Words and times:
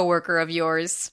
coworker 0.00 0.38
of 0.38 0.48
yours. 0.50 1.12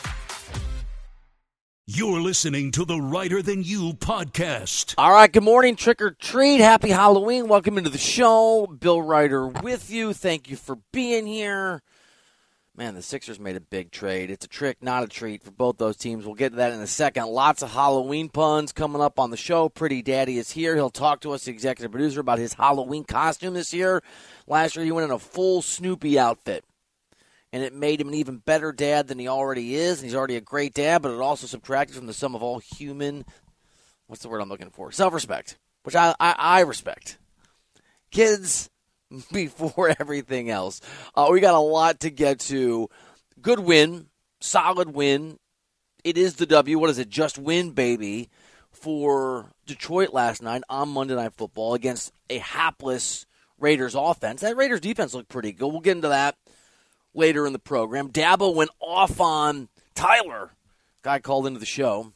You're 1.93 2.21
listening 2.21 2.71
to 2.71 2.85
the 2.85 3.01
Reiter 3.01 3.41
Than 3.41 3.63
You 3.63 3.91
podcast. 3.91 4.95
All 4.97 5.11
right, 5.11 5.29
good 5.29 5.43
morning, 5.43 5.75
trick 5.75 6.01
or 6.01 6.11
treat. 6.11 6.61
Happy 6.61 6.89
Halloween. 6.89 7.49
Welcome 7.49 7.77
into 7.77 7.89
the 7.89 7.97
show. 7.97 8.65
Bill 8.65 9.01
Reiter 9.01 9.45
with 9.45 9.91
you. 9.91 10.13
Thank 10.13 10.49
you 10.49 10.55
for 10.55 10.77
being 10.93 11.27
here. 11.27 11.81
Man, 12.77 12.95
the 12.95 13.01
Sixers 13.01 13.41
made 13.41 13.57
a 13.57 13.59
big 13.59 13.91
trade. 13.91 14.31
It's 14.31 14.45
a 14.45 14.47
trick, 14.47 14.77
not 14.81 15.03
a 15.03 15.07
treat 15.07 15.43
for 15.43 15.51
both 15.51 15.79
those 15.79 15.97
teams. 15.97 16.25
We'll 16.25 16.35
get 16.35 16.51
to 16.51 16.55
that 16.55 16.71
in 16.71 16.79
a 16.79 16.87
second. 16.87 17.25
Lots 17.25 17.61
of 17.61 17.73
Halloween 17.73 18.29
puns 18.29 18.71
coming 18.71 19.01
up 19.01 19.19
on 19.19 19.29
the 19.29 19.35
show. 19.35 19.67
Pretty 19.67 20.01
Daddy 20.01 20.37
is 20.37 20.51
here. 20.51 20.75
He'll 20.75 20.89
talk 20.89 21.19
to 21.21 21.33
us, 21.33 21.43
the 21.43 21.51
executive 21.51 21.91
producer, 21.91 22.21
about 22.21 22.39
his 22.39 22.53
Halloween 22.53 23.03
costume 23.03 23.53
this 23.53 23.73
year. 23.73 24.01
Last 24.47 24.77
year, 24.77 24.85
he 24.85 24.93
went 24.93 25.09
in 25.09 25.11
a 25.11 25.19
full 25.19 25.61
Snoopy 25.61 26.17
outfit 26.17 26.63
and 27.53 27.63
it 27.63 27.73
made 27.73 27.99
him 27.99 28.07
an 28.07 28.13
even 28.13 28.37
better 28.37 28.71
dad 28.71 29.07
than 29.07 29.19
he 29.19 29.27
already 29.27 29.75
is. 29.75 29.99
And 29.99 30.05
he's 30.05 30.15
already 30.15 30.37
a 30.37 30.41
great 30.41 30.73
dad, 30.73 31.01
but 31.01 31.11
it 31.11 31.19
also 31.19 31.47
subtracted 31.47 31.95
from 31.95 32.07
the 32.07 32.13
sum 32.13 32.35
of 32.35 32.43
all 32.43 32.59
human. 32.59 33.25
What's 34.07 34.23
the 34.23 34.29
word 34.29 34.41
I'm 34.41 34.49
looking 34.49 34.69
for? 34.71 34.91
Self 34.91 35.13
respect, 35.13 35.57
which 35.83 35.95
I, 35.95 36.15
I, 36.19 36.35
I, 36.37 36.59
respect. 36.61 37.17
Kids 38.11 38.69
before 39.31 39.93
everything 39.99 40.49
else. 40.49 40.81
Uh, 41.15 41.29
we 41.31 41.39
got 41.39 41.55
a 41.55 41.59
lot 41.59 42.01
to 42.01 42.09
get 42.09 42.39
to. 42.41 42.89
Good 43.41 43.59
win, 43.59 44.07
solid 44.39 44.93
win. 44.93 45.37
It 46.03 46.17
is 46.17 46.35
the 46.35 46.45
W. 46.45 46.79
What 46.79 46.89
is 46.89 46.99
it? 46.99 47.09
Just 47.09 47.37
win, 47.37 47.71
baby, 47.71 48.29
for 48.71 49.51
Detroit 49.65 50.13
last 50.13 50.41
night 50.41 50.63
on 50.69 50.89
Monday 50.89 51.15
Night 51.15 51.33
Football 51.33 51.73
against 51.73 52.11
a 52.29 52.39
hapless 52.39 53.25
Raiders 53.59 53.95
offense. 53.95 54.41
That 54.41 54.57
Raiders 54.57 54.81
defense 54.81 55.13
looked 55.13 55.29
pretty 55.29 55.51
good. 55.51 55.67
We'll 55.67 55.81
get 55.81 55.95
into 55.95 56.09
that 56.09 56.35
later 57.13 57.45
in 57.45 57.53
the 57.53 57.59
program. 57.59 58.09
Dabo 58.09 58.53
went 58.53 58.71
off 58.79 59.19
on 59.19 59.69
Tyler. 59.95 60.51
Guy 61.01 61.19
called 61.19 61.47
into 61.47 61.59
the 61.59 61.65
show. 61.65 62.13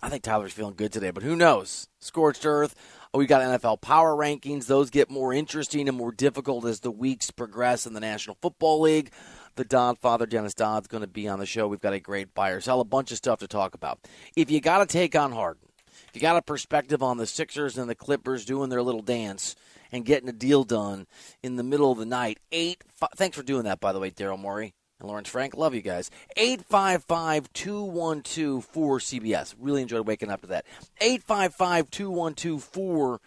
I 0.00 0.08
think 0.08 0.22
Tyler's 0.22 0.52
feeling 0.52 0.76
good 0.76 0.92
today, 0.92 1.10
but 1.10 1.24
who 1.24 1.34
knows? 1.34 1.88
Scorched 1.98 2.46
earth. 2.46 2.74
We 3.12 3.26
got 3.26 3.42
NFL 3.42 3.80
power 3.80 4.14
rankings. 4.14 4.66
Those 4.66 4.90
get 4.90 5.10
more 5.10 5.32
interesting 5.32 5.88
and 5.88 5.96
more 5.96 6.12
difficult 6.12 6.64
as 6.66 6.80
the 6.80 6.90
weeks 6.90 7.30
progress 7.30 7.86
in 7.86 7.94
the 7.94 8.00
National 8.00 8.36
Football 8.40 8.82
League. 8.82 9.10
The 9.56 9.64
Dodd 9.64 9.98
father, 9.98 10.26
Dennis 10.26 10.54
Dodd's 10.54 10.86
going 10.86 11.00
to 11.00 11.08
be 11.08 11.26
on 11.26 11.40
the 11.40 11.46
show. 11.46 11.66
We've 11.66 11.80
got 11.80 11.94
a 11.94 12.00
great 12.00 12.32
buyer 12.32 12.60
sell, 12.60 12.80
a 12.80 12.84
bunch 12.84 13.10
of 13.10 13.16
stuff 13.16 13.40
to 13.40 13.48
talk 13.48 13.74
about. 13.74 13.98
If 14.36 14.52
you 14.52 14.60
got 14.60 14.78
to 14.78 14.86
take 14.86 15.16
on 15.16 15.32
Harden, 15.32 15.68
if 16.08 16.10
you 16.14 16.20
got 16.20 16.36
a 16.36 16.42
perspective 16.42 17.02
on 17.02 17.16
the 17.16 17.26
Sixers 17.26 17.76
and 17.76 17.90
the 17.90 17.94
Clippers 17.96 18.44
doing 18.44 18.68
their 18.68 18.82
little 18.82 19.02
dance, 19.02 19.56
and 19.92 20.04
getting 20.04 20.28
a 20.28 20.32
deal 20.32 20.64
done 20.64 21.06
in 21.42 21.56
the 21.56 21.62
middle 21.62 21.92
of 21.92 21.98
the 21.98 22.06
night. 22.06 22.38
Eight. 22.52 22.82
Five, 22.94 23.10
thanks 23.16 23.36
for 23.36 23.42
doing 23.42 23.64
that, 23.64 23.80
by 23.80 23.92
the 23.92 24.00
way, 24.00 24.10
Daryl 24.10 24.38
Morey 24.38 24.74
and 25.00 25.08
Lawrence 25.08 25.28
Frank. 25.28 25.56
Love 25.56 25.74
you 25.74 25.82
guys. 25.82 26.10
855 26.36 27.52
212 27.52 28.72
4CBS. 28.72 29.54
Really 29.58 29.82
enjoyed 29.82 30.06
waking 30.06 30.30
up 30.30 30.42
to 30.42 30.48
that. 30.48 30.66
855 31.00 31.90
212 31.90 33.20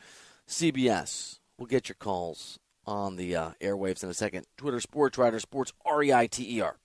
4CBS. 0.48 1.40
We'll 1.58 1.68
get 1.68 1.90
your 1.90 1.96
calls 2.00 2.60
on 2.86 3.16
the 3.16 3.36
uh, 3.36 3.52
airwaves 3.62 4.04
in 4.04 4.10
a 4.10 4.14
second. 4.14 4.46
Twitter 4.58 4.80
Sports 4.80 5.18
Reiter 5.18 5.40
Sports 5.40 5.74
R 5.86 6.04
E 6.04 6.14
I 6.14 6.28
T 6.28 6.58
E 6.58 6.62
R. 6.62 6.78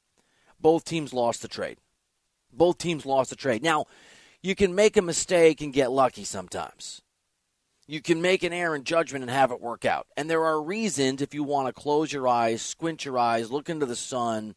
Both 0.61 0.85
teams 0.85 1.13
lost 1.13 1.43
the 1.43 1.49
trade. 1.49 1.79
Both 2.53 2.79
teams 2.79 3.05
lost 3.05 3.31
the 3.31 3.37
trade. 3.37 3.63
Now, 3.63 3.87
you 4.43 4.55
can 4.55 4.75
make 4.75 4.97
a 4.97 5.03
mistake 5.03 5.61
and 5.61 5.73
get 5.73 5.91
lucky 5.91 6.25
sometimes 6.25 7.03
you 7.87 8.01
can 8.01 8.21
make 8.21 8.43
an 8.43 8.53
error 8.53 8.75
in 8.75 8.85
judgment 8.85 9.23
and 9.23 9.31
have 9.31 9.53
it 9.53 9.61
work 9.61 9.85
out. 9.85 10.07
And 10.17 10.29
there 10.29 10.45
are 10.45 10.61
reasons 10.61 11.23
if 11.23 11.35
you 11.35 11.45
want 11.45 11.69
to 11.69 11.73
close 11.73 12.13
your 12.13 12.27
eyes, 12.27 12.63
squint 12.63 13.05
your 13.05 13.19
eyes, 13.19 13.51
look 13.51 13.69
into 13.69 13.87
the 13.87 13.97
sun, 13.97 14.57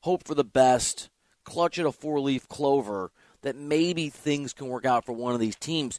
hope 0.00 0.24
for 0.24 0.34
the 0.34 0.44
best, 0.44 1.08
clutch 1.44 1.78
at 1.78 1.86
a 1.86 1.92
four 1.92 2.20
leaf 2.20 2.46
clover, 2.48 3.10
that 3.42 3.56
maybe 3.56 4.10
things 4.10 4.52
can 4.52 4.68
work 4.68 4.84
out 4.84 5.04
for 5.04 5.12
one 5.12 5.32
of 5.32 5.40
these 5.40 5.56
teams. 5.56 5.98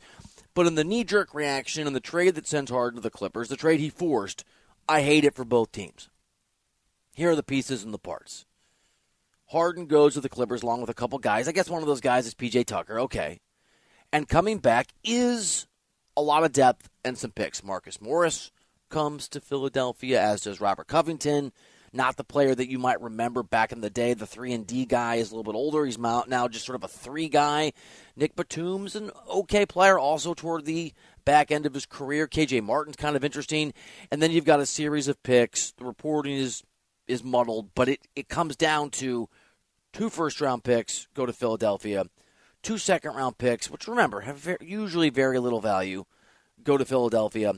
But 0.53 0.67
in 0.67 0.75
the 0.75 0.83
knee 0.83 1.03
jerk 1.03 1.33
reaction 1.33 1.87
and 1.87 1.95
the 1.95 2.01
trade 2.01 2.35
that 2.35 2.47
sends 2.47 2.69
Harden 2.69 2.97
to 2.97 3.01
the 3.01 3.09
Clippers, 3.09 3.49
the 3.49 3.55
trade 3.55 3.79
he 3.79 3.89
forced, 3.89 4.43
I 4.87 5.01
hate 5.01 5.23
it 5.23 5.35
for 5.35 5.45
both 5.45 5.71
teams. 5.71 6.09
Here 7.13 7.31
are 7.31 7.35
the 7.35 7.43
pieces 7.43 7.83
and 7.83 7.93
the 7.93 7.99
parts. 7.99 8.45
Harden 9.47 9.87
goes 9.87 10.13
to 10.13 10.21
the 10.21 10.29
Clippers 10.29 10.61
along 10.61 10.81
with 10.81 10.89
a 10.89 10.95
couple 10.95 11.17
guys. 11.17 11.47
I 11.47 11.51
guess 11.51 11.69
one 11.69 11.81
of 11.81 11.87
those 11.87 12.01
guys 12.01 12.27
is 12.27 12.35
PJ 12.35 12.65
Tucker. 12.65 12.99
Okay. 12.99 13.39
And 14.11 14.27
coming 14.27 14.59
back 14.59 14.89
is 15.03 15.67
a 16.19 16.21
lot 16.21 16.43
of 16.43 16.51
depth 16.51 16.89
and 17.05 17.17
some 17.17 17.31
picks. 17.31 17.63
Marcus 17.63 18.01
Morris 18.01 18.51
comes 18.89 19.29
to 19.29 19.39
Philadelphia, 19.39 20.21
as 20.21 20.41
does 20.41 20.59
Robert 20.59 20.87
Covington. 20.87 21.53
Not 21.93 22.17
the 22.17 22.23
player 22.23 22.53
that 22.53 22.69
you 22.69 22.77
might 22.77 23.01
remember 23.01 23.41
back 23.41 23.71
in 23.71 23.81
the 23.81 23.89
day. 23.89 24.13
The 24.13 24.27
three 24.27 24.53
and 24.53 24.67
D 24.67 24.85
guy 24.85 25.15
is 25.15 25.31
a 25.31 25.35
little 25.35 25.49
bit 25.49 25.57
older. 25.57 25.85
He's 25.85 25.97
now 25.97 26.47
just 26.47 26.65
sort 26.65 26.75
of 26.75 26.83
a 26.83 26.87
three 26.87 27.29
guy. 27.29 27.71
Nick 28.15 28.35
Batum's 28.35 28.95
an 28.95 29.11
okay 29.27 29.65
player, 29.65 29.97
also 29.97 30.33
toward 30.33 30.65
the 30.65 30.93
back 31.25 31.51
end 31.51 31.65
of 31.65 31.73
his 31.73 31.87
career. 31.87 32.27
KJ 32.27 32.61
Martin's 32.63 32.97
kind 32.97 33.15
of 33.15 33.23
interesting, 33.23 33.73
and 34.11 34.21
then 34.21 34.29
you've 34.29 34.45
got 34.45 34.59
a 34.59 34.65
series 34.67 35.07
of 35.07 35.23
picks. 35.23 35.71
The 35.71 35.85
reporting 35.85 36.35
is 36.35 36.63
is 37.07 37.23
muddled, 37.23 37.73
but 37.73 37.89
it 37.89 38.01
it 38.15 38.27
comes 38.27 38.55
down 38.55 38.91
to 38.91 39.29
two 39.93 40.09
first 40.09 40.41
round 40.41 40.63
picks 40.63 41.07
go 41.15 41.25
to 41.25 41.33
Philadelphia 41.33 42.05
two 42.63 42.77
second 42.77 43.15
round 43.15 43.37
picks, 43.37 43.69
which 43.69 43.87
remember 43.87 44.21
have 44.21 44.37
very, 44.37 44.57
usually 44.61 45.09
very 45.09 45.39
little 45.39 45.61
value, 45.61 46.05
go 46.63 46.77
to 46.77 46.85
Philadelphia, 46.85 47.53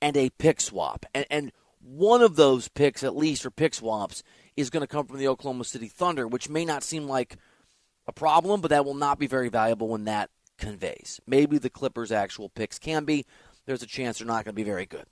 and 0.00 0.16
a 0.16 0.30
pick 0.30 0.60
swap. 0.60 1.06
And, 1.14 1.26
and 1.30 1.52
one 1.82 2.22
of 2.22 2.36
those 2.36 2.68
picks, 2.68 3.02
at 3.02 3.16
least, 3.16 3.46
or 3.46 3.50
pick 3.50 3.74
swaps, 3.74 4.22
is 4.56 4.70
going 4.70 4.82
to 4.82 4.86
come 4.86 5.06
from 5.06 5.18
the 5.18 5.28
Oklahoma 5.28 5.64
City 5.64 5.88
Thunder, 5.88 6.26
which 6.26 6.48
may 6.48 6.64
not 6.64 6.82
seem 6.82 7.06
like 7.06 7.36
a 8.06 8.12
problem, 8.12 8.60
but 8.60 8.68
that 8.68 8.84
will 8.84 8.94
not 8.94 9.18
be 9.18 9.26
very 9.26 9.48
valuable 9.48 9.88
when 9.88 10.04
that 10.04 10.30
conveys. 10.58 11.20
Maybe 11.26 11.58
the 11.58 11.70
Clippers' 11.70 12.12
actual 12.12 12.48
picks 12.48 12.78
can 12.78 13.04
be. 13.04 13.24
There's 13.66 13.82
a 13.82 13.86
chance 13.86 14.18
they're 14.18 14.26
not 14.26 14.44
going 14.44 14.54
to 14.54 14.60
be 14.60 14.62
very 14.62 14.86
good. 14.86 15.06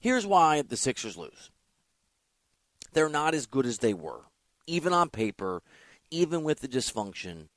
Here's 0.00 0.26
why 0.26 0.62
the 0.62 0.76
Sixers 0.76 1.16
lose 1.16 1.50
they're 2.92 3.08
not 3.08 3.34
as 3.34 3.46
good 3.46 3.66
as 3.66 3.78
they 3.78 3.94
were, 3.94 4.20
even 4.66 4.92
on 4.92 5.08
paper, 5.08 5.62
even 6.10 6.44
with 6.44 6.60
the 6.60 6.68
dysfunction 6.68 7.48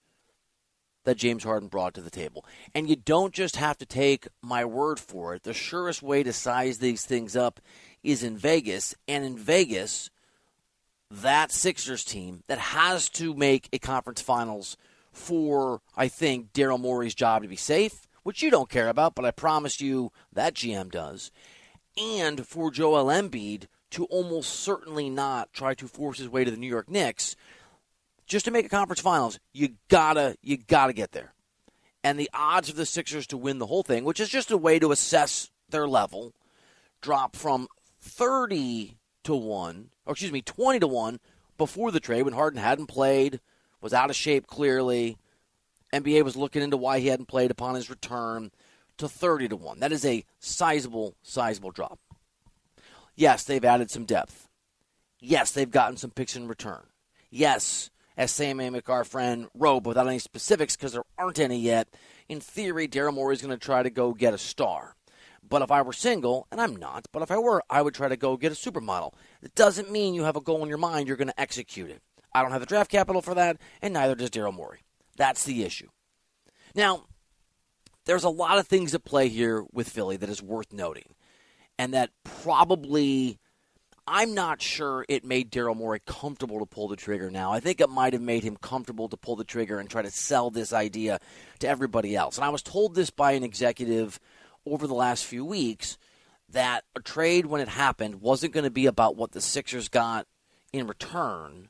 that 1.07 1.15
James 1.15 1.45
Harden 1.45 1.69
brought 1.69 1.94
to 1.94 2.01
the 2.01 2.09
table. 2.09 2.45
And 2.75 2.89
you 2.89 2.98
don't 2.98 3.33
just 3.33 3.56
have 3.56 3.77
to 3.77 3.86
take 3.86 4.27
my 4.42 4.65
word 4.65 5.00
for 5.00 5.33
it. 5.33 5.44
The 5.44 5.54
surest 5.54 6.04
way 6.04 6.21
to 6.21 6.33
size 6.33 6.80
these 6.80 7.06
things 7.06 7.33
up 7.33 7.62
is 8.04 8.24
in 8.24 8.36
Vegas. 8.36 8.94
And 9.07 9.24
in 9.24 9.38
Vegas, 9.38 10.09
that 11.09 11.54
Sixers 11.54 12.04
team 12.04 12.44
that 12.48 12.57
has 12.57 13.07
to 13.12 13.33
make 13.33 13.69
a 13.71 13.80
conference 13.80 14.19
finals 14.19 14.75
for, 15.13 15.80
I 15.95 16.09
think, 16.09 16.51
Daryl 16.51 16.77
Morey's 16.77 17.15
job 17.15 17.42
to 17.42 17.48
be 17.48 17.56
safe, 17.56 18.06
which 18.24 18.42
you 18.42 18.51
don't 18.51 18.69
care 18.69 18.89
about, 18.89 19.15
but 19.15 19.24
I 19.24 19.31
promise 19.31 19.80
you 19.80 20.12
that 20.33 20.56
GM 20.56 20.92
does, 20.92 21.31
and 21.98 22.45
for 22.45 22.69
Joel 22.69 23.06
Embiid 23.06 23.68
to 23.92 24.03
almost 24.07 24.60
certainly 24.60 25.10
not 25.10 25.53
try 25.53 25.74
to 25.75 25.88
force 25.88 26.18
his 26.18 26.27
way 26.27 26.44
to 26.44 26.51
the 26.51 26.57
New 26.57 26.68
York 26.68 26.89
Knicks 26.89 27.38
just 28.27 28.45
to 28.45 28.51
make 28.51 28.65
a 28.65 28.69
conference 28.69 29.00
finals, 29.00 29.39
you 29.53 29.69
gotta 29.89 30.35
you 30.41 30.57
gotta 30.57 30.94
get 30.94 31.13
there. 31.13 31.33
And 32.03 32.19
the 32.19 32.29
odds 32.33 32.69
of 32.69 32.75
the 32.75 32.85
Sixers 32.85 33.27
to 33.27 33.38
win 33.38 33.57
the 33.57 33.68
whole 33.68 33.83
thing, 33.83 34.03
which 34.03 34.19
is 34.19 34.29
just 34.29 34.51
a 34.51 34.57
way 34.57 34.79
to 34.79 34.91
assess 34.91 35.50
their 35.69 35.88
level, 35.88 36.33
drop 37.01 37.35
from 37.35 37.68
30 38.00 38.97
to 39.24 39.35
1, 39.35 39.89
or 40.06 40.12
excuse 40.12 40.31
me, 40.31 40.41
20 40.41 40.79
to 40.79 40.88
1 40.88 41.19
before 41.57 41.91
the 41.91 42.00
trade 42.00 42.24
when 42.24 42.33
Harden 42.33 42.62
hadn't 42.62 42.88
played, 42.88 43.39
was 43.81 43.94
out 43.94 44.09
of 44.09 44.15
shape 44.15 44.47
clearly. 44.47 45.18
NBA 45.94 46.24
was 46.24 46.35
looking 46.35 46.62
into 46.62 46.77
why 46.77 47.00
he 47.00 47.07
hadn't 47.07 47.27
played 47.27 47.51
upon 47.51 47.75
his 47.75 47.89
return 47.89 48.51
to 48.97 49.07
30 49.07 49.50
to 49.50 49.56
1. 49.56 49.79
That 49.79 49.91
is 49.91 50.06
a 50.06 50.24
sizable, 50.39 51.15
sizable 51.24 51.71
drop. 51.71 52.00
Yes, 53.15 53.44
they've 53.44 53.63
added 53.65 53.89
some 53.89 54.06
depth. 54.06 54.47
Yes, 55.19 55.51
they've 55.51 55.69
gotten 55.69 55.97
some 55.97 56.12
picks 56.12 56.35
in 56.35 56.47
return. 56.47 56.83
Yes, 57.29 57.89
as 58.17 58.31
Sam 58.31 58.57
Amick, 58.57 58.89
our 58.89 59.03
friend, 59.03 59.47
wrote, 59.53 59.81
but 59.81 59.91
without 59.91 60.07
any 60.07 60.19
specifics 60.19 60.75
because 60.75 60.93
there 60.93 61.03
aren't 61.17 61.39
any 61.39 61.59
yet, 61.59 61.87
in 62.27 62.39
theory, 62.39 62.87
Daryl 62.87 63.13
Morey 63.13 63.35
is 63.35 63.41
going 63.41 63.57
to 63.57 63.63
try 63.63 63.83
to 63.83 63.89
go 63.89 64.13
get 64.13 64.33
a 64.33 64.37
star. 64.37 64.95
But 65.47 65.61
if 65.61 65.71
I 65.71 65.81
were 65.81 65.93
single, 65.93 66.47
and 66.51 66.59
I'm 66.59 66.75
not, 66.75 67.07
but 67.13 67.21
if 67.21 67.31
I 67.31 67.37
were, 67.37 67.61
I 67.69 67.81
would 67.81 67.93
try 67.93 68.09
to 68.09 68.17
go 68.17 68.35
get 68.35 68.51
a 68.51 68.55
supermodel. 68.55 69.13
It 69.41 69.55
doesn't 69.55 69.91
mean 69.91 70.13
you 70.13 70.23
have 70.23 70.35
a 70.35 70.41
goal 70.41 70.63
in 70.63 70.69
your 70.69 70.77
mind, 70.77 71.07
you're 71.07 71.15
going 71.15 71.29
to 71.29 71.39
execute 71.39 71.89
it. 71.89 72.01
I 72.33 72.41
don't 72.41 72.51
have 72.51 72.59
the 72.59 72.67
draft 72.67 72.91
capital 72.91 73.21
for 73.21 73.35
that, 73.35 73.57
and 73.81 73.93
neither 73.93 74.15
does 74.15 74.29
Daryl 74.29 74.53
Morey. 74.53 74.81
That's 75.15 75.45
the 75.45 75.63
issue. 75.63 75.87
Now, 76.75 77.05
there's 78.05 78.23
a 78.23 78.29
lot 78.29 78.57
of 78.57 78.67
things 78.67 78.93
at 78.93 79.05
play 79.05 79.29
here 79.29 79.63
with 79.71 79.89
Philly 79.89 80.17
that 80.17 80.29
is 80.29 80.41
worth 80.41 80.73
noting, 80.73 81.15
and 81.77 81.93
that 81.93 82.11
probably 82.23 83.39
I'm 84.07 84.33
not 84.33 84.62
sure 84.62 85.06
it 85.09 85.25
made 85.25 85.51
Daryl 85.51 85.75
Morey 85.75 86.01
comfortable 86.06 86.59
to 86.59 86.65
pull 86.65 86.88
the 86.88 86.95
trigger 86.95 87.30
now. 87.30 87.51
I 87.51 87.59
think 87.59 87.81
it 87.81 87.89
might 87.89 88.13
have 88.13 88.21
made 88.21 88.44
him 88.44 88.56
comfortable 88.56 89.09
to 89.09 89.18
pull 89.18 89.36
the 89.36 89.44
trigger 89.44 89.80
and 89.80 89.89
try 89.89 90.01
to 90.01 90.09
sell 90.09 90.50
this 90.50 90.71
idea 90.71 91.19
to 91.59 91.68
everybody 91.68 92.15
else. 92.15 92.38
And 92.38 92.45
I 92.45 92.50
was 92.50 92.62
told 92.62 92.95
this 92.95 93.09
by 93.09 93.33
an 93.33 93.44
executive 93.44 94.18
over 94.65 94.88
the 94.88 94.94
last 94.94 95.25
few 95.25 95.44
weeks 95.44 95.98
that 96.50 96.86
a 96.95 97.01
trade, 97.01 97.48
when 97.48 97.59
it 97.59 97.68
happened, 97.68 98.21
wasn't 98.21 98.54
going 98.54 98.63
to 98.63 98.71
be 98.71 98.86
about 98.86 99.18
what 99.18 99.33
the 99.33 99.42
Sixers 99.42 99.89
got 99.89 100.25
in 100.71 100.88
return 100.88 101.68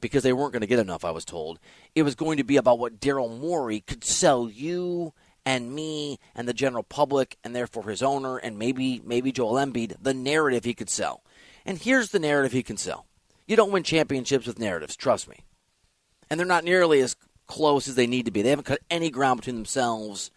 because 0.00 0.22
they 0.22 0.32
weren't 0.32 0.52
going 0.52 0.62
to 0.62 0.66
get 0.66 0.78
enough, 0.78 1.04
I 1.04 1.10
was 1.10 1.26
told. 1.26 1.58
It 1.94 2.02
was 2.02 2.14
going 2.14 2.38
to 2.38 2.44
be 2.44 2.56
about 2.56 2.78
what 2.78 2.98
Daryl 2.98 3.38
Morey 3.38 3.80
could 3.80 4.04
sell 4.04 4.48
you 4.48 5.12
and 5.44 5.74
me 5.74 6.18
and 6.34 6.48
the 6.48 6.54
general 6.54 6.82
public 6.82 7.36
and 7.44 7.54
therefore 7.54 7.88
his 7.88 8.02
owner 8.02 8.38
and 8.38 8.58
maybe 8.58 9.02
maybe 9.04 9.30
Joel 9.32 9.54
Embiid 9.54 9.96
the 10.00 10.14
narrative 10.14 10.64
he 10.64 10.74
could 10.74 10.88
sell. 10.88 11.22
And 11.64 11.78
here's 11.78 12.10
the 12.10 12.18
narrative 12.18 12.52
he 12.52 12.62
can 12.62 12.76
sell. 12.76 13.06
You 13.46 13.56
don't 13.56 13.72
win 13.72 13.82
championships 13.82 14.46
with 14.46 14.58
narratives, 14.58 14.96
trust 14.96 15.28
me. 15.28 15.40
And 16.30 16.38
they're 16.38 16.46
not 16.46 16.64
nearly 16.64 17.00
as 17.00 17.16
close 17.46 17.88
as 17.88 17.94
they 17.94 18.06
need 18.06 18.24
to 18.24 18.30
be. 18.30 18.42
They 18.42 18.50
haven't 18.50 18.64
cut 18.64 18.80
any 18.90 19.10
ground 19.10 19.40
between 19.40 19.56
themselves 19.56 20.30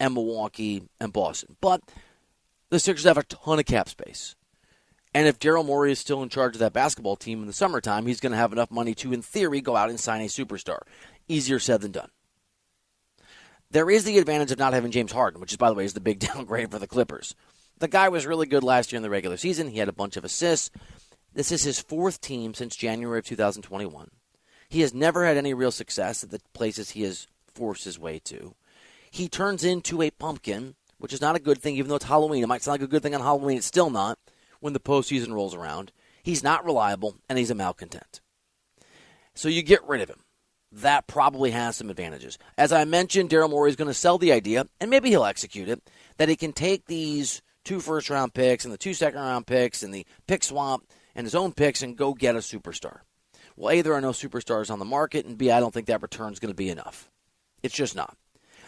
and 0.00 0.14
Milwaukee 0.14 0.82
and 1.00 1.12
Boston. 1.12 1.56
But 1.60 1.80
the 2.70 2.78
Sixers 2.78 3.04
have 3.04 3.18
a 3.18 3.22
ton 3.22 3.58
of 3.58 3.66
cap 3.66 3.88
space. 3.88 4.34
And 5.14 5.26
if 5.26 5.38
Daryl 5.38 5.64
Morey 5.64 5.92
is 5.92 5.98
still 5.98 6.22
in 6.22 6.28
charge 6.28 6.54
of 6.56 6.58
that 6.60 6.74
basketball 6.74 7.16
team 7.16 7.40
in 7.40 7.46
the 7.46 7.52
summertime, 7.52 8.06
he's 8.06 8.20
going 8.20 8.32
to 8.32 8.38
have 8.38 8.52
enough 8.52 8.70
money 8.70 8.94
to, 8.96 9.12
in 9.12 9.22
theory, 9.22 9.60
go 9.60 9.76
out 9.76 9.88
and 9.88 9.98
sign 9.98 10.20
a 10.20 10.26
superstar. 10.26 10.80
Easier 11.26 11.58
said 11.58 11.80
than 11.80 11.92
done. 11.92 12.10
There 13.70 13.90
is 13.90 14.04
the 14.04 14.18
advantage 14.18 14.52
of 14.52 14.58
not 14.58 14.74
having 14.74 14.90
James 14.90 15.12
Harden, 15.12 15.40
which 15.40 15.52
is, 15.52 15.56
by 15.56 15.70
the 15.70 15.74
way, 15.74 15.84
is 15.84 15.94
the 15.94 16.00
big 16.00 16.18
downgrade 16.34 16.70
for 16.70 16.78
the 16.78 16.86
Clippers. 16.86 17.34
The 17.78 17.88
guy 17.88 18.08
was 18.08 18.26
really 18.26 18.46
good 18.46 18.62
last 18.62 18.90
year 18.90 18.96
in 18.96 19.02
the 19.02 19.10
regular 19.10 19.36
season. 19.36 19.68
He 19.68 19.78
had 19.78 19.88
a 19.88 19.92
bunch 19.92 20.16
of 20.16 20.24
assists. 20.24 20.70
This 21.34 21.52
is 21.52 21.62
his 21.62 21.78
fourth 21.78 22.20
team 22.20 22.54
since 22.54 22.74
January 22.74 23.18
of 23.18 23.26
2021. 23.26 24.10
He 24.68 24.80
has 24.80 24.94
never 24.94 25.26
had 25.26 25.36
any 25.36 25.52
real 25.52 25.70
success 25.70 26.24
at 26.24 26.30
the 26.30 26.40
places 26.54 26.90
he 26.90 27.02
has 27.02 27.26
forced 27.46 27.84
his 27.84 27.98
way 27.98 28.18
to. 28.20 28.54
He 29.10 29.28
turns 29.28 29.64
into 29.64 30.02
a 30.02 30.10
pumpkin, 30.10 30.74
which 30.98 31.12
is 31.12 31.20
not 31.20 31.36
a 31.36 31.40
good 31.40 31.60
thing, 31.60 31.76
even 31.76 31.88
though 31.88 31.96
it's 31.96 32.06
Halloween. 32.06 32.42
It 32.42 32.48
might 32.48 32.62
sound 32.62 32.80
like 32.80 32.88
a 32.88 32.90
good 32.90 33.02
thing 33.02 33.14
on 33.14 33.20
Halloween. 33.20 33.58
It's 33.58 33.66
still 33.66 33.90
not 33.90 34.18
when 34.60 34.72
the 34.72 34.80
postseason 34.80 35.32
rolls 35.32 35.54
around. 35.54 35.92
He's 36.22 36.42
not 36.42 36.64
reliable, 36.64 37.16
and 37.28 37.38
he's 37.38 37.50
a 37.50 37.54
malcontent. 37.54 38.20
So 39.34 39.48
you 39.48 39.62
get 39.62 39.86
rid 39.86 40.00
of 40.00 40.08
him. 40.08 40.24
That 40.72 41.06
probably 41.06 41.52
has 41.52 41.76
some 41.76 41.90
advantages. 41.90 42.38
As 42.58 42.72
I 42.72 42.84
mentioned, 42.84 43.30
Daryl 43.30 43.50
Morey 43.50 43.70
is 43.70 43.76
going 43.76 43.88
to 43.88 43.94
sell 43.94 44.18
the 44.18 44.32
idea, 44.32 44.66
and 44.80 44.90
maybe 44.90 45.10
he'll 45.10 45.24
execute 45.24 45.68
it, 45.68 45.82
that 46.16 46.28
he 46.28 46.36
can 46.36 46.52
take 46.52 46.86
these 46.86 47.42
two 47.66 47.80
first 47.80 48.08
round 48.08 48.32
picks 48.32 48.64
and 48.64 48.72
the 48.72 48.78
two 48.78 48.94
second 48.94 49.20
round 49.20 49.46
picks 49.46 49.82
and 49.82 49.92
the 49.92 50.06
pick 50.26 50.42
swap 50.42 50.82
and 51.14 51.26
his 51.26 51.34
own 51.34 51.52
picks 51.52 51.82
and 51.82 51.96
go 51.96 52.14
get 52.14 52.36
a 52.36 52.38
superstar. 52.38 53.00
Well, 53.56 53.70
A, 53.70 53.82
there 53.82 53.94
are 53.94 54.00
no 54.00 54.10
superstars 54.10 54.70
on 54.70 54.78
the 54.78 54.84
market, 54.84 55.26
and 55.26 55.36
B, 55.36 55.50
I 55.50 55.60
don't 55.60 55.72
think 55.72 55.86
that 55.86 56.02
return 56.02 56.32
is 56.32 56.38
going 56.38 56.52
to 56.52 56.56
be 56.56 56.68
enough. 56.68 57.10
It's 57.62 57.74
just 57.74 57.96
not. 57.96 58.16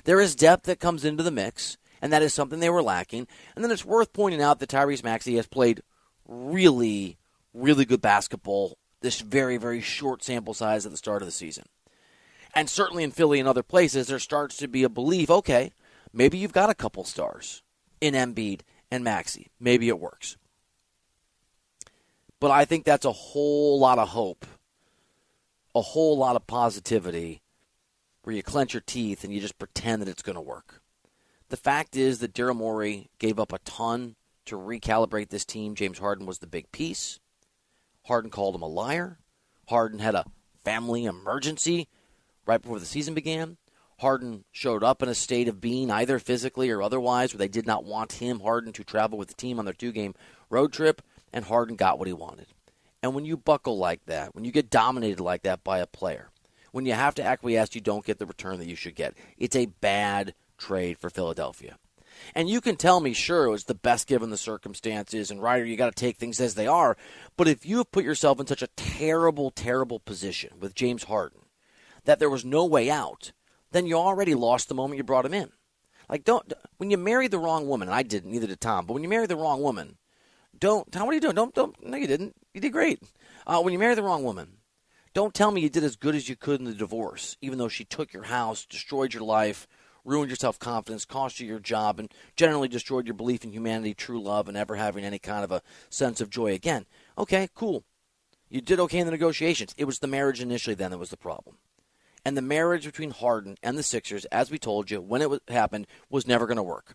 There 0.04 0.20
is 0.20 0.34
depth 0.34 0.64
that 0.64 0.80
comes 0.80 1.04
into 1.04 1.22
the 1.22 1.30
mix, 1.30 1.76
and 2.00 2.12
that 2.12 2.22
is 2.22 2.32
something 2.32 2.58
they 2.58 2.70
were 2.70 2.82
lacking. 2.82 3.26
And 3.54 3.64
then 3.64 3.70
it's 3.70 3.84
worth 3.84 4.12
pointing 4.12 4.40
out 4.40 4.60
that 4.60 4.70
Tyrese 4.70 5.04
Maxey 5.04 5.36
has 5.36 5.46
played 5.46 5.82
really, 6.26 7.18
really 7.52 7.84
good 7.84 8.00
basketball 8.00 8.78
this 9.00 9.20
very, 9.20 9.58
very 9.58 9.80
short 9.80 10.24
sample 10.24 10.54
size 10.54 10.84
at 10.84 10.90
the 10.90 10.98
start 10.98 11.22
of 11.22 11.28
the 11.28 11.32
season. 11.32 11.64
And 12.54 12.68
certainly 12.68 13.04
in 13.04 13.10
Philly 13.10 13.38
and 13.38 13.48
other 13.48 13.62
places, 13.62 14.08
there 14.08 14.18
starts 14.18 14.56
to 14.56 14.68
be 14.68 14.82
a 14.82 14.88
belief 14.88 15.30
okay, 15.30 15.70
maybe 16.12 16.38
you've 16.38 16.52
got 16.52 16.70
a 16.70 16.74
couple 16.74 17.04
stars 17.04 17.62
in 18.00 18.14
Embiid 18.14 18.60
and 18.90 19.04
Maxey. 19.04 19.50
Maybe 19.60 19.88
it 19.88 20.00
works. 20.00 20.36
But 22.40 22.50
I 22.50 22.64
think 22.64 22.84
that's 22.84 23.04
a 23.04 23.12
whole 23.12 23.78
lot 23.78 23.98
of 23.98 24.08
hope, 24.08 24.46
a 25.74 25.80
whole 25.80 26.16
lot 26.16 26.36
of 26.36 26.46
positivity 26.46 27.42
where 28.22 28.34
you 28.34 28.42
clench 28.42 28.74
your 28.74 28.82
teeth 28.86 29.24
and 29.24 29.32
you 29.32 29.40
just 29.40 29.58
pretend 29.58 30.02
that 30.02 30.08
it's 30.08 30.22
going 30.22 30.36
to 30.36 30.40
work. 30.40 30.80
The 31.48 31.56
fact 31.56 31.96
is 31.96 32.18
that 32.18 32.34
Daryl 32.34 32.56
Morey 32.56 33.10
gave 33.18 33.40
up 33.40 33.52
a 33.52 33.58
ton 33.60 34.16
to 34.44 34.56
recalibrate 34.56 35.30
this 35.30 35.44
team. 35.44 35.74
James 35.74 35.98
Harden 35.98 36.26
was 36.26 36.38
the 36.38 36.46
big 36.46 36.70
piece. 36.72 37.18
Harden 38.04 38.30
called 38.30 38.54
him 38.54 38.62
a 38.62 38.68
liar. 38.68 39.18
Harden 39.68 39.98
had 39.98 40.14
a 40.14 40.26
family 40.64 41.04
emergency 41.04 41.88
right 42.46 42.60
before 42.60 42.78
the 42.78 42.86
season 42.86 43.14
began. 43.14 43.56
Harden 43.98 44.44
showed 44.52 44.84
up 44.84 45.02
in 45.02 45.08
a 45.08 45.14
state 45.14 45.48
of 45.48 45.60
being, 45.60 45.90
either 45.90 46.18
physically 46.18 46.70
or 46.70 46.82
otherwise, 46.82 47.32
where 47.32 47.38
they 47.38 47.48
did 47.48 47.66
not 47.66 47.84
want 47.84 48.12
him, 48.12 48.40
Harden, 48.40 48.72
to 48.74 48.84
travel 48.84 49.18
with 49.18 49.28
the 49.28 49.34
team 49.34 49.58
on 49.58 49.64
their 49.64 49.74
two 49.74 49.92
game 49.92 50.14
road 50.50 50.72
trip, 50.72 51.02
and 51.32 51.44
Harden 51.44 51.76
got 51.76 51.98
what 51.98 52.06
he 52.08 52.12
wanted. 52.12 52.46
And 53.02 53.14
when 53.14 53.24
you 53.24 53.36
buckle 53.36 53.78
like 53.78 54.04
that, 54.06 54.34
when 54.34 54.44
you 54.44 54.52
get 54.52 54.70
dominated 54.70 55.20
like 55.20 55.42
that 55.42 55.64
by 55.64 55.78
a 55.78 55.86
player, 55.86 56.30
when 56.72 56.86
you 56.86 56.92
have 56.92 57.14
to 57.16 57.24
acquiesce, 57.24 57.74
you 57.74 57.80
don't 57.80 58.04
get 58.04 58.18
the 58.18 58.26
return 58.26 58.58
that 58.58 58.68
you 58.68 58.76
should 58.76 58.94
get. 58.94 59.14
It's 59.36 59.56
a 59.56 59.66
bad 59.66 60.34
trade 60.58 60.98
for 60.98 61.10
Philadelphia. 61.10 61.76
And 62.34 62.48
you 62.48 62.60
can 62.60 62.76
tell 62.76 63.00
me, 63.00 63.12
sure, 63.12 63.44
it 63.44 63.50
was 63.50 63.64
the 63.64 63.74
best 63.74 64.06
given 64.06 64.30
the 64.30 64.36
circumstances, 64.36 65.30
and 65.30 65.42
Reiter, 65.42 65.64
you 65.64 65.76
got 65.76 65.94
to 65.94 66.00
take 66.00 66.16
things 66.16 66.40
as 66.40 66.54
they 66.54 66.66
are. 66.66 66.96
But 67.36 67.48
if 67.48 67.64
you 67.64 67.78
have 67.78 67.92
put 67.92 68.04
yourself 68.04 68.40
in 68.40 68.46
such 68.46 68.62
a 68.62 68.68
terrible, 68.68 69.50
terrible 69.50 70.00
position 70.00 70.54
with 70.58 70.74
James 70.74 71.04
Harden 71.04 71.42
that 72.04 72.18
there 72.18 72.30
was 72.30 72.44
no 72.44 72.64
way 72.64 72.90
out, 72.90 73.32
then 73.72 73.86
you 73.86 73.96
already 73.96 74.34
lost 74.34 74.68
the 74.68 74.74
moment 74.74 74.98
you 74.98 75.04
brought 75.04 75.26
him 75.26 75.34
in. 75.34 75.50
Like, 76.08 76.24
don't 76.24 76.52
when 76.78 76.90
you 76.90 76.96
marry 76.96 77.28
the 77.28 77.38
wrong 77.38 77.68
woman, 77.68 77.88
and 77.88 77.94
I 77.94 78.02
didn't, 78.02 78.30
neither 78.30 78.46
did 78.46 78.60
Tom. 78.60 78.86
But 78.86 78.94
when 78.94 79.02
you 79.02 79.08
marry 79.08 79.26
the 79.26 79.36
wrong 79.36 79.62
woman, 79.62 79.98
don't 80.58 80.90
Tom. 80.90 81.06
What 81.06 81.12
are 81.12 81.14
you 81.14 81.20
doing? 81.20 81.34
Don't 81.34 81.54
don't. 81.54 81.86
No, 81.86 81.96
you 81.96 82.06
didn't. 82.06 82.34
You 82.54 82.60
did 82.60 82.72
great. 82.72 83.02
Uh, 83.46 83.60
when 83.60 83.72
you 83.72 83.78
marry 83.78 83.94
the 83.94 84.02
wrong 84.02 84.24
woman, 84.24 84.58
don't 85.14 85.34
tell 85.34 85.50
me 85.50 85.60
you 85.60 85.68
did 85.68 85.84
as 85.84 85.96
good 85.96 86.14
as 86.14 86.28
you 86.28 86.36
could 86.36 86.60
in 86.60 86.66
the 86.66 86.74
divorce, 86.74 87.36
even 87.40 87.58
though 87.58 87.68
she 87.68 87.84
took 87.84 88.12
your 88.12 88.24
house, 88.24 88.64
destroyed 88.64 89.12
your 89.12 89.22
life, 89.22 89.66
ruined 90.04 90.30
your 90.30 90.36
self 90.36 90.58
confidence, 90.58 91.04
cost 91.04 91.40
you 91.40 91.46
your 91.46 91.58
job, 91.58 91.98
and 91.98 92.12
generally 92.36 92.68
destroyed 92.68 93.06
your 93.06 93.14
belief 93.14 93.44
in 93.44 93.52
humanity, 93.52 93.94
true 93.94 94.20
love, 94.20 94.48
and 94.48 94.56
ever 94.56 94.76
having 94.76 95.04
any 95.04 95.18
kind 95.18 95.44
of 95.44 95.52
a 95.52 95.62
sense 95.90 96.20
of 96.20 96.30
joy 96.30 96.52
again. 96.52 96.86
Okay, 97.16 97.48
cool. 97.54 97.84
You 98.48 98.62
did 98.62 98.80
okay 98.80 98.98
in 98.98 99.06
the 99.06 99.12
negotiations. 99.12 99.74
It 99.76 99.84
was 99.84 99.98
the 99.98 100.06
marriage 100.06 100.40
initially 100.40 100.74
then 100.74 100.90
that 100.90 100.98
was 100.98 101.10
the 101.10 101.18
problem. 101.18 101.56
And 102.28 102.36
the 102.36 102.42
marriage 102.42 102.84
between 102.84 103.12
Harden 103.12 103.56
and 103.62 103.78
the 103.78 103.82
Sixers, 103.82 104.26
as 104.26 104.50
we 104.50 104.58
told 104.58 104.90
you 104.90 105.00
when 105.00 105.22
it 105.22 105.42
happened, 105.48 105.86
was 106.10 106.26
never 106.26 106.46
going 106.46 106.58
to 106.58 106.62
work. 106.62 106.94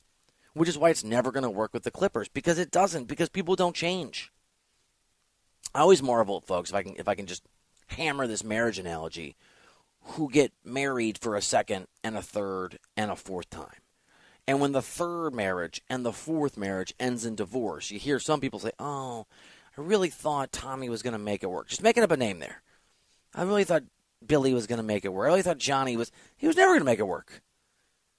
Which 0.53 0.69
is 0.69 0.77
why 0.77 0.91
it's 0.91 1.03
never 1.03 1.31
going 1.31 1.43
to 1.43 1.49
work 1.49 1.73
with 1.73 1.81
the 1.81 1.89
Clippers 1.89 2.27
because 2.27 2.59
it 2.59 2.69
doesn't 2.69 3.05
because 3.05 3.29
people 3.29 3.55
don't 3.55 3.75
change. 3.75 4.31
I 5.73 5.79
always 5.79 6.03
marvel, 6.03 6.37
at 6.37 6.43
folks, 6.43 6.69
if 6.69 6.75
I 6.75 6.83
can 6.83 6.95
if 6.99 7.07
I 7.07 7.15
can 7.15 7.25
just 7.25 7.41
hammer 7.87 8.27
this 8.27 8.43
marriage 8.43 8.77
analogy, 8.77 9.35
who 10.01 10.29
get 10.29 10.53
married 10.63 11.17
for 11.17 11.35
a 11.35 11.41
second 11.41 11.87
and 12.03 12.15
a 12.15 12.21
third 12.21 12.77
and 12.95 13.09
a 13.09 13.15
fourth 13.15 13.49
time. 13.49 13.81
And 14.47 14.61
when 14.61 14.73
the 14.73 14.83
third 14.83 15.33
marriage 15.33 15.81
and 15.89 16.05
the 16.05 16.13
fourth 16.13 16.57
marriage 16.57 16.93
ends 16.99 17.25
in 17.25 17.33
divorce, 17.33 17.89
you 17.89 17.97
hear 17.97 18.19
some 18.19 18.39
people 18.39 18.59
say, 18.59 18.73
"Oh, 18.77 19.25
I 19.75 19.81
really 19.81 20.11
thought 20.11 20.51
Tommy 20.51 20.89
was 20.89 21.01
going 21.01 21.13
to 21.13 21.17
make 21.17 21.41
it 21.41 21.49
work. 21.49 21.69
Just 21.69 21.81
making 21.81 22.03
up 22.03 22.11
a 22.11 22.17
name 22.17 22.37
there. 22.37 22.61
I 23.33 23.41
really 23.41 23.63
thought 23.63 23.81
Billy 24.27 24.53
was 24.53 24.67
going 24.67 24.77
to 24.77 24.83
make 24.83 25.05
it 25.05 25.13
work. 25.13 25.25
I 25.25 25.27
really 25.27 25.41
thought 25.41 25.57
Johnny 25.57 25.97
was. 25.97 26.11
He 26.35 26.47
was 26.47 26.55
never 26.55 26.71
going 26.71 26.81
to 26.81 26.85
make 26.85 26.99
it 26.99 27.07
work. 27.07 27.41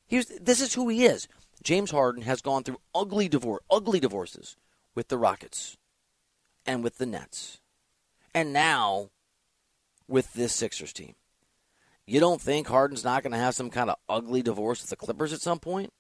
He 0.07 0.17
was. 0.17 0.27
This 0.41 0.61
is 0.61 0.75
who 0.75 0.89
he 0.89 1.05
is. 1.05 1.29
James 1.63 1.91
Harden 1.91 2.23
has 2.23 2.43
gone 2.43 2.63
through 2.63 2.81
ugly 2.95 3.29
divorce, 3.29 3.63
ugly 3.71 4.01
divorces 4.01 4.57
with 4.95 5.09
the 5.09 5.19
Rockets, 5.19 5.77
and 6.67 6.85
with 6.85 6.99
the 6.99 7.07
Nets, 7.07 7.61
and 8.35 8.53
now 8.53 9.11
with 10.07 10.33
this 10.35 10.53
Sixers 10.53 10.93
team. 10.93 11.15
You 12.07 12.21
don't 12.21 12.41
think 12.41 12.67
Harden's 12.67 13.05
not 13.05 13.23
going 13.23 13.33
to 13.33 13.39
have 13.39 13.55
some 13.55 13.71
kind 13.71 13.89
of 13.89 13.97
ugly 14.09 14.43
divorce 14.43 14.83
with 14.83 14.91
the 14.91 14.97
Clippers 14.97 15.33
at 15.33 15.41
some 15.41 15.59
point? 15.59 15.91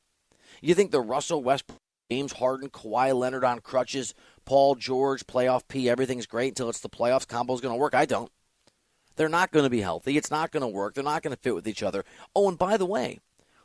You 0.60 0.74
think 0.74 0.90
the 0.90 1.00
Russell 1.00 1.42
Westbrook, 1.42 1.80
James 2.10 2.32
Harden, 2.32 2.68
Kawhi 2.68 3.18
Leonard 3.18 3.44
on 3.44 3.60
crutches, 3.60 4.14
Paul 4.44 4.74
George, 4.74 5.26
playoff 5.26 5.62
P, 5.66 5.88
everything's 5.88 6.26
great 6.26 6.48
until 6.48 6.68
it's 6.68 6.80
the 6.80 6.90
playoffs 6.90 7.26
combo's 7.26 7.62
going 7.62 7.72
to 7.72 7.80
work? 7.80 7.94
I 7.94 8.04
don't. 8.04 8.30
They're 9.16 9.28
not 9.28 9.52
going 9.52 9.64
to 9.64 9.70
be 9.70 9.80
healthy. 9.80 10.16
It's 10.16 10.30
not 10.30 10.50
going 10.50 10.62
to 10.62 10.68
work. 10.68 10.94
They're 10.94 11.04
not 11.04 11.22
going 11.22 11.34
to 11.34 11.40
fit 11.40 11.54
with 11.54 11.68
each 11.68 11.82
other. 11.82 12.04
Oh, 12.34 12.48
and 12.48 12.58
by 12.58 12.76
the 12.76 12.86
way, 12.86 13.20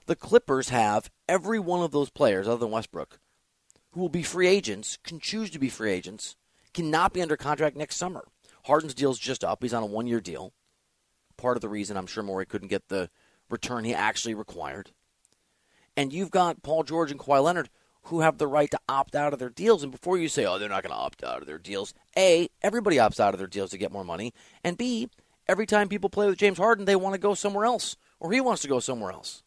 the 0.05 0.15
Clippers 0.15 0.69
have 0.69 1.09
every 1.27 1.59
one 1.59 1.83
of 1.83 1.91
those 1.91 2.09
players, 2.09 2.47
other 2.47 2.57
than 2.57 2.71
Westbrook, 2.71 3.19
who 3.91 4.01
will 4.01 4.09
be 4.09 4.23
free 4.23 4.47
agents, 4.47 4.97
can 5.03 5.19
choose 5.19 5.49
to 5.51 5.59
be 5.59 5.69
free 5.69 5.91
agents, 5.91 6.35
cannot 6.73 7.13
be 7.13 7.21
under 7.21 7.37
contract 7.37 7.75
next 7.75 7.95
summer. 7.95 8.25
Harden's 8.65 8.93
deal's 8.93 9.19
just 9.19 9.43
up. 9.43 9.63
He's 9.63 9.73
on 9.73 9.83
a 9.83 9.87
one 9.87 10.07
year 10.07 10.21
deal. 10.21 10.53
Part 11.37 11.57
of 11.57 11.61
the 11.61 11.69
reason 11.69 11.97
I'm 11.97 12.07
sure 12.07 12.23
Morey 12.23 12.45
couldn't 12.45 12.67
get 12.67 12.89
the 12.89 13.09
return 13.49 13.85
he 13.85 13.93
actually 13.93 14.35
required. 14.35 14.91
And 15.95 16.13
you've 16.13 16.31
got 16.31 16.61
Paul 16.61 16.83
George 16.83 17.11
and 17.11 17.19
Kawhi 17.19 17.43
Leonard 17.43 17.69
who 18.03 18.21
have 18.21 18.37
the 18.37 18.47
right 18.47 18.71
to 18.71 18.79
opt 18.87 19.15
out 19.15 19.33
of 19.33 19.39
their 19.39 19.49
deals. 19.49 19.83
And 19.83 19.91
before 19.91 20.17
you 20.17 20.27
say, 20.27 20.45
oh, 20.45 20.57
they're 20.57 20.69
not 20.69 20.83
going 20.83 20.93
to 20.93 20.99
opt 20.99 21.23
out 21.23 21.41
of 21.41 21.47
their 21.47 21.57
deals, 21.57 21.93
A, 22.17 22.49
everybody 22.61 22.97
opts 22.97 23.19
out 23.19 23.33
of 23.33 23.39
their 23.39 23.47
deals 23.47 23.71
to 23.71 23.77
get 23.77 23.91
more 23.91 24.05
money. 24.05 24.33
And 24.63 24.77
B, 24.77 25.09
every 25.49 25.65
time 25.65 25.89
people 25.89 26.09
play 26.09 26.27
with 26.27 26.37
James 26.37 26.59
Harden, 26.59 26.85
they 26.85 26.95
want 26.95 27.15
to 27.15 27.19
go 27.19 27.33
somewhere 27.33 27.65
else, 27.65 27.97
or 28.19 28.31
he 28.31 28.39
wants 28.39 28.61
to 28.61 28.67
go 28.67 28.79
somewhere 28.79 29.11
else. 29.11 29.43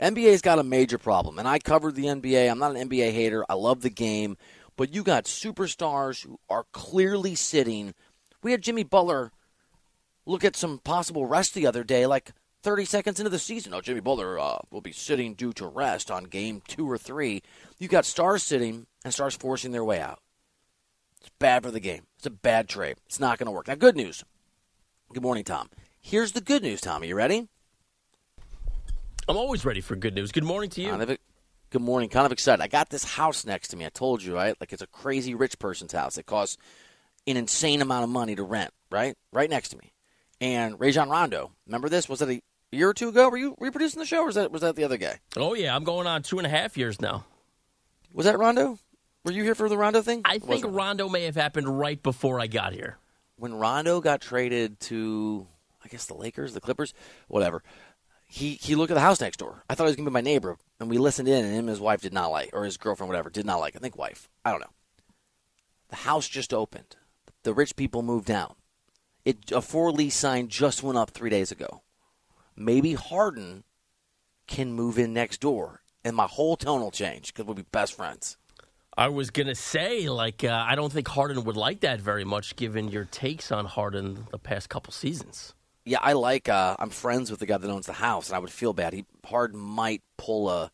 NBA's 0.00 0.40
got 0.40 0.58
a 0.58 0.64
major 0.64 0.96
problem, 0.96 1.38
and 1.38 1.46
I 1.46 1.58
covered 1.58 1.94
the 1.94 2.06
NBA. 2.06 2.50
I'm 2.50 2.58
not 2.58 2.74
an 2.74 2.88
NBA 2.88 3.12
hater. 3.12 3.44
I 3.50 3.54
love 3.54 3.82
the 3.82 3.90
game, 3.90 4.38
but 4.76 4.94
you 4.94 5.02
got 5.02 5.26
superstars 5.26 6.24
who 6.24 6.40
are 6.48 6.64
clearly 6.72 7.34
sitting. 7.34 7.92
We 8.42 8.52
had 8.52 8.62
Jimmy 8.62 8.82
Butler 8.82 9.30
look 10.24 10.42
at 10.42 10.56
some 10.56 10.78
possible 10.78 11.26
rest 11.26 11.52
the 11.52 11.66
other 11.66 11.84
day, 11.84 12.06
like 12.06 12.32
30 12.62 12.86
seconds 12.86 13.20
into 13.20 13.28
the 13.28 13.38
season. 13.38 13.74
Oh, 13.74 13.82
Jimmy 13.82 14.00
Butler 14.00 14.38
uh, 14.38 14.58
will 14.70 14.80
be 14.80 14.92
sitting 14.92 15.34
due 15.34 15.52
to 15.54 15.66
rest 15.66 16.10
on 16.10 16.24
game 16.24 16.62
two 16.66 16.90
or 16.90 16.96
three. 16.96 17.42
You 17.78 17.88
got 17.88 18.06
stars 18.06 18.42
sitting 18.42 18.86
and 19.04 19.12
stars 19.12 19.36
forcing 19.36 19.72
their 19.72 19.84
way 19.84 20.00
out. 20.00 20.20
It's 21.20 21.30
bad 21.38 21.62
for 21.62 21.70
the 21.70 21.80
game. 21.80 22.02
It's 22.16 22.26
a 22.26 22.30
bad 22.30 22.68
trade. 22.68 22.96
It's 23.06 23.20
not 23.20 23.38
going 23.38 23.46
to 23.46 23.52
work. 23.52 23.68
Now, 23.68 23.74
good 23.74 23.96
news. 23.96 24.24
Good 25.12 25.22
morning, 25.22 25.44
Tom. 25.44 25.68
Here's 26.00 26.32
the 26.32 26.40
good 26.40 26.62
news, 26.62 26.80
Tommy. 26.80 27.08
You 27.08 27.14
ready? 27.14 27.48
I'm 29.28 29.36
always 29.36 29.64
ready 29.64 29.80
for 29.80 29.96
good 29.96 30.14
news. 30.14 30.32
Good 30.32 30.44
morning 30.44 30.70
to 30.70 30.80
you. 30.80 30.90
Kind 30.90 31.02
of, 31.02 31.18
good 31.70 31.82
morning. 31.82 32.08
Kind 32.08 32.26
of 32.26 32.32
excited. 32.32 32.62
I 32.62 32.68
got 32.68 32.90
this 32.90 33.04
house 33.04 33.44
next 33.44 33.68
to 33.68 33.76
me. 33.76 33.84
I 33.84 33.90
told 33.90 34.22
you, 34.22 34.34
right? 34.34 34.56
Like 34.60 34.72
it's 34.72 34.82
a 34.82 34.86
crazy 34.86 35.34
rich 35.34 35.58
person's 35.58 35.92
house. 35.92 36.16
It 36.16 36.26
costs 36.26 36.56
an 37.26 37.36
insane 37.36 37.82
amount 37.82 38.04
of 38.04 38.10
money 38.10 38.34
to 38.34 38.42
rent, 38.42 38.72
right? 38.90 39.16
Right 39.32 39.50
next 39.50 39.68
to 39.70 39.78
me. 39.78 39.92
And 40.40 40.80
Rajon 40.80 41.10
Rondo, 41.10 41.52
remember 41.66 41.88
this? 41.88 42.08
Was 42.08 42.22
it 42.22 42.30
a 42.30 42.42
year 42.72 42.88
or 42.88 42.94
two 42.94 43.10
ago? 43.10 43.28
Were 43.28 43.36
you 43.36 43.56
reproducing 43.58 44.00
the 44.00 44.06
show, 44.06 44.22
or 44.22 44.26
was 44.26 44.36
that 44.36 44.50
was 44.50 44.62
that 44.62 44.74
the 44.74 44.84
other 44.84 44.96
guy? 44.96 45.20
Oh 45.36 45.54
yeah, 45.54 45.76
I'm 45.76 45.84
going 45.84 46.06
on 46.06 46.22
two 46.22 46.38
and 46.38 46.46
a 46.46 46.50
half 46.50 46.78
years 46.78 47.00
now. 47.00 47.24
Was 48.12 48.26
that 48.26 48.38
Rondo? 48.38 48.78
Were 49.24 49.32
you 49.32 49.42
here 49.42 49.54
for 49.54 49.68
the 49.68 49.76
Rondo 49.76 50.02
thing? 50.02 50.22
I 50.24 50.38
think 50.38 50.64
Rondo 50.66 51.08
may 51.08 51.24
have 51.24 51.36
happened 51.36 51.78
right 51.78 52.02
before 52.02 52.40
I 52.40 52.46
got 52.46 52.72
here. 52.72 52.98
When 53.36 53.54
Rondo 53.54 54.00
got 54.00 54.20
traded 54.20 54.80
to, 54.80 55.46
I 55.84 55.88
guess 55.88 56.06
the 56.06 56.14
Lakers, 56.14 56.54
the 56.54 56.60
Clippers, 56.60 56.94
whatever 57.28 57.62
he 58.30 58.54
he 58.54 58.76
looked 58.76 58.92
at 58.92 58.94
the 58.94 59.00
house 59.00 59.20
next 59.20 59.38
door. 59.38 59.64
I 59.68 59.74
thought 59.74 59.84
he 59.84 59.88
was 59.88 59.96
gonna 59.96 60.08
be 60.08 60.14
my 60.14 60.20
neighbor, 60.20 60.56
and 60.78 60.88
we 60.88 60.98
listened 60.98 61.26
in, 61.26 61.44
and 61.44 61.52
him 61.52 61.60
and 61.60 61.68
his 61.68 61.80
wife 61.80 62.00
did 62.00 62.12
not 62.12 62.30
like, 62.30 62.50
or 62.52 62.64
his 62.64 62.76
girlfriend, 62.76 63.08
whatever, 63.08 63.28
did 63.28 63.44
not 63.44 63.58
like. 63.58 63.74
I 63.74 63.80
think 63.80 63.98
wife. 63.98 64.28
I 64.44 64.52
don't 64.52 64.60
know. 64.60 64.70
The 65.88 65.96
house 65.96 66.28
just 66.28 66.54
opened. 66.54 66.94
The 67.42 67.52
rich 67.52 67.74
people 67.74 68.02
moved 68.02 68.26
down. 68.26 68.54
It 69.24 69.50
a 69.50 69.60
for 69.60 69.90
lease 69.90 70.14
sign 70.14 70.46
just 70.46 70.84
went 70.84 70.96
up 70.96 71.10
three 71.10 71.28
days 71.28 71.50
ago. 71.50 71.82
Maybe 72.54 72.94
Harden 72.94 73.64
can 74.46 74.72
move 74.72 74.96
in 74.96 75.12
next 75.12 75.40
door, 75.40 75.82
and 76.04 76.14
my 76.14 76.26
whole 76.28 76.56
tone 76.56 76.82
will 76.82 76.92
change 76.92 77.34
because 77.34 77.46
we'll 77.46 77.56
be 77.56 77.62
best 77.62 77.94
friends. 77.94 78.36
I 78.96 79.08
was 79.08 79.30
gonna 79.30 79.54
say, 79.54 80.08
like, 80.08 80.44
uh, 80.44 80.64
I 80.66 80.74
don't 80.74 80.92
think 80.92 81.08
Harden 81.08 81.44
would 81.44 81.56
like 81.56 81.80
that 81.80 82.00
very 82.00 82.24
much, 82.24 82.56
given 82.56 82.88
your 82.88 83.04
takes 83.04 83.50
on 83.50 83.64
Harden 83.64 84.26
the 84.30 84.38
past 84.38 84.68
couple 84.68 84.92
seasons 84.92 85.54
yeah, 85.84 85.98
I 86.00 86.12
like. 86.12 86.48
Uh, 86.48 86.76
I'm 86.78 86.90
friends 86.90 87.30
with 87.30 87.40
the 87.40 87.46
guy 87.46 87.58
that 87.58 87.70
owns 87.70 87.86
the 87.86 87.92
house, 87.92 88.28
and 88.28 88.36
I 88.36 88.38
would 88.38 88.50
feel 88.50 88.72
bad. 88.72 88.92
He 88.92 89.04
hard 89.24 89.54
might 89.54 90.02
pull 90.16 90.48
a, 90.48 90.70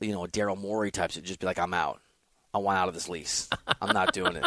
you 0.00 0.12
know, 0.12 0.24
a 0.24 0.28
Daryl 0.28 0.56
Morey 0.56 0.90
type. 0.90 1.10
To 1.12 1.22
just 1.22 1.40
be 1.40 1.46
like, 1.46 1.58
I'm 1.58 1.74
out. 1.74 2.00
I 2.52 2.58
want 2.58 2.78
out 2.78 2.88
of 2.88 2.94
this 2.94 3.08
lease. 3.08 3.48
I'm 3.82 3.92
not 3.92 4.12
doing 4.12 4.36
it. 4.36 4.46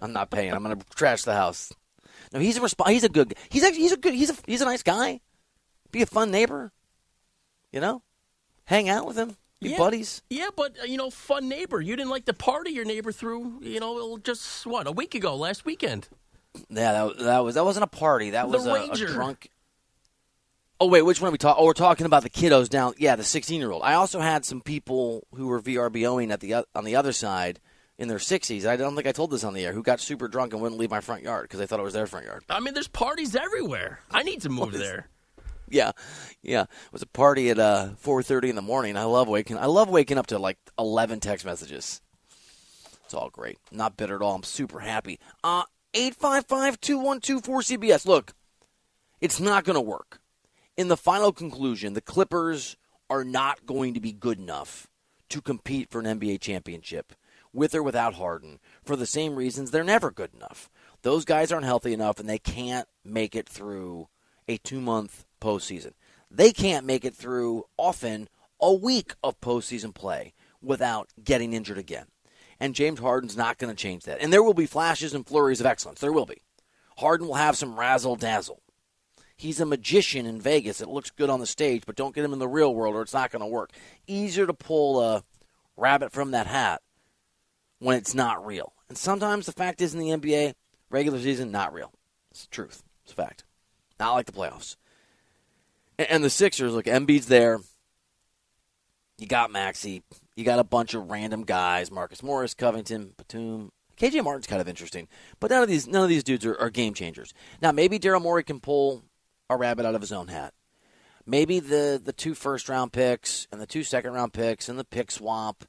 I'm 0.00 0.12
not 0.12 0.30
paying. 0.30 0.52
I'm 0.52 0.62
to 0.62 0.76
trash 0.94 1.22
the 1.22 1.34
house. 1.34 1.72
No, 2.32 2.38
he's 2.38 2.56
a 2.56 2.60
resp- 2.60 2.88
He's 2.88 3.04
a 3.04 3.08
good. 3.08 3.34
He's 3.48 3.64
actually 3.64 3.82
he's 3.82 3.92
a 3.92 3.96
good. 3.96 4.14
He's 4.14 4.30
a 4.30 4.36
he's 4.46 4.60
a 4.60 4.66
nice 4.66 4.82
guy. 4.82 5.20
Be 5.90 6.02
a 6.02 6.06
fun 6.06 6.30
neighbor. 6.30 6.70
You 7.72 7.80
know, 7.80 8.02
hang 8.64 8.88
out 8.88 9.06
with 9.06 9.16
him. 9.16 9.36
Be 9.60 9.70
yeah, 9.70 9.78
buddies. 9.78 10.22
Yeah, 10.30 10.48
but 10.56 10.74
uh, 10.80 10.84
you 10.84 10.96
know, 10.96 11.10
fun 11.10 11.48
neighbor. 11.48 11.80
You 11.80 11.94
didn't 11.94 12.10
like 12.10 12.24
the 12.24 12.34
party 12.34 12.70
your 12.70 12.86
neighbor 12.86 13.12
threw. 13.12 13.58
You 13.60 13.78
know, 13.78 14.18
just 14.18 14.66
what 14.66 14.86
a 14.86 14.92
week 14.92 15.14
ago, 15.14 15.36
last 15.36 15.66
weekend. 15.66 16.08
Yeah, 16.68 16.92
that, 16.92 17.18
that 17.18 17.44
was 17.44 17.54
that 17.56 17.64
wasn't 17.64 17.84
a 17.84 17.88
party. 17.88 18.30
That 18.30 18.48
was 18.48 18.66
a, 18.66 18.72
a, 18.72 18.96
drunk. 18.96 19.50
Oh 20.80 20.86
wait, 20.86 21.02
which 21.02 21.20
one 21.20 21.28
are 21.28 21.32
we 21.32 21.38
talking? 21.38 21.62
Oh, 21.62 21.66
we're 21.66 21.74
talking 21.74 22.06
about 22.06 22.22
the 22.22 22.30
kiddos 22.30 22.70
down. 22.70 22.94
Yeah, 22.96 23.16
the 23.16 23.24
16 23.24 23.60
year 23.60 23.70
old. 23.70 23.82
I 23.82 23.94
also 23.94 24.20
had 24.20 24.46
some 24.46 24.62
people 24.62 25.26
who 25.34 25.46
were 25.46 25.60
VRBOing 25.60 26.30
at 26.30 26.40
the 26.40 26.64
on 26.74 26.84
the 26.84 26.96
other 26.96 27.12
side 27.12 27.60
in 27.98 28.08
their 28.08 28.18
60s. 28.18 28.64
I 28.64 28.76
don't 28.76 28.96
think 28.96 29.06
I 29.06 29.12
told 29.12 29.30
this 29.30 29.44
on 29.44 29.52
the 29.52 29.64
air. 29.64 29.74
Who 29.74 29.82
got 29.82 30.00
super 30.00 30.26
drunk 30.26 30.54
and 30.54 30.62
wouldn't 30.62 30.80
leave 30.80 30.90
my 30.90 31.02
front 31.02 31.22
yard 31.22 31.44
because 31.44 31.60
they 31.60 31.66
thought 31.66 31.80
it 31.80 31.84
was 31.84 31.92
their 31.92 32.06
front 32.06 32.24
yard. 32.24 32.44
I 32.48 32.60
mean, 32.60 32.72
there's 32.72 32.88
parties 32.88 33.36
everywhere. 33.36 34.00
I 34.10 34.22
need 34.22 34.40
to 34.40 34.48
move 34.48 34.72
there. 34.72 35.08
Yeah, 35.70 35.92
yeah. 36.42 36.62
It 36.62 36.92
was 36.92 37.02
a 37.02 37.06
party 37.06 37.48
at 37.48 37.58
uh, 37.58 37.90
4:30 38.02 38.50
in 38.50 38.56
the 38.56 38.62
morning. 38.62 38.96
I 38.96 39.04
love 39.04 39.28
waking. 39.28 39.56
I 39.56 39.66
love 39.66 39.88
waking 39.88 40.18
up 40.18 40.26
to 40.28 40.38
like 40.38 40.58
11 40.78 41.20
text 41.20 41.46
messages. 41.46 42.02
It's 43.04 43.14
all 43.14 43.30
great. 43.30 43.58
Not 43.72 43.96
bitter 43.96 44.16
at 44.16 44.22
all. 44.22 44.34
I'm 44.34 44.42
super 44.42 44.80
happy. 44.80 45.18
Uh, 45.42 45.64
855 45.94 46.80
212 46.80 47.42
cbs 47.64 48.06
Look, 48.06 48.34
it's 49.20 49.40
not 49.40 49.64
going 49.64 49.74
to 49.74 49.80
work. 49.80 50.20
In 50.76 50.88
the 50.88 50.96
final 50.96 51.32
conclusion, 51.32 51.94
the 51.94 52.00
Clippers 52.00 52.76
are 53.08 53.24
not 53.24 53.66
going 53.66 53.94
to 53.94 54.00
be 54.00 54.12
good 54.12 54.38
enough 54.38 54.88
to 55.28 55.40
compete 55.40 55.90
for 55.90 56.00
an 56.00 56.20
NBA 56.20 56.40
championship 56.40 57.12
with 57.52 57.74
or 57.74 57.82
without 57.82 58.14
Harden 58.14 58.60
for 58.82 58.96
the 58.96 59.06
same 59.06 59.34
reasons 59.34 59.70
they're 59.70 59.84
never 59.84 60.10
good 60.10 60.32
enough. 60.34 60.70
Those 61.02 61.24
guys 61.24 61.50
aren't 61.50 61.64
healthy 61.64 61.92
enough 61.92 62.20
and 62.20 62.28
they 62.28 62.38
can't 62.38 62.88
make 63.04 63.34
it 63.34 63.48
through 63.48 64.08
a 64.48 64.58
two 64.58 64.80
month 64.80 65.24
postseason. 65.40 65.92
They 66.30 66.52
can't 66.52 66.86
make 66.86 67.04
it 67.04 67.14
through 67.14 67.64
often 67.76 68.28
a 68.60 68.72
week 68.72 69.14
of 69.24 69.40
postseason 69.40 69.94
play 69.94 70.34
without 70.62 71.08
getting 71.22 71.52
injured 71.52 71.78
again 71.78 72.06
and 72.60 72.74
James 72.74 73.00
Harden's 73.00 73.36
not 73.36 73.58
going 73.58 73.74
to 73.74 73.82
change 73.82 74.04
that. 74.04 74.20
And 74.20 74.32
there 74.32 74.42
will 74.42 74.54
be 74.54 74.66
flashes 74.66 75.14
and 75.14 75.26
flurries 75.26 75.60
of 75.60 75.66
excellence. 75.66 76.00
There 76.00 76.12
will 76.12 76.26
be. 76.26 76.42
Harden 76.98 77.26
will 77.26 77.34
have 77.34 77.56
some 77.56 77.80
razzle 77.80 78.16
dazzle. 78.16 78.60
He's 79.34 79.58
a 79.58 79.66
magician 79.66 80.26
in 80.26 80.38
Vegas. 80.38 80.82
It 80.82 80.90
looks 80.90 81.10
good 81.10 81.30
on 81.30 81.40
the 81.40 81.46
stage, 81.46 81.84
but 81.86 81.96
don't 81.96 82.14
get 82.14 82.24
him 82.24 82.34
in 82.34 82.38
the 82.38 82.46
real 82.46 82.74
world 82.74 82.94
or 82.94 83.00
it's 83.00 83.14
not 83.14 83.30
going 83.30 83.40
to 83.40 83.46
work. 83.46 83.72
Easier 84.06 84.46
to 84.46 84.52
pull 84.52 85.00
a 85.00 85.24
rabbit 85.78 86.12
from 86.12 86.32
that 86.32 86.46
hat 86.46 86.82
when 87.78 87.96
it's 87.96 88.14
not 88.14 88.44
real. 88.44 88.74
And 88.90 88.98
sometimes 88.98 89.46
the 89.46 89.52
fact 89.52 89.80
is 89.80 89.94
in 89.94 90.00
the 90.00 90.10
NBA, 90.10 90.52
regular 90.90 91.18
season, 91.18 91.50
not 91.50 91.72
real. 91.72 91.92
It's 92.30 92.44
the 92.44 92.50
truth. 92.50 92.82
It's 93.04 93.12
a 93.12 93.16
fact. 93.16 93.44
Not 93.98 94.12
like 94.12 94.26
the 94.26 94.32
playoffs. 94.32 94.76
And 96.08 96.24
the 96.24 96.30
Sixers, 96.30 96.72
look, 96.72 96.86
Embiid's 96.86 97.26
there. 97.26 97.58
You 99.18 99.26
got 99.26 99.50
Maxey. 99.50 100.02
You 100.34 100.44
got 100.44 100.58
a 100.58 100.64
bunch 100.64 100.94
of 100.94 101.10
random 101.10 101.44
guys: 101.44 101.90
Marcus 101.90 102.22
Morris, 102.22 102.54
Covington, 102.54 103.12
Batum. 103.18 103.70
KJ 103.98 104.24
Martin's 104.24 104.46
kind 104.46 104.62
of 104.62 104.68
interesting, 104.68 105.08
but 105.40 105.50
none 105.50 105.62
of 105.62 105.68
these 105.68 105.86
none 105.86 106.02
of 106.02 106.08
these 106.08 106.24
dudes 106.24 106.46
are, 106.46 106.58
are 106.58 106.70
game 106.70 106.94
changers. 106.94 107.34
Now 107.60 107.70
maybe 107.70 107.98
Daryl 107.98 108.22
Morey 108.22 108.44
can 108.44 108.60
pull 108.60 109.02
a 109.50 109.58
rabbit 109.58 109.84
out 109.84 109.94
of 109.94 110.00
his 110.00 110.12
own 110.12 110.28
hat. 110.28 110.54
Maybe 111.26 111.60
the 111.60 112.00
the 112.02 112.14
two 112.14 112.34
first 112.34 112.70
round 112.70 112.94
picks 112.94 113.46
and 113.52 113.60
the 113.60 113.66
two 113.66 113.82
second 113.82 114.14
round 114.14 114.32
picks 114.32 114.70
and 114.70 114.78
the 114.78 114.84
pick 114.84 115.10
swap 115.10 115.64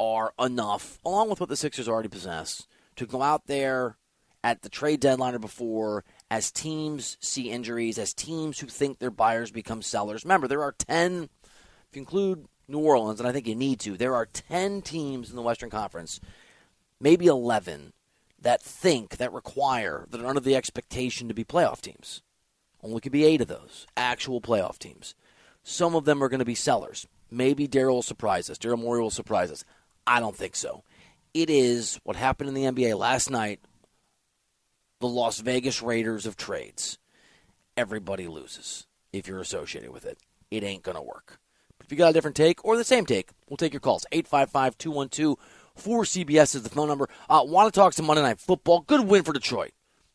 are 0.00 0.32
enough, 0.40 0.98
along 1.04 1.30
with 1.30 1.38
what 1.38 1.48
the 1.48 1.56
Sixers 1.56 1.88
already 1.88 2.08
possess, 2.08 2.66
to 2.96 3.06
go 3.06 3.22
out 3.22 3.46
there 3.46 3.96
at 4.42 4.62
the 4.62 4.68
trade 4.68 4.98
deadline 4.98 5.34
or 5.34 5.38
before 5.38 6.04
as 6.30 6.50
teams 6.50 7.16
see 7.20 7.50
injuries, 7.50 7.98
as 7.98 8.12
teams 8.12 8.58
who 8.58 8.66
think 8.66 8.98
their 8.98 9.10
buyers 9.10 9.50
become 9.50 9.82
sellers. 9.82 10.24
Remember, 10.24 10.46
there 10.46 10.62
are 10.62 10.72
10, 10.72 11.28
if 11.44 11.96
you 11.96 12.00
include 12.00 12.46
New 12.68 12.80
Orleans, 12.80 13.18
and 13.18 13.28
I 13.28 13.32
think 13.32 13.46
you 13.46 13.54
need 13.54 13.80
to. 13.80 13.96
There 13.96 14.14
are 14.14 14.26
10 14.26 14.82
teams 14.82 15.30
in 15.30 15.36
the 15.36 15.42
Western 15.42 15.70
Conference 15.70 16.20
maybe 17.00 17.26
11 17.26 17.92
that 18.40 18.62
think, 18.62 19.16
that 19.16 19.32
require, 19.32 20.06
that 20.10 20.20
are 20.20 20.26
under 20.26 20.40
the 20.40 20.56
expectation 20.56 21.28
to 21.28 21.34
be 21.34 21.44
playoff 21.44 21.80
teams. 21.80 22.22
Only 22.82 23.00
could 23.00 23.12
be 23.12 23.24
eight 23.24 23.40
of 23.40 23.48
those 23.48 23.86
actual 23.96 24.40
playoff 24.40 24.78
teams. 24.78 25.14
Some 25.62 25.94
of 25.94 26.04
them 26.04 26.22
are 26.22 26.28
going 26.28 26.38
to 26.38 26.44
be 26.44 26.54
sellers. 26.54 27.06
Maybe 27.30 27.66
Daryl 27.66 27.94
will 27.94 28.02
surprise 28.02 28.48
us. 28.48 28.58
Daryl 28.58 28.78
Morey 28.78 29.00
will 29.00 29.10
surprise 29.10 29.50
us. 29.50 29.64
I 30.06 30.20
don't 30.20 30.36
think 30.36 30.56
so. 30.56 30.84
It 31.34 31.50
is 31.50 32.00
what 32.04 32.16
happened 32.16 32.48
in 32.48 32.54
the 32.54 32.64
NBA 32.64 32.98
last 32.98 33.30
night 33.30 33.60
the 35.00 35.08
Las 35.08 35.38
Vegas 35.40 35.82
Raiders 35.82 36.26
of 36.26 36.36
trades. 36.36 36.98
Everybody 37.76 38.26
loses 38.26 38.86
if 39.12 39.28
you're 39.28 39.40
associated 39.40 39.90
with 39.90 40.04
it. 40.04 40.18
It 40.50 40.64
ain't 40.64 40.82
going 40.82 40.96
to 40.96 41.02
work. 41.02 41.38
If 41.80 41.92
you 41.92 41.98
got 41.98 42.10
a 42.10 42.12
different 42.12 42.36
take 42.36 42.64
or 42.64 42.76
the 42.76 42.84
same 42.84 43.06
take, 43.06 43.30
we'll 43.48 43.56
take 43.56 43.72
your 43.72 43.80
calls. 43.80 44.04
855 44.12 44.76
212 44.78 45.38
4CBS 45.78 46.56
is 46.56 46.62
the 46.62 46.70
phone 46.70 46.88
number. 46.88 47.08
Uh, 47.30 47.42
Want 47.44 47.72
to 47.72 47.78
talk 47.78 47.92
some 47.92 48.06
Monday 48.06 48.22
Night 48.22 48.40
Football? 48.40 48.80
Good 48.80 49.06
win 49.06 49.22
for 49.22 49.32
Detroit. 49.32 49.70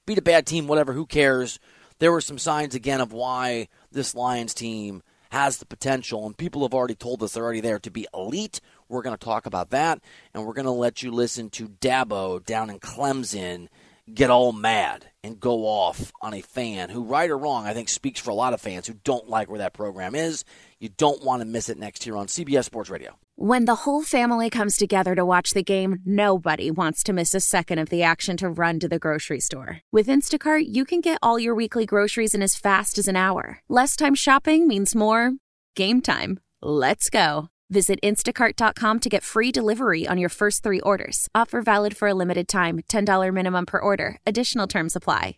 Beat 0.05 0.17
a 0.17 0.21
bad 0.21 0.45
team, 0.45 0.67
whatever, 0.67 0.91
who 0.91 1.05
cares? 1.05 1.59
There 1.99 2.11
were 2.11 2.19
some 2.19 2.37
signs 2.37 2.75
again 2.75 2.99
of 2.99 3.13
why 3.13 3.69
this 3.89 4.13
Lions 4.13 4.53
team 4.53 5.01
has 5.31 5.57
the 5.57 5.65
potential, 5.65 6.25
and 6.25 6.37
people 6.37 6.63
have 6.63 6.73
already 6.73 6.95
told 6.95 7.23
us 7.23 7.33
they're 7.33 7.43
already 7.45 7.61
there 7.61 7.79
to 7.79 7.89
be 7.89 8.05
elite. 8.13 8.59
We're 8.89 9.01
going 9.01 9.17
to 9.17 9.25
talk 9.25 9.45
about 9.45 9.69
that, 9.69 9.99
and 10.33 10.45
we're 10.45 10.53
going 10.53 10.65
to 10.65 10.71
let 10.71 11.01
you 11.01 11.11
listen 11.11 11.49
to 11.51 11.69
Dabo 11.69 12.43
down 12.43 12.69
in 12.69 12.79
Clemson 12.79 13.69
get 14.11 14.29
all 14.29 14.51
mad 14.51 15.05
and 15.23 15.39
go 15.39 15.65
off 15.65 16.11
on 16.21 16.33
a 16.33 16.41
fan 16.41 16.89
who, 16.89 17.03
right 17.03 17.29
or 17.29 17.37
wrong, 17.37 17.65
I 17.65 17.73
think 17.73 17.89
speaks 17.89 18.19
for 18.19 18.31
a 18.31 18.35
lot 18.35 18.53
of 18.53 18.61
fans 18.61 18.87
who 18.87 18.93
don't 19.03 19.29
like 19.29 19.49
where 19.49 19.59
that 19.59 19.73
program 19.73 20.15
is. 20.15 20.43
You 20.79 20.89
don't 20.89 21.23
want 21.23 21.41
to 21.41 21.45
miss 21.45 21.69
it 21.69 21.77
next 21.77 22.05
year 22.05 22.15
on 22.15 22.27
CBS 22.27 22.65
Sports 22.65 22.89
Radio. 22.89 23.17
When 23.35 23.65
the 23.65 23.75
whole 23.75 24.03
family 24.03 24.49
comes 24.49 24.77
together 24.77 25.15
to 25.15 25.25
watch 25.25 25.51
the 25.51 25.63
game, 25.63 25.99
nobody 26.05 26.69
wants 26.69 27.01
to 27.03 27.13
miss 27.13 27.33
a 27.33 27.39
second 27.39 27.79
of 27.79 27.89
the 27.89 28.03
action 28.03 28.37
to 28.37 28.49
run 28.49 28.79
to 28.79 28.87
the 28.87 28.99
grocery 28.99 29.39
store. 29.39 29.79
With 29.91 30.07
Instacart, 30.07 30.65
you 30.67 30.85
can 30.85 31.01
get 31.01 31.19
all 31.21 31.39
your 31.39 31.55
weekly 31.55 31.85
groceries 31.85 32.35
in 32.35 32.41
as 32.41 32.55
fast 32.55 32.97
as 32.97 33.07
an 33.07 33.15
hour. 33.15 33.59
Less 33.69 33.95
time 33.95 34.15
shopping 34.15 34.67
means 34.67 34.95
more 34.95 35.31
game 35.75 36.01
time. 36.01 36.39
Let's 36.61 37.09
go. 37.09 37.49
Visit 37.73 37.99
instacart.com 38.03 38.99
to 38.99 39.09
get 39.09 39.23
free 39.23 39.51
delivery 39.51 40.07
on 40.07 40.19
your 40.19 40.29
first 40.29 40.61
three 40.61 40.79
orders. 40.81 41.27
Offer 41.33 41.63
valid 41.63 41.97
for 41.97 42.07
a 42.07 42.13
limited 42.13 42.47
time 42.47 42.81
$10 42.87 43.33
minimum 43.33 43.65
per 43.65 43.79
order. 43.79 44.17
Additional 44.27 44.67
terms 44.67 44.95
apply. 44.95 45.37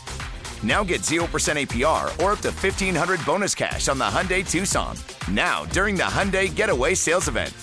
Now 0.63 0.83
get 0.83 1.01
0% 1.01 1.21
APR 1.25 2.05
or 2.23 2.33
up 2.33 2.39
to 2.39 2.49
1500 2.51 3.25
bonus 3.25 3.55
cash 3.55 3.87
on 3.87 3.97
the 3.97 4.05
Hyundai 4.05 4.47
Tucson. 4.47 4.95
Now, 5.31 5.65
during 5.65 5.95
the 5.95 6.03
Hyundai 6.03 6.53
Getaway 6.53 6.93
Sales 6.93 7.27
Event. 7.27 7.53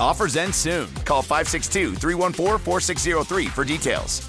Offers 0.00 0.36
end 0.36 0.54
soon. 0.54 0.92
Call 1.04 1.22
562 1.22 1.94
314 1.94 2.58
4603 2.58 3.46
for 3.46 3.64
details. 3.64 4.28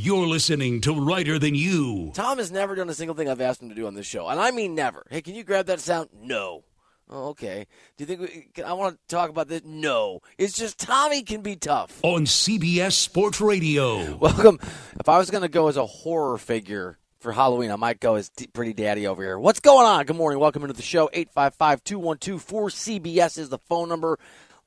You're 0.00 0.28
listening 0.28 0.80
to 0.82 0.94
Reiter 0.94 1.40
Than 1.40 1.56
You. 1.56 2.12
Tom 2.14 2.38
has 2.38 2.52
never 2.52 2.76
done 2.76 2.88
a 2.88 2.94
single 2.94 3.16
thing 3.16 3.28
I've 3.28 3.40
asked 3.40 3.60
him 3.60 3.68
to 3.70 3.74
do 3.74 3.88
on 3.88 3.94
this 3.94 4.06
show, 4.06 4.28
and 4.28 4.38
I 4.38 4.52
mean 4.52 4.76
never. 4.76 5.04
Hey, 5.10 5.22
can 5.22 5.34
you 5.34 5.42
grab 5.42 5.66
that 5.66 5.80
sound? 5.80 6.10
No. 6.14 6.62
Oh, 7.10 7.28
okay. 7.28 7.66
Do 7.96 8.04
you 8.04 8.06
think 8.06 8.20
we, 8.20 8.48
can, 8.52 8.64
I 8.64 8.74
want 8.74 8.96
to 8.96 9.14
talk 9.14 9.30
about 9.30 9.48
this? 9.48 9.62
No. 9.64 10.20
It's 10.36 10.56
just 10.56 10.78
Tommy 10.78 11.22
can 11.22 11.40
be 11.40 11.56
tough. 11.56 11.98
On 12.02 12.26
CBS 12.26 12.92
Sports 12.92 13.40
Radio. 13.40 14.14
Welcome. 14.20 14.58
If 15.00 15.08
I 15.08 15.16
was 15.18 15.30
going 15.30 15.42
to 15.42 15.48
go 15.48 15.68
as 15.68 15.76
a 15.78 15.86
horror 15.86 16.36
figure 16.36 16.98
for 17.18 17.32
Halloween, 17.32 17.70
I 17.70 17.76
might 17.76 18.00
go 18.00 18.16
as 18.16 18.28
D- 18.28 18.48
Pretty 18.52 18.74
Daddy 18.74 19.06
over 19.06 19.22
here. 19.22 19.38
What's 19.38 19.60
going 19.60 19.86
on? 19.86 20.04
Good 20.04 20.16
morning. 20.16 20.38
Welcome 20.38 20.62
into 20.64 20.74
the 20.74 20.82
show. 20.82 21.08
855 21.12 21.82
212 21.82 22.46
4CBS 22.46 23.38
is 23.38 23.48
the 23.48 23.58
phone 23.58 23.88
number. 23.88 24.18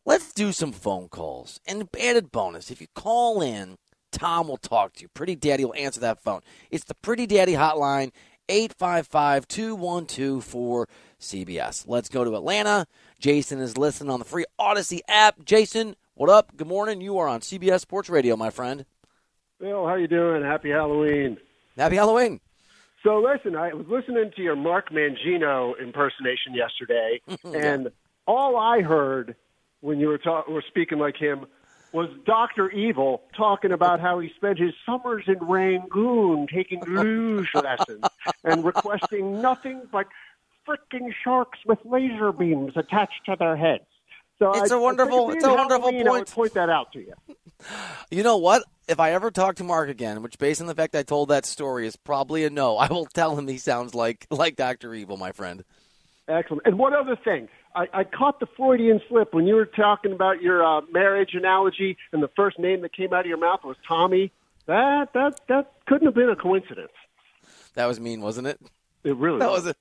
Let's 0.04 0.34
do 0.34 0.52
some 0.52 0.72
phone 0.72 1.10
calls. 1.10 1.60
And 1.68 1.88
added 2.02 2.32
bonus 2.32 2.72
if 2.72 2.82
you 2.82 2.88
call 2.96 3.44
in, 3.44 3.76
Tom 4.12 4.48
will 4.48 4.58
talk 4.58 4.94
to 4.94 5.04
you. 5.04 5.10
Pretty 5.10 5.36
Daddy 5.36 5.64
will 5.64 5.76
answer 5.76 6.00
that 6.00 6.24
phone. 6.24 6.42
It's 6.72 6.86
the 6.86 6.96
Pretty 6.96 7.28
Daddy 7.28 7.54
hotline, 7.54 8.12
855 8.50 9.48
212 9.48 10.88
4CBS. 11.22 11.86
Let's 11.88 12.10
go 12.10 12.24
to 12.24 12.36
Atlanta. 12.36 12.88
Jason 13.20 13.60
is 13.60 13.78
listening 13.78 14.10
on 14.10 14.20
the 14.20 14.26
free 14.26 14.46
Audacy 14.60 15.00
app. 15.08 15.46
Jason, 15.46 15.96
what 16.16 16.30
up? 16.30 16.56
Good 16.58 16.68
morning. 16.68 17.02
You 17.02 17.18
are 17.20 17.28
on 17.28 17.42
CBS 17.42 17.82
Sports 17.82 18.10
Radio, 18.10 18.36
my 18.36 18.50
friend. 18.50 18.86
Bill, 19.60 19.88
how 19.88 19.96
you 19.96 20.08
doing? 20.08 20.42
Happy 20.44 20.70
Halloween. 20.70 21.38
Happy 21.78 21.96
Halloween. 21.96 22.40
So 23.04 23.20
listen, 23.20 23.56
I 23.56 23.74
was 23.74 23.86
listening 23.88 24.32
to 24.36 24.42
your 24.42 24.56
Mark 24.56 24.90
Mangino 24.92 25.74
impersonation 25.80 26.54
yesterday, 26.54 27.22
and 27.44 27.92
all 28.28 28.58
I 28.58 28.82
heard 28.82 29.36
when 29.80 30.00
you 30.00 30.08
were 30.08 30.20
ta- 30.20 30.44
were 30.48 30.64
speaking 30.68 31.00
like 31.00 31.18
him 31.18 31.46
was 31.94 32.10
Doctor 32.26 32.70
Evil 32.70 33.24
talking 33.36 33.72
about 33.72 34.00
how 34.00 34.20
he 34.20 34.32
spent 34.36 34.60
his 34.60 34.74
summers 34.86 35.24
in 35.28 35.40
Rangoon 35.40 36.48
taking 36.54 36.82
luge 36.88 37.50
lessons 37.56 38.06
and 38.44 38.64
requesting 38.64 39.42
nothing 39.42 39.82
but 39.92 40.08
frickin' 40.72 41.14
sharks 41.24 41.60
with 41.66 41.80
laser 41.86 42.32
beams 42.32 42.74
attached 42.76 43.26
to 43.26 43.36
their 43.38 43.56
heads. 43.58 43.84
So 44.40 44.52
It's 44.54 44.72
I- 44.72 44.76
a 44.76 44.80
wonderful- 44.80 45.32
it's 45.32 45.44
a 45.44 45.50
wonderful 45.54 45.90
Halloween, 45.92 46.08
I 46.08 46.12
would 46.12 46.18
point. 46.28 46.32
point 46.32 46.54
that 46.56 46.70
out 46.70 46.92
to 46.94 47.00
you. 47.00 47.14
You 48.10 48.24
know 48.24 48.38
what? 48.38 48.64
If 48.88 49.00
I 49.00 49.12
ever 49.12 49.30
talk 49.30 49.58
to 49.58 49.64
Mark 49.64 49.88
again, 49.88 50.24
which 50.24 50.40
based 50.40 50.62
on 50.62 50.66
the 50.68 50.74
fact 50.74 50.96
I 50.96 51.04
told 51.04 51.30
that 51.30 51.46
story 51.46 51.86
is 51.86 51.96
probably 51.96 52.44
a 52.44 52.50
no, 52.50 52.76
I 52.80 52.88
will 52.88 53.06
tell 53.06 53.38
him 53.38 53.48
he 53.48 53.60
sounds 53.60 53.94
like 53.94 54.26
like 54.32 54.56
Doctor 54.56 54.96
Evil, 54.96 55.16
my 55.16 55.32
friend. 55.32 55.64
Excellent. 56.28 56.64
And 56.66 56.80
one 56.80 56.96
other 56.96 57.16
thing, 57.16 57.50
I, 57.76 57.88
I 57.94 58.04
caught 58.04 58.40
the 58.40 58.48
Freudian 58.58 59.00
slip 59.08 59.34
when 59.36 59.46
you 59.46 59.54
were 59.56 59.66
talking 59.68 60.12
about 60.12 60.42
your 60.42 60.66
uh, 60.66 60.82
marriage 60.92 61.36
analogy, 61.36 61.98
and 62.12 62.24
the 62.24 62.30
first 62.36 62.58
name 62.58 62.82
that 62.82 62.94
came 62.96 63.14
out 63.14 63.22
of 63.22 63.26
your 63.28 63.38
mouth 63.38 63.64
was 63.64 63.78
Tommy. 63.88 64.32
That 64.66 65.14
that 65.14 65.40
that 65.50 65.72
couldn't 65.86 66.08
have 66.08 66.16
been 66.16 66.30
a 66.30 66.36
coincidence. 66.36 66.92
That 67.76 67.86
was 67.86 68.00
mean, 68.00 68.22
wasn't 68.22 68.48
it? 68.48 68.60
It 69.04 69.16
really 69.18 69.40
That 69.40 69.52
was 69.52 69.68
it. 69.68 69.78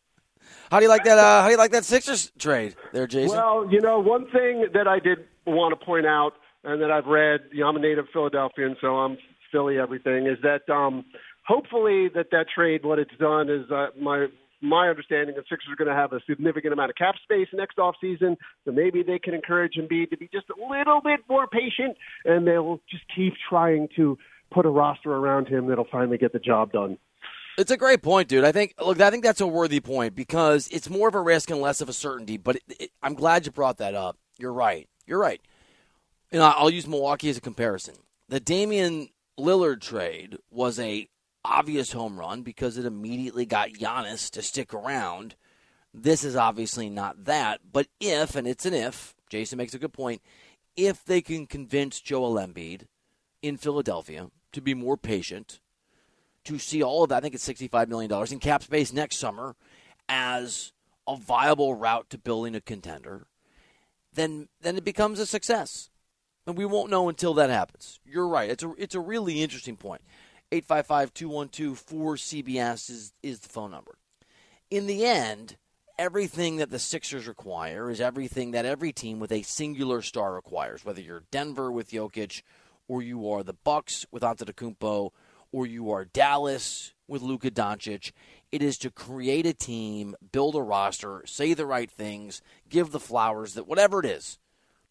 How 0.71 0.79
do 0.79 0.85
you 0.85 0.89
like 0.89 1.05
that? 1.05 1.19
Uh, 1.19 1.43
how 1.43 1.47
do 1.47 1.53
you 1.53 1.59
like 1.59 1.73
that 1.73 1.85
Sixers 1.85 2.33
trade 2.39 2.77
there, 2.93 3.07
Jason? 3.07 3.37
Well, 3.37 3.67
you 3.71 3.81
know, 3.81 3.99
one 3.99 4.31
thing 4.31 4.67
that 4.73 4.87
I 4.87 4.99
did 4.99 5.19
want 5.47 5.79
to 5.79 5.85
point 5.85 6.07
out, 6.07 6.33
and 6.65 6.81
that 6.83 6.91
I've 6.91 7.07
read, 7.07 7.41
you 7.53 7.61
know, 7.61 7.69
I'm 7.69 7.77
a 7.77 7.81
native 7.81 8.07
Philadelphian, 8.13 8.77
so 8.81 8.97
I'm 8.97 9.19
Philly 9.51 9.79
everything, 9.79 10.27
is 10.27 10.39
that 10.43 10.71
um, 10.73 11.05
hopefully 11.47 12.09
that 12.15 12.27
that 12.31 12.47
trade, 12.55 12.85
what 12.85 12.99
it's 12.99 13.17
done 13.19 13.49
is 13.51 13.71
uh, 13.71 13.87
my 14.01 14.27
my 14.63 14.89
understanding 14.89 15.35
the 15.37 15.43
Sixers 15.49 15.73
are 15.73 15.77
going 15.77 15.89
to 15.89 15.95
have 15.95 16.13
a 16.13 16.21
significant 16.29 16.73
amount 16.73 16.91
of 16.91 16.97
cap 16.97 17.15
space 17.23 17.49
next 17.53 17.79
offseason, 17.79 18.37
so 18.65 18.73
maybe 18.73 19.03
they 19.03 19.19
can 19.19 19.35
encourage 19.35 19.75
Embiid 19.75 20.11
to 20.11 20.19
be 20.19 20.29
just 20.33 20.47
a 20.51 20.71
little 20.71 21.01
bit 21.03 21.21
more 21.29 21.47
patient, 21.47 21.97
and 22.25 22.47
they'll 22.47 22.81
just 22.91 23.05
keep 23.15 23.33
trying 23.49 23.89
to 23.97 24.19
put 24.51 24.67
a 24.67 24.69
roster 24.69 25.13
around 25.13 25.49
him 25.49 25.69
that'll 25.69 25.87
finally 25.91 26.19
get 26.19 26.33
the 26.33 26.39
job 26.39 26.73
done. 26.73 26.99
It's 27.61 27.70
a 27.70 27.77
great 27.77 28.01
point, 28.01 28.29
dude. 28.29 28.44
I 28.44 28.53
think 28.53 28.75
look, 28.81 29.03
I 29.03 29.11
think 29.11 29.23
that's 29.23 29.42
a 29.42 29.46
worthy 29.46 29.81
point 29.81 30.14
because 30.14 30.66
it's 30.68 30.88
more 30.88 31.09
of 31.09 31.14
a 31.14 31.20
risk 31.20 31.51
and 31.51 31.61
less 31.61 31.83
of 31.83 31.90
a 31.90 31.92
certainty. 31.92 32.38
But 32.38 32.57
it, 32.57 32.62
it, 32.81 32.90
I'm 33.03 33.12
glad 33.12 33.44
you 33.44 33.53
brought 33.53 33.77
that 33.79 33.94
up. 33.94 34.16
You're 34.38 34.53
right. 34.53 34.88
You're 35.07 35.18
right. 35.18 35.42
Know, 36.33 36.40
I'll 36.40 36.70
use 36.70 36.87
Milwaukee 36.87 37.29
as 37.29 37.37
a 37.37 37.42
comparison. 37.42 37.96
The 38.31 38.40
Damian 38.40 39.11
Lillard 39.38 39.83
trade 39.83 40.38
was 40.51 40.79
a 40.79 41.09
obvious 41.44 41.92
home 41.92 42.18
run 42.18 42.40
because 42.42 42.79
it 42.79 42.87
immediately 42.87 43.44
got 43.44 43.73
Giannis 43.73 44.31
to 44.31 44.42
stick 44.42 44.73
around. 44.73 45.35
This 45.92 46.25
is 46.25 46.37
obviously 46.37 46.88
not 46.88 47.25
that, 47.27 47.61
but 47.70 47.88
if, 48.01 48.37
and 48.37 48.46
it's 48.46 48.64
an 48.64 48.75
if, 48.75 49.14
Jason 49.29 49.59
makes 49.59 49.75
a 49.75 49.79
good 49.79 49.92
point, 49.92 50.23
if 50.77 51.05
they 51.05 51.20
can 51.20 51.46
convince 51.46 52.01
Joel 52.01 52.35
Embiid 52.35 52.83
in 53.42 53.57
Philadelphia 53.57 54.31
to 54.53 54.61
be 54.61 54.73
more 54.73 54.96
patient, 54.96 55.59
to 56.44 56.59
see 56.59 56.83
all 56.83 57.03
of 57.03 57.11
that, 57.11 57.16
I 57.16 57.20
think 57.20 57.35
it's 57.35 57.48
$65 57.48 57.88
million 57.88 58.11
in 58.31 58.38
cap 58.38 58.62
space 58.62 58.92
next 58.92 59.16
summer 59.16 59.57
as 60.09 60.72
a 61.07 61.16
viable 61.16 61.74
route 61.74 62.09
to 62.11 62.18
building 62.18 62.55
a 62.55 62.61
contender, 62.61 63.26
then 64.12 64.48
then 64.61 64.76
it 64.76 64.85
becomes 64.85 65.18
a 65.18 65.26
success. 65.26 65.90
And 66.46 66.57
we 66.57 66.64
won't 66.64 66.90
know 66.90 67.09
until 67.09 67.35
that 67.35 67.50
happens. 67.50 67.98
You're 68.05 68.29
right. 68.29 68.50
It's 68.50 68.62
a 68.62 68.72
it's 68.76 68.94
a 68.94 69.00
really 69.00 69.42
interesting 69.42 69.76
point. 69.76 70.03
855-212-4CBS 70.53 72.90
is 72.90 73.12
is 73.22 73.40
the 73.40 73.48
phone 73.48 73.70
number. 73.70 73.96
In 74.70 74.87
the 74.87 75.05
end, 75.05 75.57
everything 75.98 76.57
that 76.57 76.70
the 76.70 76.79
Sixers 76.79 77.29
require 77.29 77.90
is 77.90 78.00
everything 78.00 78.53
that 78.53 78.64
every 78.64 78.92
team 78.92 79.20
with 79.20 79.33
a 79.33 79.42
singular 79.42 80.00
star 80.03 80.35
requires, 80.35 80.85
whether 80.85 81.00
you're 81.00 81.24
Denver 81.31 81.70
with 81.70 81.90
Jokic 81.90 82.42
or 82.88 83.03
you 83.03 83.31
are 83.31 83.42
the 83.42 83.53
Bucks 83.53 84.07
with 84.11 84.22
Antetokounmpo 84.22 85.11
or 85.53 85.67
you 85.67 85.91
are 85.91 86.05
Dallas 86.05 86.93
with 87.09 87.23
Luka 87.23 87.51
Doncic. 87.51 88.13
It 88.53 88.63
is 88.63 88.79
to 88.79 88.91
create 88.91 89.47
a 89.47 89.55
team, 89.55 90.15
build 90.33 90.55
a 90.55 90.63
roster, 90.63 91.23
say 91.27 91.55
the 91.55 91.67
right 91.67 91.91
things, 91.91 92.43
give 92.69 92.91
the 92.91 93.01
flowers 93.01 93.55
that 93.55 93.67
whatever 93.67 94.01
it 94.01 94.07
is 94.07 94.39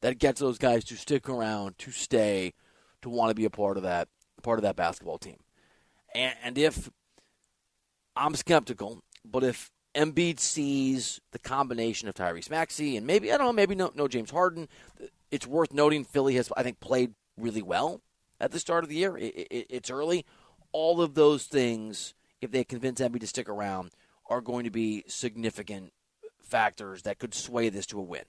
that 0.02 0.20
gets 0.20 0.40
those 0.40 0.58
guys 0.58 0.84
to 0.86 0.96
stick 0.96 1.28
around, 1.28 1.78
to 1.80 1.92
stay, 1.92 2.54
to 3.02 3.10
want 3.10 3.30
to 3.30 3.36
be 3.36 3.46
a 3.46 3.50
part 3.50 3.78
of 3.78 3.84
that 3.84 4.08
part 4.42 4.60
of 4.60 4.64
that 4.64 4.76
basketball 4.76 5.18
team. 5.18 5.38
And, 6.16 6.36
and 6.44 6.58
if 6.58 6.90
I'm 8.16 8.36
skeptical, 8.36 9.04
but 9.26 9.44
if 9.44 9.72
Embiid 9.96 10.40
sees 10.40 11.20
the 11.32 11.40
combination 11.40 12.08
of 12.08 12.16
Tyrese 12.16 12.50
Maxey 12.50 12.96
and 12.96 13.06
maybe 13.06 13.32
I 13.32 13.38
don't 13.38 13.48
know, 13.48 13.54
maybe 13.54 13.76
no, 13.76 13.92
no 13.96 14.08
James 14.08 14.32
Harden, 14.32 14.68
it's 15.32 15.48
worth 15.48 15.74
noting 15.74 16.04
Philly 16.06 16.36
has 16.36 16.50
I 16.56 16.64
think 16.64 16.80
played 16.80 17.14
really 17.38 17.62
well 17.62 18.02
at 18.40 18.52
the 18.52 18.60
start 18.60 18.84
of 18.84 18.90
the 18.90 18.96
year. 18.96 19.18
It, 19.18 19.48
it, 19.52 19.68
it's 19.70 19.90
early. 19.90 20.26
All 20.72 21.02
of 21.02 21.16
those 21.16 21.46
things, 21.46 22.14
if 22.42 22.52
they 22.52 22.64
convince 22.64 23.00
Embiid 23.00 23.22
to 23.22 23.28
stick 23.28 23.50
around, 23.50 23.92
are 24.30 24.42
going 24.42 24.64
to 24.64 24.70
be 24.70 25.04
significant 25.08 25.92
factors 26.42 27.04
that 27.04 27.20
could 27.20 27.34
sway 27.34 27.70
this 27.70 27.86
to 27.88 28.00
a 28.00 28.04
win. 28.04 28.24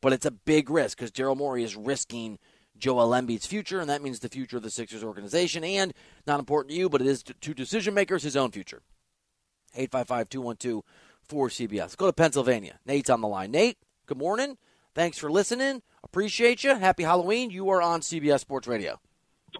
But 0.00 0.12
it's 0.12 0.26
a 0.26 0.30
big 0.30 0.70
risk 0.70 0.98
because 0.98 1.10
Daryl 1.10 1.36
Morey 1.36 1.64
is 1.64 1.76
risking 1.76 2.38
Joel 2.76 3.10
Embiid's 3.10 3.46
future, 3.46 3.80
and 3.80 3.88
that 3.88 4.02
means 4.02 4.20
the 4.20 4.28
future 4.28 4.56
of 4.56 4.62
the 4.62 4.70
Sixers 4.70 5.04
organization, 5.04 5.64
and 5.64 5.94
not 6.26 6.40
important 6.40 6.70
to 6.70 6.76
you, 6.76 6.88
but 6.88 7.00
it 7.00 7.06
is 7.06 7.22
to 7.22 7.54
decision 7.54 7.94
makers 7.94 8.22
his 8.22 8.36
own 8.36 8.50
future. 8.50 8.82
855 9.74 10.28
212 10.28 10.84
4CBS. 11.28 11.96
Go 11.96 12.06
to 12.06 12.12
Pennsylvania. 12.12 12.78
Nate's 12.84 13.10
on 13.10 13.20
the 13.20 13.28
line. 13.28 13.50
Nate, 13.50 13.78
good 14.06 14.18
morning. 14.18 14.58
Thanks 14.94 15.18
for 15.18 15.30
listening. 15.30 15.82
Appreciate 16.02 16.62
you. 16.62 16.74
Happy 16.76 17.02
Halloween. 17.02 17.50
You 17.50 17.70
are 17.70 17.82
on 17.82 18.00
CBS 18.00 18.40
Sports 18.40 18.68
Radio. 18.68 19.00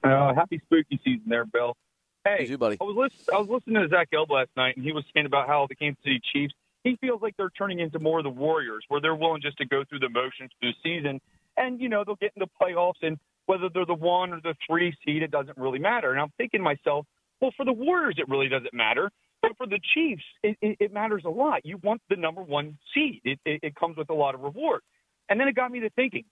Uh, 0.03 0.35
happy 0.35 0.61
spooky 0.67 1.01
season 1.05 1.23
there, 1.27 1.45
Bill. 1.45 1.77
Hey, 2.25 2.47
you, 2.49 2.57
buddy. 2.57 2.79
I 2.81 2.85
was, 2.85 2.97
listen, 2.97 3.35
I 3.35 3.39
was 3.39 3.49
listening 3.49 3.83
to 3.83 3.89
Zach 3.89 4.11
Gelb 4.11 4.31
last 4.31 4.51
night, 4.57 4.77
and 4.77 4.85
he 4.85 4.93
was 4.93 5.05
saying 5.13 5.27
about 5.27 5.47
how 5.47 5.67
the 5.69 5.75
Kansas 5.75 6.03
City 6.03 6.21
Chiefs, 6.33 6.55
he 6.83 6.97
feels 6.97 7.21
like 7.21 7.37
they're 7.37 7.51
turning 7.51 7.81
into 7.81 7.99
more 7.99 8.19
of 8.19 8.25
the 8.25 8.31
Warriors, 8.31 8.85
where 8.89 9.01
they're 9.01 9.15
willing 9.15 9.43
just 9.43 9.59
to 9.59 9.67
go 9.67 9.85
through 9.89 9.99
the 9.99 10.09
motions 10.09 10.51
through 10.59 10.73
the 10.73 10.77
season, 10.83 11.21
and, 11.57 11.81
you 11.81 11.89
know, 11.89 12.03
they'll 12.05 12.17
get 12.17 12.33
into 12.35 12.49
playoffs, 12.61 13.03
and 13.03 13.19
whether 13.47 13.69
they're 13.69 13.85
the 13.85 13.95
one 13.95 14.33
or 14.33 14.41
the 14.41 14.55
three 14.67 14.97
seed, 15.05 15.23
it 15.23 15.31
doesn't 15.31 15.59
really 15.59 15.79
matter. 15.79 16.13
And 16.13 16.21
I'm 16.21 16.33
thinking 16.39 16.61
to 16.61 16.65
myself, 16.65 17.07
well, 17.41 17.53
for 17.57 17.67
the 17.67 17.73
Warriors, 17.73 18.15
it 18.19 18.29
really 18.29 18.49
doesn't 18.49 18.73
matter. 18.73 19.11
But 19.43 19.59
for 19.59 19.67
the 19.67 19.79
Chiefs, 19.93 20.23
it, 20.43 20.57
it, 20.63 20.77
it 20.81 20.93
matters 20.95 21.25
a 21.27 21.31
lot. 21.31 21.67
You 21.67 21.79
want 21.83 22.01
the 22.09 22.17
number 22.17 22.43
one 22.43 22.79
seed. 22.95 23.21
It, 23.25 23.39
it, 23.45 23.61
it 23.63 23.75
comes 23.75 23.99
with 23.99 24.09
a 24.09 24.15
lot 24.15 24.35
of 24.35 24.41
reward. 24.41 24.81
And 25.29 25.39
then 25.39 25.49
it 25.49 25.55
got 25.55 25.71
me 25.71 25.81
to 25.81 25.91
thinking, 25.91 26.25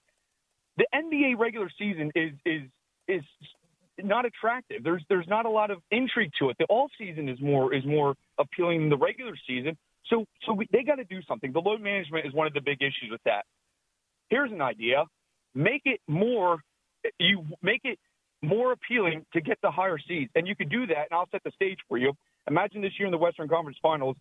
the 0.79 0.87
NBA 0.95 1.39
regular 1.39 1.69
season 1.79 2.11
is 2.15 2.33
is 2.47 2.63
is 3.07 3.23
not 3.99 4.25
attractive. 4.25 4.83
There's 4.83 5.03
there's 5.09 5.29
not 5.29 5.47
a 5.47 5.51
lot 5.51 5.71
of 5.71 5.79
intrigue 5.91 6.33
to 6.39 6.51
it. 6.51 6.57
The 6.59 6.67
off 6.69 6.91
season 6.99 7.29
is 7.29 7.41
more 7.41 7.75
is 7.75 7.85
more 7.85 8.15
appealing 8.39 8.81
than 8.81 8.89
the 8.91 8.97
regular 8.97 9.35
season. 9.47 9.77
So 10.07 10.25
so 10.47 10.53
we, 10.53 10.67
they 10.73 10.83
got 10.83 10.97
to 10.97 11.05
do 11.05 11.21
something. 11.29 11.53
The 11.53 11.61
load 11.61 11.81
management 11.81 12.27
is 12.27 12.33
one 12.33 12.47
of 12.47 12.55
the 12.55 12.61
big 12.61 12.81
issues 12.81 13.11
with 13.11 13.23
that. 13.25 13.45
Here's 14.29 14.53
an 14.53 14.63
idea: 14.63 15.05
make 15.55 15.83
it 15.85 16.01
more. 16.09 16.59
You 17.19 17.47
make 17.63 17.81
it 17.85 17.99
more 18.43 18.73
appealing 18.73 19.25
to 19.33 19.41
get 19.41 19.59
the 19.63 19.71
higher 19.71 19.99
seeds, 20.09 20.31
and 20.35 20.47
you 20.47 20.57
could 20.57 20.71
do 20.71 20.87
that. 20.87 21.07
And 21.11 21.13
I'll 21.13 21.29
set 21.31 21.43
the 21.45 21.53
stage 21.53 21.79
for 21.89 21.99
you. 21.99 22.13
Imagine 22.49 22.83
this 22.83 22.93
year 22.99 23.07
in 23.07 23.13
the 23.13 23.19
Western 23.19 23.49
Conference 23.49 23.79
Finals, 23.81 24.17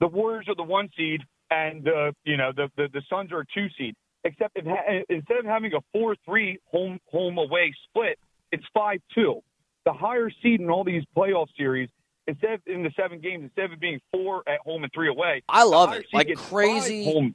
the 0.00 0.08
Warriors 0.08 0.46
are 0.48 0.56
the 0.56 0.62
one 0.62 0.88
seed, 0.96 1.20
and 1.50 1.86
uh, 1.88 2.12
you 2.24 2.36
know 2.36 2.52
the, 2.54 2.68
the 2.76 2.88
the 2.92 3.02
Suns 3.08 3.32
are 3.32 3.40
a 3.40 3.46
two 3.54 3.66
seed. 3.78 3.94
Except 4.24 4.56
if, 4.56 4.64
instead 5.10 5.36
of 5.36 5.44
having 5.44 5.74
a 5.74 5.80
four-three 5.92 6.58
home 6.72 6.98
home 7.12 7.36
away 7.36 7.74
split, 7.88 8.18
it's 8.52 8.64
five 8.72 9.00
two. 9.14 9.42
The 9.84 9.92
higher 9.92 10.30
seed 10.42 10.60
in 10.60 10.70
all 10.70 10.84
these 10.84 11.02
playoff 11.16 11.46
series, 11.56 11.88
instead 12.26 12.54
of 12.54 12.60
in 12.66 12.82
the 12.82 12.90
seven 12.96 13.20
games, 13.20 13.44
instead 13.44 13.66
of 13.66 13.72
it 13.72 13.80
being 13.80 14.00
four 14.12 14.42
at 14.48 14.60
home 14.60 14.82
and 14.82 14.92
three 14.94 15.08
away, 15.08 15.42
I 15.48 15.64
love 15.64 15.92
it. 15.92 16.06
Like 16.12 16.34
crazy. 16.36 17.04
Home. 17.04 17.34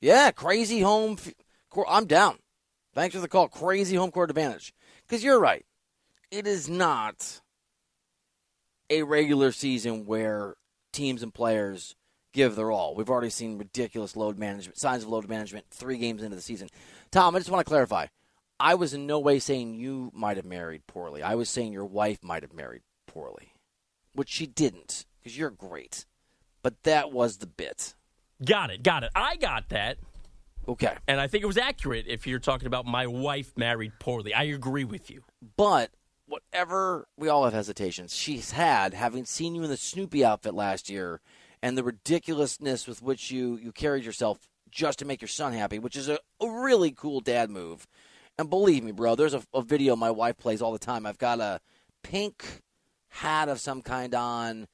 Yeah, 0.00 0.30
crazy 0.32 0.80
home. 0.80 1.16
court- 1.70 1.86
I'm 1.88 2.06
down. 2.06 2.38
Thanks 2.94 3.14
for 3.14 3.20
the 3.20 3.28
call. 3.28 3.48
Crazy 3.48 3.96
home 3.96 4.10
court 4.10 4.30
advantage. 4.30 4.74
Because 5.06 5.24
you're 5.24 5.40
right. 5.40 5.64
It 6.30 6.46
is 6.46 6.68
not 6.68 7.40
a 8.90 9.02
regular 9.02 9.52
season 9.52 10.04
where 10.04 10.54
teams 10.92 11.22
and 11.22 11.32
players 11.32 11.94
give 12.32 12.56
their 12.56 12.70
all. 12.70 12.94
We've 12.94 13.08
already 13.10 13.30
seen 13.30 13.58
ridiculous 13.58 14.16
load 14.16 14.38
management, 14.38 14.78
signs 14.78 15.02
of 15.04 15.08
load 15.08 15.28
management 15.28 15.66
three 15.70 15.98
games 15.98 16.22
into 16.22 16.36
the 16.36 16.42
season. 16.42 16.68
Tom, 17.10 17.34
I 17.34 17.38
just 17.38 17.50
want 17.50 17.64
to 17.64 17.68
clarify. 17.68 18.06
I 18.62 18.76
was 18.76 18.94
in 18.94 19.08
no 19.08 19.18
way 19.18 19.40
saying 19.40 19.74
you 19.74 20.12
might 20.14 20.36
have 20.36 20.46
married 20.46 20.86
poorly. 20.86 21.20
I 21.20 21.34
was 21.34 21.48
saying 21.48 21.72
your 21.72 21.84
wife 21.84 22.22
might 22.22 22.44
have 22.44 22.54
married 22.54 22.82
poorly, 23.08 23.54
which 24.14 24.28
she 24.28 24.46
didn't 24.46 25.04
because 25.18 25.36
you're 25.36 25.50
great. 25.50 26.06
But 26.62 26.84
that 26.84 27.10
was 27.10 27.38
the 27.38 27.48
bit. 27.48 27.94
Got 28.44 28.70
it. 28.70 28.84
Got 28.84 29.02
it. 29.02 29.10
I 29.16 29.34
got 29.34 29.70
that. 29.70 29.98
Okay. 30.68 30.94
And 31.08 31.20
I 31.20 31.26
think 31.26 31.42
it 31.42 31.48
was 31.48 31.58
accurate 31.58 32.06
if 32.06 32.24
you're 32.24 32.38
talking 32.38 32.68
about 32.68 32.86
my 32.86 33.08
wife 33.08 33.52
married 33.56 33.94
poorly. 33.98 34.32
I 34.32 34.44
agree 34.44 34.84
with 34.84 35.10
you. 35.10 35.24
But 35.56 35.90
whatever 36.26 37.08
we 37.16 37.28
all 37.28 37.42
have 37.42 37.54
hesitations 37.54 38.14
she's 38.14 38.52
had, 38.52 38.94
having 38.94 39.24
seen 39.24 39.56
you 39.56 39.64
in 39.64 39.70
the 39.70 39.76
Snoopy 39.76 40.24
outfit 40.24 40.54
last 40.54 40.88
year, 40.88 41.20
and 41.64 41.76
the 41.76 41.82
ridiculousness 41.82 42.86
with 42.86 43.02
which 43.02 43.32
you 43.32 43.56
you 43.56 43.72
carried 43.72 44.04
yourself 44.04 44.48
just 44.70 45.00
to 45.00 45.04
make 45.04 45.20
your 45.20 45.28
son 45.28 45.52
happy, 45.52 45.80
which 45.80 45.96
is 45.96 46.08
a, 46.08 46.20
a 46.40 46.48
really 46.48 46.92
cool 46.92 47.18
dad 47.18 47.50
move. 47.50 47.88
And 48.38 48.48
believe 48.48 48.82
me, 48.82 48.92
bro, 48.92 49.14
there's 49.14 49.34
a, 49.34 49.42
a 49.54 49.62
video 49.62 49.94
my 49.94 50.10
wife 50.10 50.38
plays 50.38 50.62
all 50.62 50.72
the 50.72 50.78
time. 50.78 51.06
I've 51.06 51.18
got 51.18 51.40
a 51.40 51.60
pink 52.02 52.62
hat 53.08 53.48
of 53.48 53.60
some 53.60 53.82
kind 53.82 54.14
on, 54.14 54.66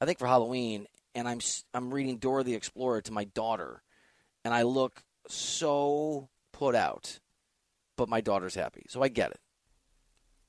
I 0.00 0.06
think 0.06 0.18
for 0.18 0.26
Halloween, 0.26 0.86
and 1.14 1.28
I'm 1.28 1.40
I'm 1.74 1.92
reading 1.92 2.16
Dora 2.16 2.42
the 2.42 2.54
Explorer 2.54 3.02
to 3.02 3.12
my 3.12 3.24
daughter, 3.24 3.82
and 4.44 4.54
I 4.54 4.62
look 4.62 5.02
so 5.28 6.28
put 6.52 6.74
out, 6.74 7.20
but 7.96 8.08
my 8.08 8.20
daughter's 8.20 8.54
happy, 8.54 8.86
so 8.88 9.02
I 9.02 9.08
get 9.08 9.30
it. 9.30 9.40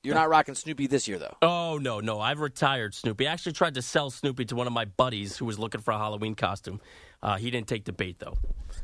You're 0.02 0.14
not 0.14 0.28
rocking 0.28 0.54
Snoopy 0.54 0.86
this 0.86 1.08
year, 1.08 1.18
though. 1.18 1.36
Oh 1.40 1.78
no, 1.80 2.00
no, 2.00 2.20
I've 2.20 2.40
retired 2.40 2.94
Snoopy. 2.94 3.26
I 3.26 3.32
actually 3.32 3.52
tried 3.52 3.74
to 3.74 3.82
sell 3.82 4.10
Snoopy 4.10 4.44
to 4.46 4.56
one 4.56 4.66
of 4.66 4.72
my 4.72 4.84
buddies 4.84 5.36
who 5.38 5.46
was 5.46 5.58
looking 5.58 5.80
for 5.80 5.92
a 5.92 5.98
Halloween 5.98 6.34
costume. 6.34 6.80
Uh, 7.24 7.36
he 7.36 7.50
didn't 7.50 7.66
take 7.68 7.84
the 7.84 7.92
bait 7.92 8.18
though. 8.18 8.36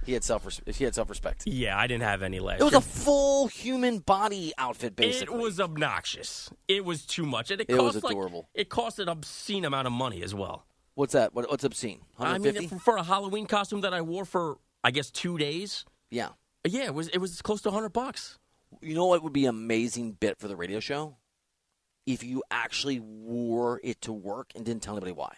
He 0.07 0.13
had 0.15 0.25
self 0.25 0.49
he 0.67 0.85
had 0.85 0.95
self 0.95 1.11
respect. 1.11 1.43
Yeah, 1.47 1.79
I 1.79 1.87
didn't 1.87 2.05
have 2.05 2.23
any 2.23 2.41
last 2.41 2.61
It 2.61 2.65
was 2.65 2.73
year. 2.73 2.79
a 2.79 2.83
full 2.83 3.47
human 3.49 3.99
body 3.99 4.53
outfit, 4.57 4.97
basically. 4.97 5.37
It 5.37 5.41
was 5.41 5.61
obnoxious. 5.61 6.51
It 6.67 6.85
was 6.85 7.05
too 7.05 7.27
much, 7.27 7.51
and 7.51 7.61
it, 7.61 7.67
It 7.69 7.75
was 7.75 7.95
cost 7.95 8.05
like- 8.05 8.13
adorable. 8.13 8.49
it 8.55 8.69
cost 8.71 8.99
an 8.99 9.09
obscene 9.09 9.65
amount 9.65 9.87
of 9.87 9.93
money 9.93 10.23
as 10.23 10.35
well. 10.35 10.65
What's 10.95 11.13
that? 11.13 11.35
What, 11.35 11.51
what's 11.51 11.65
obscene? 11.65 12.01
I 12.19 12.39
mean, 12.39 12.69
for, 12.69 12.97
a 12.97 13.03
Halloween 13.03 13.47
costume 13.47 13.83
that 13.83 13.93
I 13.95 14.01
wore 14.01 14.25
for 14.25 14.59
I 14.83 14.91
guess 14.91 15.11
two 15.11 15.37
days. 15.39 15.85
yeah. 16.11 16.31
Yeah, 16.67 16.85
it 16.85 16.95
was 16.95 17.09
it 17.09 17.19
was 17.19 17.41
close 17.43 17.63
to 17.63 17.71
hundred 17.71 17.91
bucks. 17.95 18.39
You 18.83 18.95
know 18.95 19.07
what 19.07 19.23
would 19.23 19.33
be 19.33 19.45
an 19.45 19.51
amazing 19.51 20.13
bit 20.13 20.39
for 20.39 20.47
the 20.47 20.57
radio 20.57 20.79
show? 20.79 21.17
If 22.07 22.23
you 22.23 22.43
actually 22.51 23.01
wore 23.01 23.81
it 23.83 24.01
to 24.03 24.13
work 24.13 24.53
and 24.55 24.65
didn't 24.65 24.83
tell 24.83 24.95
anybody 24.95 25.13
why. 25.13 25.35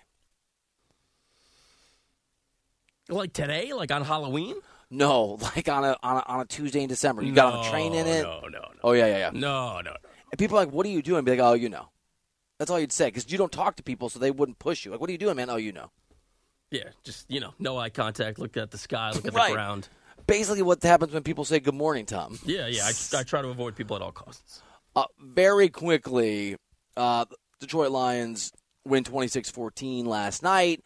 Like 3.12 3.33
today, 3.33 3.72
like 3.72 3.90
on 3.90 4.05
Halloween. 4.05 4.57
No, 4.90 5.38
like 5.42 5.68
on 5.68 5.85
a 5.85 5.96
on 6.03 6.16
a, 6.18 6.20
on 6.27 6.40
a 6.40 6.44
Tuesday 6.44 6.83
in 6.83 6.88
December. 6.88 7.22
You 7.22 7.33
got 7.33 7.55
on 7.55 7.66
a 7.66 7.70
train 7.70 7.94
in 7.94 8.07
it. 8.07 8.22
No, 8.22 8.40
no, 8.42 8.48
no. 8.48 8.64
Oh 8.83 8.92
yeah, 8.92 9.07
yeah, 9.07 9.18
yeah. 9.18 9.31
No, 9.33 9.77
no, 9.77 9.90
no. 9.90 9.96
And 10.31 10.38
people 10.38 10.57
are 10.59 10.64
like, 10.64 10.72
"What 10.75 10.85
are 10.87 10.90
you 10.90 11.03
doing?" 11.03 11.25
Be 11.25 11.33
like, 11.33 11.40
"Oh, 11.40 11.53
you 11.55 11.68
know." 11.68 11.88
That's 12.59 12.70
all 12.70 12.79
you'd 12.79 12.92
say 12.92 13.07
because 13.09 13.31
you 13.31 13.38
don't 13.38 13.51
talk 13.53 13.77
to 13.77 13.83
people, 13.83 14.09
so 14.09 14.18
they 14.18 14.31
wouldn't 14.31 14.59
push 14.59 14.85
you. 14.85 14.90
Like, 14.90 15.01
"What 15.01 15.09
are 15.09 15.12
you 15.12 15.18
doing, 15.18 15.37
man?" 15.37 15.51
Oh, 15.51 15.57
you 15.57 15.72
know. 15.72 15.90
Yeah, 16.70 16.85
just 17.05 17.31
you 17.31 17.40
know, 17.40 17.53
no 17.59 17.77
eye 17.79 17.90
contact. 17.90 18.38
Look 18.38 18.57
at 18.57 18.70
the 18.70 18.79
sky. 18.79 19.12
Look 19.12 19.27
at 19.27 19.35
Right. 19.35 19.48
the 19.48 19.55
ground. 19.55 19.88
basically 20.27 20.62
what 20.62 20.83
happens 20.83 21.12
when 21.12 21.22
people 21.22 21.44
say 21.44 21.59
good 21.61 21.75
morning, 21.75 22.07
Tom. 22.07 22.38
Yeah, 22.46 22.66
yeah. 22.66 22.85
I, 22.85 23.18
I 23.18 23.22
try 23.25 23.42
to 23.42 23.48
avoid 23.48 23.75
people 23.77 23.96
at 23.96 24.03
all 24.03 24.12
costs. 24.12 24.62
Uh, 24.94 25.05
very 25.20 25.68
quickly, 25.68 26.57
uh, 26.96 27.25
Detroit 27.61 27.90
Lions 27.90 28.53
win 28.85 29.05
26-14 29.05 30.05
last 30.07 30.42
night. 30.42 30.83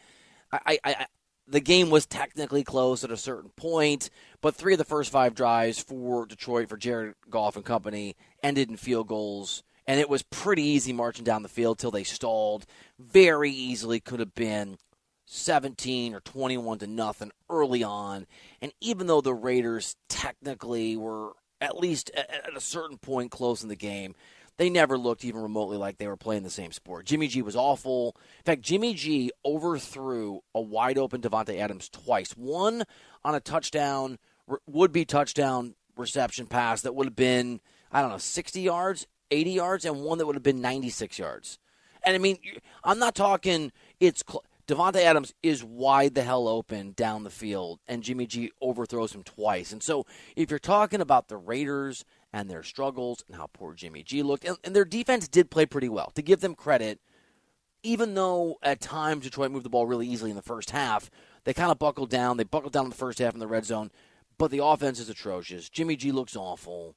I, 0.53 0.59
I, 0.67 0.79
I, 0.85 1.07
the 1.49 1.61
game 1.61 1.91
was 1.91 2.07
technically 2.07 2.65
close 2.65 3.05
at 3.05 3.11
a 3.11 3.17
certain 3.17 3.51
point, 3.51 4.11
but 4.41 4.55
three 4.55 4.75
of 4.75 4.79
the 4.79 4.85
first 4.85 5.11
five 5.11 5.35
drives 5.35 5.79
for 5.79 6.27
Detroit 6.27 6.69
for 6.69 6.77
Jared 6.77 7.15
Goff 7.31 7.57
and 7.57 7.65
company 7.65 8.17
ended 8.43 8.69
in 8.69 8.77
field 8.77 9.09
goals, 9.09 9.63
and 9.87 10.01
it 10.01 10.09
was 10.09 10.23
pretty 10.23 10.63
easy 10.63 10.93
marching 10.93 11.25
down 11.25 11.43
the 11.43 11.49
field 11.49 11.79
till 11.79 11.91
they 11.91 12.05
stalled. 12.05 12.67
Very 12.99 13.51
easily 13.51 14.01
could 14.01 14.21
have 14.21 14.35
been 14.35 14.79
17 15.27 16.15
or 16.15 16.21
21 16.21 16.79
to 16.79 16.87
nothing 16.87 17.33
early 17.49 17.85
on, 17.85 18.27
and 18.61 18.73
even 18.81 19.07
though 19.07 19.21
the 19.21 19.35
Raiders 19.35 19.97
technically 20.09 20.97
were 20.97 21.33
at 21.61 21.79
least 21.79 22.11
at 22.11 22.57
a 22.57 22.61
certain 22.61 22.99
point 22.99 23.31
close 23.31 23.63
in 23.63 23.69
the 23.69 23.77
game, 23.77 24.15
they 24.59 24.71
never 24.71 24.97
looked 24.97 25.25
even 25.25 25.43
remotely 25.43 25.77
like 25.77 25.99
they 25.99 26.07
were 26.07 26.17
playing 26.17 26.43
the 26.43 26.51
same 26.51 26.73
sport. 26.73 27.07
Jimmy 27.07 27.29
G 27.29 27.43
was 27.43 27.57
awful. 27.57 28.17
In 28.39 28.45
fact, 28.45 28.63
Jimmy 28.63 28.95
G 28.95 29.31
overthrew 29.45 30.41
a 30.55 30.61
wide 30.61 30.99
open 30.99 31.21
Davante 31.21 31.59
Adams 31.59 31.89
twice. 31.89 32.33
One 32.33 32.85
on 33.25 33.35
a 33.35 33.41
touchdown, 33.41 34.19
would 34.67 34.93
be 34.93 35.05
touchdown 35.05 35.75
reception 35.97 36.47
pass 36.47 36.83
that 36.83 36.95
would 36.95 37.07
have 37.07 37.17
been, 37.17 37.61
I 37.91 38.01
don't 38.01 38.11
know, 38.11 38.19
60 38.19 38.61
yards, 38.61 39.07
80 39.31 39.51
yards, 39.51 39.85
and 39.85 40.03
one 40.03 40.19
that 40.19 40.27
would 40.27 40.37
have 40.37 40.43
been 40.43 40.61
96 40.61 41.19
yards. 41.19 41.59
And 42.03 42.15
I 42.15 42.19
mean, 42.19 42.39
I'm 42.85 42.99
not 42.99 43.15
talking 43.15 43.73
it's. 44.01 44.23
Cl- 44.27 44.45
Davante 44.67 44.97
Adams 44.97 45.33
is 45.45 45.63
wide 45.63 46.17
the 46.17 46.25
hell 46.25 46.49
open 46.49 46.91
down 46.91 47.23
the 47.23 47.31
field, 47.31 47.79
and 47.87 48.03
Jimmy 48.03 48.27
G 48.27 48.51
overthrows 48.61 49.15
him 49.15 49.23
twice. 49.23 49.71
And 49.71 49.81
so, 49.81 50.07
if 50.35 50.51
you're 50.51 50.59
talking 50.59 51.01
about 51.01 51.29
the 51.29 51.37
Raiders 51.37 52.05
and 52.33 52.51
their 52.51 52.63
struggles 52.63 53.25
and 53.27 53.37
how 53.37 53.49
poor 53.53 53.75
Jimmy 53.75 54.03
G 54.03 54.23
looked, 54.23 54.45
and, 54.45 54.57
and 54.65 54.75
their 54.75 54.85
defense 54.85 55.29
did 55.29 55.51
play 55.51 55.67
pretty 55.67 55.89
well. 55.89 56.13
To 56.15 56.23
give 56.23 56.41
them 56.41 56.55
credit, 56.55 57.01
even 57.83 58.15
though 58.15 58.57
at 58.63 58.81
times 58.81 59.25
Detroit 59.25 59.51
moved 59.51 59.65
the 59.65 59.71
ball 59.71 59.87
really 59.87 60.09
easily 60.09 60.31
in 60.31 60.37
the 60.37 60.43
first 60.43 60.71
half, 60.71 61.11
they 61.45 61.55
kind 61.55 61.71
of 61.71 61.79
buckled 61.79 62.11
down. 62.11 62.37
They 62.37 62.45
buckled 62.45 62.73
down 62.73 62.85
in 62.85 62.91
the 62.91 62.97
first 62.97 63.19
half 63.19 63.35
in 63.35 63.41
the 63.41 63.47
red 63.47 63.65
zone, 63.65 63.91
but 64.39 64.51
the 64.51 64.65
offense 64.65 64.99
is 64.99 65.09
atrocious. 65.09 65.69
Jimmy 65.69 65.97
G 65.97 66.13
looks 66.13 66.37
awful. 66.37 66.97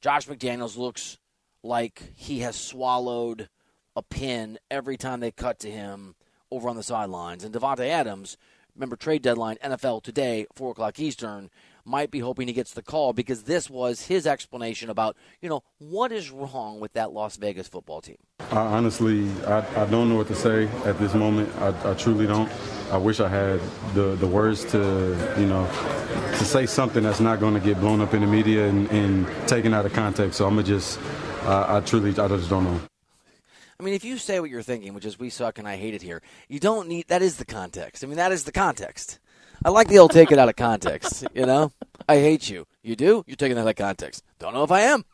Josh 0.00 0.26
McDaniels 0.26 0.76
looks 0.76 1.18
like 1.62 2.12
he 2.14 2.40
has 2.40 2.56
swallowed 2.56 3.48
a 3.94 4.02
pin 4.02 4.58
every 4.70 4.96
time 4.96 5.20
they 5.20 5.30
cut 5.30 5.58
to 5.60 5.70
him 5.70 6.14
over 6.50 6.68
on 6.68 6.76
the 6.76 6.82
sidelines. 6.82 7.44
And 7.44 7.54
Davante 7.54 7.88
Adams, 7.88 8.36
remember 8.74 8.96
trade 8.96 9.22
deadline 9.22 9.58
NFL 9.62 10.02
today, 10.02 10.46
four 10.54 10.72
o'clock 10.72 10.98
Eastern, 10.98 11.50
might 11.84 12.10
be 12.10 12.20
hoping 12.20 12.48
he 12.48 12.54
gets 12.54 12.72
the 12.72 12.82
call 12.82 13.12
because 13.12 13.44
this 13.44 13.68
was 13.68 14.06
his 14.06 14.26
explanation 14.26 14.90
about 14.90 15.16
you 15.40 15.48
know 15.48 15.62
what 15.78 16.12
is 16.12 16.30
wrong 16.30 16.80
with 16.80 16.92
that 16.94 17.12
Las 17.12 17.36
Vegas 17.36 17.68
football 17.68 18.00
team. 18.00 18.16
I, 18.50 18.56
honestly, 18.56 19.28
I, 19.46 19.82
I 19.82 19.86
don't 19.86 20.08
know 20.08 20.16
what 20.16 20.28
to 20.28 20.34
say 20.34 20.68
at 20.84 20.98
this 20.98 21.14
moment. 21.14 21.48
I, 21.60 21.90
I 21.90 21.94
truly 21.94 22.26
don't. 22.26 22.50
I 22.90 22.98
wish 22.98 23.20
I 23.20 23.28
had 23.28 23.60
the, 23.94 24.16
the 24.16 24.26
words 24.26 24.64
to, 24.72 24.78
you 25.38 25.46
know, 25.46 25.66
to 26.36 26.44
say 26.44 26.66
something 26.66 27.02
that's 27.02 27.20
not 27.20 27.40
going 27.40 27.54
to 27.54 27.60
get 27.60 27.80
blown 27.80 28.02
up 28.02 28.12
in 28.12 28.20
the 28.20 28.26
media 28.26 28.68
and, 28.68 28.90
and 28.90 29.26
taken 29.48 29.72
out 29.72 29.86
of 29.86 29.94
context. 29.94 30.36
So 30.36 30.46
I'm 30.46 30.54
going 30.54 30.66
to 30.66 30.70
just, 30.70 31.00
I 31.44 31.80
truly, 31.80 32.10
I 32.10 32.28
just 32.28 32.50
don't 32.50 32.64
know. 32.64 32.80
I 33.80 33.82
mean, 33.82 33.94
if 33.94 34.04
you 34.04 34.18
say 34.18 34.38
what 34.38 34.50
you're 34.50 34.62
thinking, 34.62 34.92
which 34.92 35.06
is 35.06 35.18
we 35.18 35.30
suck 35.30 35.58
and 35.58 35.66
I 35.66 35.76
hate 35.76 35.94
it 35.94 36.02
here, 36.02 36.20
you 36.48 36.60
don't 36.60 36.86
need. 36.86 37.08
That 37.08 37.22
is 37.22 37.38
the 37.38 37.46
context. 37.46 38.04
I 38.04 38.06
mean, 38.06 38.18
that 38.18 38.30
is 38.30 38.44
the 38.44 38.52
context. 38.52 39.18
I 39.64 39.70
like 39.70 39.88
the 39.88 39.98
old 39.98 40.10
take 40.10 40.32
it 40.32 40.38
out 40.38 40.48
of 40.48 40.56
context. 40.56 41.24
You 41.34 41.46
know, 41.46 41.72
I 42.08 42.16
hate 42.16 42.50
you. 42.50 42.66
You 42.82 42.96
do? 42.96 43.22
You're 43.26 43.36
taking 43.36 43.54
that 43.56 43.62
out 43.62 43.68
of 43.68 43.76
context. 43.76 44.24
Don't 44.38 44.54
know 44.54 44.64
if 44.64 44.72
I 44.72 44.80
am. 44.82 45.04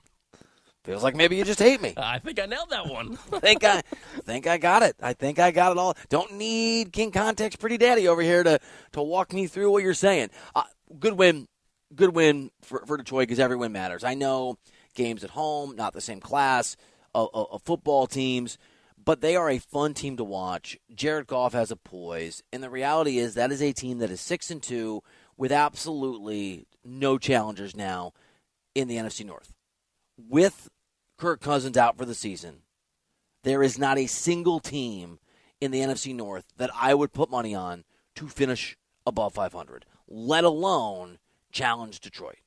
Feels 0.84 1.02
like 1.02 1.14
maybe 1.14 1.36
you 1.36 1.44
just 1.44 1.58
hate 1.58 1.82
me. 1.82 1.92
I 1.98 2.18
think 2.18 2.40
I 2.40 2.46
nailed 2.46 2.70
that 2.70 2.86
one. 2.86 3.16
think 3.16 3.62
I 3.62 3.82
think 4.24 4.46
I 4.46 4.56
got 4.56 4.82
it. 4.82 4.96
I 5.02 5.12
think 5.12 5.38
I 5.38 5.50
got 5.50 5.72
it 5.72 5.78
all. 5.78 5.94
Don't 6.08 6.32
need 6.34 6.92
King 6.92 7.10
Context 7.10 7.58
Pretty 7.58 7.76
Daddy 7.76 8.08
over 8.08 8.22
here 8.22 8.42
to 8.42 8.58
to 8.92 9.02
walk 9.02 9.34
me 9.34 9.46
through 9.46 9.70
what 9.70 9.82
you're 9.82 9.92
saying. 9.92 10.30
Uh, 10.54 10.62
good 10.98 11.12
win, 11.12 11.46
good 11.94 12.14
win 12.14 12.50
for, 12.62 12.86
for 12.86 12.96
Detroit 12.96 13.28
because 13.28 13.38
every 13.38 13.56
win 13.56 13.72
matters. 13.72 14.02
I 14.02 14.14
know 14.14 14.56
games 14.94 15.24
at 15.24 15.30
home, 15.30 15.76
not 15.76 15.92
the 15.92 16.00
same 16.00 16.20
class 16.20 16.76
of, 17.14 17.28
of 17.34 17.62
football 17.64 18.06
teams, 18.06 18.56
but 19.08 19.22
they 19.22 19.36
are 19.36 19.48
a 19.48 19.56
fun 19.56 19.94
team 19.94 20.18
to 20.18 20.22
watch. 20.22 20.76
Jared 20.94 21.26
Goff 21.26 21.54
has 21.54 21.70
a 21.70 21.76
poise, 21.76 22.42
and 22.52 22.62
the 22.62 22.68
reality 22.68 23.16
is 23.16 23.32
that 23.32 23.50
is 23.50 23.62
a 23.62 23.72
team 23.72 24.00
that 24.00 24.10
is 24.10 24.20
six 24.20 24.50
and 24.50 24.62
two 24.62 25.02
with 25.34 25.50
absolutely 25.50 26.66
no 26.84 27.16
challengers 27.16 27.74
now 27.74 28.12
in 28.74 28.86
the 28.86 28.96
NFC 28.96 29.24
North. 29.24 29.54
With 30.18 30.68
Kirk 31.16 31.40
Cousins 31.40 31.78
out 31.78 31.96
for 31.96 32.04
the 32.04 32.14
season, 32.14 32.58
there 33.44 33.62
is 33.62 33.78
not 33.78 33.96
a 33.96 34.06
single 34.06 34.60
team 34.60 35.20
in 35.58 35.70
the 35.70 35.80
NFC 35.80 36.14
North 36.14 36.44
that 36.58 36.68
I 36.78 36.92
would 36.92 37.14
put 37.14 37.30
money 37.30 37.54
on 37.54 37.84
to 38.16 38.28
finish 38.28 38.76
above 39.06 39.32
500, 39.32 39.86
let 40.06 40.44
alone 40.44 41.18
challenge 41.50 42.00
Detroit. 42.00 42.40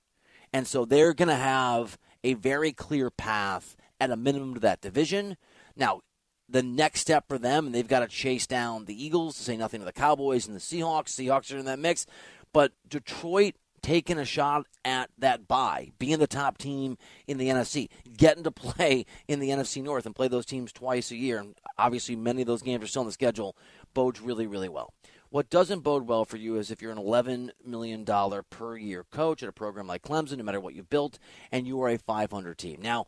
And 0.54 0.67
so 0.67 0.86
they're 0.86 1.15
going 1.15 1.28
to 1.28 1.34
have 1.34 1.97
a 2.24 2.36
very 2.36 2.71
clear 2.71 3.10
path 3.10 3.76
at 4.00 4.12
a 4.12 4.15
minimum 4.15 4.54
to 4.54 4.60
that 4.60 4.82
division. 4.82 5.38
Now, 5.76 6.02
the 6.51 6.63
next 6.63 7.01
step 7.01 7.27
for 7.27 7.37
them, 7.37 7.65
and 7.65 7.75
they've 7.75 7.87
got 7.87 8.01
to 8.01 8.07
chase 8.07 8.45
down 8.45 8.85
the 8.85 9.03
Eagles, 9.03 9.37
to 9.37 9.43
say 9.43 9.57
nothing 9.57 9.81
of 9.81 9.85
the 9.85 9.93
Cowboys 9.93 10.47
and 10.47 10.55
the 10.55 10.59
Seahawks. 10.59 11.09
Seahawks 11.09 11.53
are 11.53 11.57
in 11.57 11.65
that 11.65 11.79
mix. 11.79 12.05
But 12.53 12.73
Detroit 12.87 13.55
taking 13.81 14.19
a 14.19 14.25
shot 14.25 14.65
at 14.85 15.09
that 15.17 15.47
bye, 15.47 15.91
being 15.97 16.19
the 16.19 16.27
top 16.27 16.57
team 16.57 16.97
in 17.27 17.37
the 17.37 17.47
NFC, 17.47 17.89
getting 18.17 18.43
to 18.43 18.51
play 18.51 19.05
in 19.27 19.39
the 19.39 19.49
NFC 19.49 19.81
North 19.81 20.05
and 20.05 20.15
play 20.15 20.27
those 20.27 20.45
teams 20.45 20.71
twice 20.71 21.11
a 21.11 21.15
year. 21.15 21.39
And 21.39 21.55
obviously, 21.77 22.15
many 22.15 22.41
of 22.41 22.47
those 22.47 22.61
games 22.61 22.83
are 22.83 22.87
still 22.87 23.01
on 23.01 23.05
the 23.07 23.11
schedule, 23.11 23.55
bodes 23.93 24.21
really, 24.21 24.47
really 24.47 24.69
well. 24.69 24.93
What 25.29 25.49
doesn't 25.49 25.79
bode 25.79 26.07
well 26.07 26.25
for 26.25 26.35
you 26.35 26.57
is 26.57 26.71
if 26.71 26.81
you're 26.81 26.91
an 26.91 26.97
$11 26.97 27.51
million 27.65 28.05
per 28.49 28.75
year 28.75 29.05
coach 29.11 29.41
at 29.41 29.47
a 29.47 29.53
program 29.53 29.87
like 29.87 30.03
Clemson, 30.03 30.37
no 30.37 30.43
matter 30.43 30.59
what 30.59 30.75
you've 30.75 30.89
built, 30.89 31.19
and 31.53 31.65
you 31.65 31.81
are 31.81 31.87
a 31.89 31.97
500 31.97 32.57
team. 32.57 32.81
Now, 32.81 33.07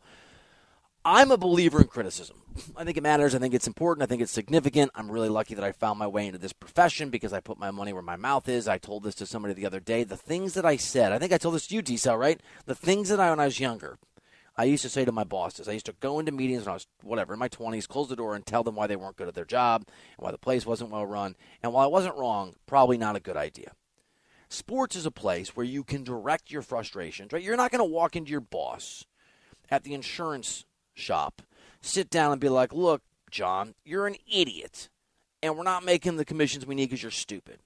I'm 1.06 1.30
a 1.30 1.36
believer 1.36 1.82
in 1.82 1.86
criticism. 1.86 2.38
I 2.76 2.84
think 2.84 2.96
it 2.96 3.02
matters. 3.02 3.34
I 3.34 3.38
think 3.38 3.52
it's 3.52 3.66
important. 3.66 4.02
I 4.02 4.06
think 4.06 4.22
it's 4.22 4.32
significant. 4.32 4.90
I'm 4.94 5.10
really 5.10 5.28
lucky 5.28 5.54
that 5.54 5.64
I 5.64 5.72
found 5.72 5.98
my 5.98 6.06
way 6.06 6.26
into 6.26 6.38
this 6.38 6.54
profession 6.54 7.10
because 7.10 7.32
I 7.32 7.40
put 7.40 7.58
my 7.58 7.70
money 7.70 7.92
where 7.92 8.02
my 8.02 8.16
mouth 8.16 8.48
is. 8.48 8.66
I 8.66 8.78
told 8.78 9.02
this 9.02 9.14
to 9.16 9.26
somebody 9.26 9.52
the 9.52 9.66
other 9.66 9.80
day. 9.80 10.04
The 10.04 10.16
things 10.16 10.54
that 10.54 10.64
I 10.64 10.76
said, 10.76 11.12
I 11.12 11.18
think 11.18 11.32
I 11.32 11.38
told 11.38 11.56
this 11.56 11.66
to 11.66 11.74
you, 11.74 11.82
D 11.82 11.98
right? 12.06 12.40
The 12.64 12.74
things 12.74 13.10
that 13.10 13.20
I, 13.20 13.28
when 13.28 13.40
I 13.40 13.44
was 13.44 13.60
younger, 13.60 13.98
I 14.56 14.64
used 14.64 14.82
to 14.84 14.88
say 14.88 15.04
to 15.04 15.12
my 15.12 15.24
bosses, 15.24 15.68
I 15.68 15.72
used 15.72 15.86
to 15.86 15.94
go 16.00 16.18
into 16.18 16.32
meetings 16.32 16.62
when 16.62 16.70
I 16.70 16.74
was, 16.74 16.86
whatever, 17.02 17.34
in 17.34 17.38
my 17.40 17.48
20s, 17.50 17.88
close 17.88 18.08
the 18.08 18.16
door 18.16 18.34
and 18.34 18.46
tell 18.46 18.62
them 18.62 18.76
why 18.76 18.86
they 18.86 18.96
weren't 18.96 19.16
good 19.16 19.28
at 19.28 19.34
their 19.34 19.44
job 19.44 19.82
and 19.86 20.24
why 20.24 20.30
the 20.30 20.38
place 20.38 20.64
wasn't 20.64 20.90
well 20.90 21.04
run. 21.04 21.36
And 21.62 21.72
while 21.74 21.84
I 21.84 21.90
wasn't 21.90 22.16
wrong, 22.16 22.54
probably 22.66 22.96
not 22.96 23.16
a 23.16 23.20
good 23.20 23.36
idea. 23.36 23.72
Sports 24.48 24.96
is 24.96 25.04
a 25.04 25.10
place 25.10 25.54
where 25.56 25.66
you 25.66 25.84
can 25.84 26.04
direct 26.04 26.50
your 26.50 26.62
frustrations, 26.62 27.32
right? 27.32 27.42
You're 27.42 27.56
not 27.56 27.72
going 27.72 27.80
to 27.80 27.84
walk 27.84 28.16
into 28.16 28.30
your 28.30 28.40
boss 28.40 29.04
at 29.70 29.82
the 29.82 29.92
insurance 29.92 30.64
shop, 30.94 31.42
sit 31.80 32.10
down 32.10 32.32
and 32.32 32.40
be 32.40 32.48
like, 32.48 32.72
look, 32.72 33.02
John, 33.30 33.74
you're 33.84 34.06
an 34.06 34.16
idiot, 34.32 34.88
and 35.42 35.56
we're 35.56 35.64
not 35.64 35.84
making 35.84 36.16
the 36.16 36.24
commissions 36.24 36.66
we 36.66 36.74
need 36.74 36.86
because 36.86 37.02
you're 37.02 37.10
stupid. 37.10 37.58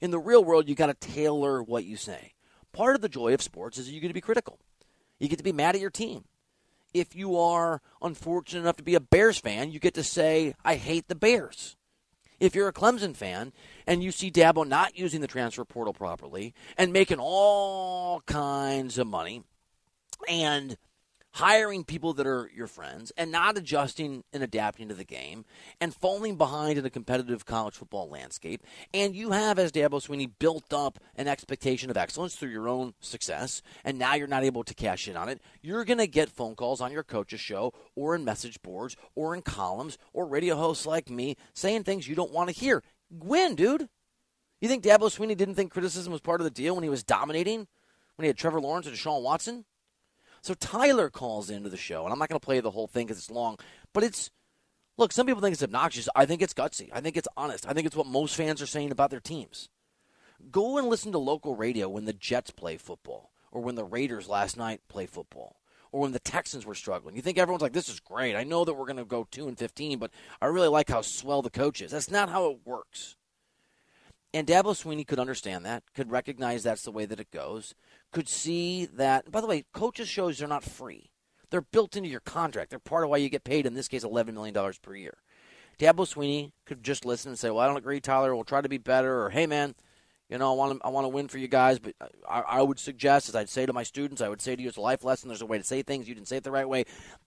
In 0.00 0.10
the 0.10 0.18
real 0.18 0.44
world, 0.44 0.68
you 0.68 0.74
got 0.74 0.86
to 0.86 0.94
tailor 0.94 1.62
what 1.62 1.84
you 1.84 1.96
say. 1.96 2.34
Part 2.72 2.96
of 2.96 3.00
the 3.00 3.08
joy 3.08 3.32
of 3.32 3.40
sports 3.40 3.78
is 3.78 3.90
you 3.90 4.00
get 4.00 4.08
to 4.08 4.14
be 4.14 4.20
critical. 4.20 4.58
You 5.18 5.28
get 5.28 5.38
to 5.38 5.44
be 5.44 5.52
mad 5.52 5.74
at 5.74 5.80
your 5.80 5.90
team. 5.90 6.24
If 6.92 7.14
you 7.14 7.38
are 7.38 7.80
unfortunate 8.02 8.60
enough 8.60 8.76
to 8.76 8.82
be 8.82 8.94
a 8.94 9.00
Bears 9.00 9.38
fan, 9.38 9.70
you 9.70 9.78
get 9.78 9.94
to 9.94 10.02
say, 10.02 10.54
I 10.64 10.74
hate 10.74 11.08
the 11.08 11.14
Bears. 11.14 11.76
If 12.38 12.54
you're 12.54 12.68
a 12.68 12.72
Clemson 12.72 13.16
fan 13.16 13.52
and 13.86 14.02
you 14.02 14.10
see 14.10 14.30
Dabo 14.30 14.66
not 14.66 14.98
using 14.98 15.20
the 15.20 15.26
transfer 15.26 15.64
portal 15.64 15.94
properly 15.94 16.54
and 16.76 16.92
making 16.92 17.18
all 17.18 18.20
kinds 18.22 18.98
of 18.98 19.06
money 19.06 19.42
and 20.28 20.76
hiring 21.36 21.84
people 21.84 22.14
that 22.14 22.26
are 22.26 22.50
your 22.54 22.66
friends 22.66 23.12
and 23.18 23.30
not 23.30 23.58
adjusting 23.58 24.24
and 24.32 24.42
adapting 24.42 24.88
to 24.88 24.94
the 24.94 25.04
game 25.04 25.44
and 25.82 25.94
falling 25.94 26.36
behind 26.36 26.78
in 26.78 26.86
a 26.86 26.90
competitive 26.90 27.44
college 27.44 27.74
football 27.74 28.08
landscape. 28.08 28.62
And 28.94 29.14
you 29.14 29.32
have, 29.32 29.58
as 29.58 29.70
Dabo 29.70 30.02
Swinney, 30.02 30.30
built 30.38 30.72
up 30.72 30.98
an 31.14 31.28
expectation 31.28 31.90
of 31.90 31.96
excellence 31.98 32.34
through 32.34 32.48
your 32.48 32.70
own 32.70 32.94
success, 33.00 33.60
and 33.84 33.98
now 33.98 34.14
you're 34.14 34.26
not 34.26 34.44
able 34.44 34.64
to 34.64 34.72
cash 34.72 35.08
in 35.08 35.16
on 35.16 35.28
it. 35.28 35.42
You're 35.60 35.84
going 35.84 35.98
to 35.98 36.06
get 36.06 36.30
phone 36.30 36.54
calls 36.54 36.80
on 36.80 36.90
your 36.90 37.02
coach's 37.02 37.40
show 37.40 37.74
or 37.94 38.14
in 38.14 38.24
message 38.24 38.62
boards 38.62 38.96
or 39.14 39.34
in 39.34 39.42
columns 39.42 39.98
or 40.14 40.26
radio 40.26 40.56
hosts 40.56 40.86
like 40.86 41.10
me 41.10 41.36
saying 41.52 41.82
things 41.82 42.08
you 42.08 42.14
don't 42.14 42.32
want 42.32 42.48
to 42.48 42.58
hear. 42.58 42.82
Win, 43.10 43.54
dude. 43.54 43.90
You 44.62 44.70
think 44.70 44.82
Dabo 44.82 45.14
Swinney 45.14 45.36
didn't 45.36 45.56
think 45.56 45.70
criticism 45.70 46.12
was 46.12 46.22
part 46.22 46.40
of 46.40 46.46
the 46.46 46.50
deal 46.50 46.74
when 46.74 46.82
he 46.82 46.88
was 46.88 47.04
dominating? 47.04 47.68
When 48.14 48.22
he 48.22 48.28
had 48.28 48.38
Trevor 48.38 48.62
Lawrence 48.62 48.86
and 48.86 48.96
Deshaun 48.96 49.22
Watson? 49.22 49.66
So 50.46 50.54
Tyler 50.54 51.10
calls 51.10 51.50
into 51.50 51.68
the 51.68 51.76
show, 51.76 52.04
and 52.04 52.12
I'm 52.12 52.20
not 52.20 52.28
going 52.28 52.38
to 52.38 52.44
play 52.44 52.60
the 52.60 52.70
whole 52.70 52.86
thing 52.86 53.08
because 53.08 53.18
it's 53.18 53.32
long, 53.32 53.58
but 53.92 54.04
it's 54.04 54.30
look. 54.96 55.10
Some 55.10 55.26
people 55.26 55.42
think 55.42 55.54
it's 55.54 55.62
obnoxious. 55.64 56.08
I 56.14 56.24
think 56.24 56.40
it's 56.40 56.54
gutsy. 56.54 56.88
I 56.92 57.00
think 57.00 57.16
it's 57.16 57.26
honest. 57.36 57.66
I 57.68 57.72
think 57.72 57.84
it's 57.84 57.96
what 57.96 58.06
most 58.06 58.36
fans 58.36 58.62
are 58.62 58.66
saying 58.66 58.92
about 58.92 59.10
their 59.10 59.18
teams. 59.18 59.68
Go 60.52 60.78
and 60.78 60.86
listen 60.86 61.10
to 61.10 61.18
local 61.18 61.56
radio 61.56 61.88
when 61.88 62.04
the 62.04 62.12
Jets 62.12 62.52
play 62.52 62.76
football, 62.76 63.32
or 63.50 63.60
when 63.60 63.74
the 63.74 63.82
Raiders 63.82 64.28
last 64.28 64.56
night 64.56 64.82
play 64.86 65.06
football, 65.06 65.56
or 65.90 66.02
when 66.02 66.12
the 66.12 66.20
Texans 66.20 66.64
were 66.64 66.76
struggling. 66.76 67.16
You 67.16 67.22
think 67.22 67.38
everyone's 67.38 67.62
like, 67.62 67.72
"This 67.72 67.88
is 67.88 67.98
great. 67.98 68.36
I 68.36 68.44
know 68.44 68.64
that 68.64 68.74
we're 68.74 68.86
going 68.86 68.98
to 68.98 69.04
go 69.04 69.26
two 69.28 69.48
and 69.48 69.58
fifteen, 69.58 69.98
but 69.98 70.12
I 70.40 70.46
really 70.46 70.68
like 70.68 70.90
how 70.90 71.00
swell 71.00 71.42
the 71.42 71.50
coach 71.50 71.80
is." 71.80 71.90
That's 71.90 72.08
not 72.08 72.28
how 72.28 72.52
it 72.52 72.60
works. 72.64 73.16
And 74.32 74.46
Dabo 74.46 74.76
Swinney 74.80 75.04
could 75.04 75.18
understand 75.18 75.64
that, 75.64 75.82
could 75.92 76.12
recognize 76.12 76.62
that's 76.62 76.82
the 76.82 76.92
way 76.92 77.04
that 77.04 77.18
it 77.18 77.32
goes, 77.32 77.74
could 78.12 78.28
see 78.28 78.86
that. 78.86 79.30
By 79.30 79.40
the 79.40 79.46
way, 79.46 79.64
coaches' 79.72 80.08
shows 80.08 80.42
are 80.42 80.48
not 80.48 80.64
free. 80.64 81.10
They're 81.50 81.60
built 81.60 81.96
into 81.96 82.08
your 82.08 82.20
contract. 82.20 82.70
They're 82.70 82.78
part 82.78 83.04
of 83.04 83.10
why 83.10 83.18
you 83.18 83.28
get 83.28 83.44
paid, 83.44 83.66
in 83.66 83.74
this 83.74 83.88
case, 83.88 84.04
$11 84.04 84.34
million 84.34 84.54
per 84.82 84.94
year. 84.94 85.18
Dabo 85.78 86.06
Swinney 86.06 86.52
could 86.64 86.82
just 86.82 87.04
listen 87.04 87.30
and 87.30 87.38
say, 87.38 87.50
well, 87.50 87.60
I 87.60 87.66
don't 87.66 87.76
agree, 87.76 88.00
Tyler. 88.00 88.34
We'll 88.34 88.44
try 88.44 88.62
to 88.62 88.68
be 88.68 88.78
better. 88.78 89.22
Or, 89.24 89.30
hey, 89.30 89.46
man, 89.46 89.74
you 90.28 90.38
know, 90.38 90.50
I 90.50 90.56
want 90.56 90.80
to, 90.80 90.86
I 90.86 90.88
want 90.88 91.04
to 91.04 91.08
win 91.08 91.28
for 91.28 91.38
you 91.38 91.48
guys, 91.48 91.78
but 91.78 91.94
I, 92.28 92.40
I 92.40 92.62
would 92.62 92.78
suggest, 92.78 93.28
as 93.28 93.36
I'd 93.36 93.48
say 93.48 93.66
to 93.66 93.72
my 93.72 93.82
students, 93.82 94.22
I 94.22 94.28
would 94.28 94.40
say 94.40 94.56
to 94.56 94.62
you, 94.62 94.68
it's 94.68 94.78
a 94.78 94.80
life 94.80 95.04
lesson. 95.04 95.28
There's 95.28 95.42
a 95.42 95.46
way 95.46 95.58
to 95.58 95.64
say 95.64 95.82
things. 95.82 96.08
You 96.08 96.14
didn't 96.14 96.28
say 96.28 96.38
it 96.38 96.44
the 96.44 96.50
right 96.50 96.68
way. 96.68 96.84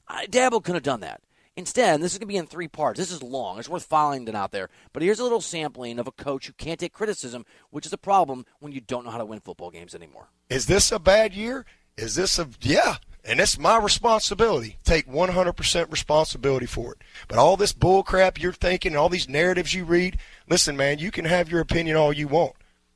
I, 0.07 0.25
Dabo 0.25 0.63
could 0.63 0.75
have 0.75 0.83
done 0.83 1.01
that. 1.01 1.21
Instead, 1.55 2.01
this 2.01 2.13
is 2.13 2.17
going 2.17 2.27
to 2.27 2.33
be 2.33 2.37
in 2.37 2.47
three 2.47 2.67
parts. 2.67 2.97
This 2.97 3.11
is 3.11 3.21
long. 3.21 3.59
It's 3.59 3.69
worth 3.69 3.83
following 3.83 4.27
it 4.27 4.35
out 4.35 4.51
there. 4.51 4.69
But 4.93 5.03
here's 5.03 5.19
a 5.19 5.23
little 5.23 5.41
sampling 5.41 5.99
of 5.99 6.07
a 6.07 6.11
coach 6.11 6.47
who 6.47 6.53
can't 6.53 6.79
take 6.79 6.93
criticism, 6.93 7.45
which 7.69 7.85
is 7.85 7.93
a 7.93 7.97
problem 7.97 8.45
when 8.59 8.71
you 8.71 8.81
don't 8.81 9.05
know 9.05 9.11
how 9.11 9.17
to 9.17 9.25
win 9.25 9.41
football 9.41 9.69
games 9.69 9.93
anymore. 9.93 10.29
Is 10.49 10.65
this 10.65 10.91
a 10.91 10.99
bad 10.99 11.33
year? 11.33 11.65
Is 11.97 12.15
this 12.15 12.39
a 12.39 12.47
yeah? 12.61 12.95
And 13.23 13.39
it's 13.39 13.59
my 13.59 13.77
responsibility. 13.77 14.77
Take 14.83 15.07
100% 15.07 15.91
responsibility 15.91 16.65
for 16.65 16.93
it. 16.93 17.01
But 17.27 17.37
all 17.37 17.57
this 17.57 17.73
bull 17.73 18.01
crap 18.01 18.41
you're 18.41 18.53
thinking, 18.53 18.95
all 18.95 19.09
these 19.09 19.29
narratives 19.29 19.73
you 19.73 19.85
read, 19.85 20.17
listen, 20.49 20.75
man, 20.75 20.99
you 20.99 21.11
can 21.11 21.25
have 21.25 21.49
your 21.49 21.59
opinion 21.59 21.97
all 21.97 22.13
you 22.13 22.27
want, 22.27 22.53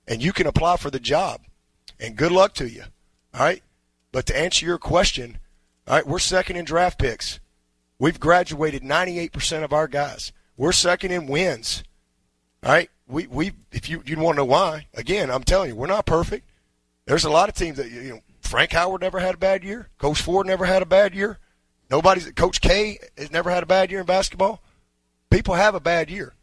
and 0.07 0.23
you 0.23 0.33
can 0.33 0.47
apply 0.47 0.77
for 0.77 0.89
the 0.89 0.99
job, 0.99 1.41
and 1.99 2.15
good 2.15 2.31
luck 2.31 2.53
to 2.55 2.67
you. 2.67 2.83
All 3.33 3.41
right. 3.41 3.61
But 4.11 4.25
to 4.27 4.39
answer 4.39 4.65
your 4.65 4.77
question, 4.77 5.39
all 5.87 5.95
right, 5.95 6.07
we're 6.07 6.19
second 6.19 6.55
in 6.55 6.65
draft 6.65 6.97
picks. 6.97 7.39
We've 7.99 8.19
graduated 8.19 8.81
98% 8.81 9.63
of 9.63 9.73
our 9.73 9.87
guys. 9.87 10.31
We're 10.55 10.71
second 10.71 11.11
in 11.11 11.27
wins. 11.27 11.83
All 12.63 12.71
right. 12.71 12.89
We 13.07 13.27
we 13.27 13.51
if 13.71 13.89
you 13.89 14.01
you 14.05 14.17
want 14.17 14.35
to 14.35 14.41
know 14.41 14.45
why, 14.45 14.87
again, 14.93 15.29
I'm 15.29 15.43
telling 15.43 15.69
you, 15.69 15.75
we're 15.75 15.87
not 15.87 16.05
perfect. 16.05 16.47
There's 17.05 17.25
a 17.25 17.29
lot 17.29 17.49
of 17.49 17.55
teams 17.55 17.77
that 17.77 17.89
you 17.91 18.01
know. 18.09 18.19
Frank 18.41 18.73
Howard 18.73 19.01
never 19.01 19.19
had 19.19 19.35
a 19.35 19.37
bad 19.37 19.63
year. 19.63 19.89
Coach 19.97 20.21
Ford 20.21 20.45
never 20.45 20.65
had 20.65 20.81
a 20.81 20.85
bad 20.85 21.15
year. 21.15 21.39
Nobody's 21.89 22.31
Coach 22.33 22.61
K 22.61 22.99
has 23.17 23.31
never 23.31 23.49
had 23.49 23.63
a 23.63 23.65
bad 23.65 23.89
year 23.89 24.01
in 24.01 24.05
basketball. 24.05 24.61
People 25.29 25.55
have 25.55 25.75
a 25.75 25.79
bad 25.79 26.09
year, 26.09 26.33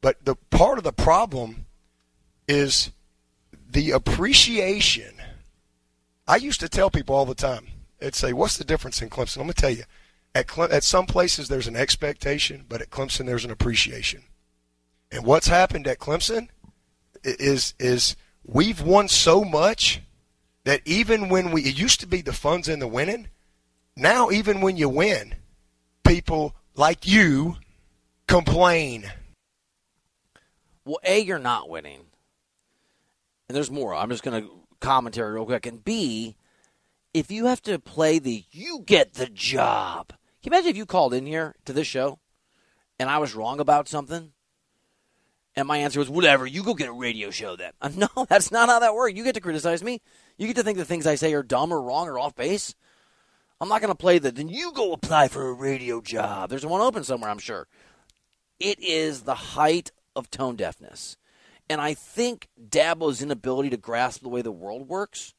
but 0.00 0.24
the 0.24 0.36
part 0.36 0.78
of 0.78 0.84
the 0.84 0.92
problem 0.92 1.66
is 2.46 2.90
the 3.70 3.90
appreciation. 3.90 5.14
I 6.26 6.36
used 6.36 6.60
to 6.60 6.68
tell 6.68 6.90
people 6.90 7.16
all 7.16 7.26
the 7.26 7.34
time. 7.34 7.66
I'd 8.00 8.14
say, 8.14 8.32
"What's 8.32 8.56
the 8.56 8.64
difference 8.64 9.02
in 9.02 9.10
Clemson?" 9.10 9.38
I'm 9.38 9.44
gonna 9.44 9.54
tell 9.54 9.70
you. 9.70 9.84
At, 10.34 10.46
Cle- 10.46 10.72
at 10.72 10.84
some 10.84 11.06
places 11.06 11.48
there's 11.48 11.66
an 11.66 11.74
expectation, 11.74 12.64
but 12.68 12.80
at 12.80 12.90
Clemson 12.90 13.26
there's 13.26 13.44
an 13.44 13.50
appreciation. 13.50 14.22
And 15.10 15.24
what's 15.24 15.48
happened 15.48 15.86
at 15.86 15.98
Clemson 15.98 16.48
is 17.24 17.74
is 17.78 18.14
we've 18.48 18.80
won 18.80 19.06
so 19.06 19.44
much 19.44 20.00
that 20.64 20.80
even 20.84 21.28
when 21.28 21.52
we 21.52 21.62
it 21.62 21.78
used 21.78 22.00
to 22.00 22.06
be 22.06 22.22
the 22.22 22.32
fun's 22.32 22.68
in 22.68 22.80
the 22.80 22.88
winning, 22.88 23.28
now 23.96 24.30
even 24.30 24.60
when 24.60 24.76
you 24.76 24.88
win, 24.88 25.36
people 26.04 26.56
like 26.74 27.06
you 27.06 27.56
complain. 28.26 29.12
Well, 30.84 30.98
A, 31.04 31.20
you're 31.20 31.38
not 31.38 31.68
winning. 31.68 32.06
And 33.48 33.56
there's 33.56 33.70
more. 33.70 33.94
I'm 33.94 34.10
just 34.10 34.22
going 34.22 34.42
to 34.42 34.50
commentary 34.80 35.34
real 35.34 35.46
quick. 35.46 35.66
And 35.66 35.84
B, 35.84 36.36
if 37.12 37.30
you 37.30 37.46
have 37.46 37.62
to 37.62 37.78
play 37.78 38.18
the 38.18 38.44
you 38.50 38.82
get 38.84 39.14
the 39.14 39.26
job. 39.26 40.08
Can 40.42 40.52
you 40.52 40.56
imagine 40.56 40.70
if 40.70 40.76
you 40.76 40.86
called 40.86 41.14
in 41.14 41.26
here 41.26 41.54
to 41.64 41.72
this 41.72 41.86
show 41.86 42.18
and 42.98 43.10
I 43.10 43.18
was 43.18 43.34
wrong 43.34 43.60
about 43.60 43.88
something? 43.88 44.32
And 45.58 45.66
my 45.66 45.78
answer 45.78 45.98
was, 45.98 46.08
whatever, 46.08 46.46
you 46.46 46.62
go 46.62 46.72
get 46.72 46.88
a 46.88 46.92
radio 46.92 47.30
show 47.30 47.56
then. 47.56 47.72
No, 47.96 48.26
that's 48.28 48.52
not 48.52 48.68
how 48.68 48.78
that 48.78 48.94
works. 48.94 49.16
You 49.16 49.24
get 49.24 49.34
to 49.34 49.40
criticize 49.40 49.82
me. 49.82 50.00
You 50.36 50.46
get 50.46 50.54
to 50.54 50.62
think 50.62 50.78
the 50.78 50.84
things 50.84 51.04
I 51.04 51.16
say 51.16 51.34
are 51.34 51.42
dumb 51.42 51.72
or 51.72 51.82
wrong 51.82 52.06
or 52.06 52.16
off 52.16 52.36
base. 52.36 52.76
I'm 53.60 53.68
not 53.68 53.80
going 53.80 53.90
to 53.90 53.98
play 53.98 54.20
the, 54.20 54.30
then 54.30 54.48
you 54.48 54.70
go 54.70 54.92
apply 54.92 55.26
for 55.26 55.48
a 55.48 55.52
radio 55.52 56.00
job. 56.00 56.48
There's 56.48 56.64
one 56.64 56.80
open 56.80 57.02
somewhere, 57.02 57.28
I'm 57.28 57.40
sure. 57.40 57.66
It 58.60 58.78
is 58.80 59.22
the 59.22 59.34
height 59.34 59.90
of 60.14 60.30
tone 60.30 60.54
deafness. 60.54 61.16
And 61.68 61.80
I 61.80 61.92
think 61.92 62.46
Dabo's 62.64 63.20
inability 63.20 63.70
to 63.70 63.76
grasp 63.76 64.22
the 64.22 64.28
way 64.28 64.42
the 64.42 64.52
world 64.52 64.86
works 64.88 65.34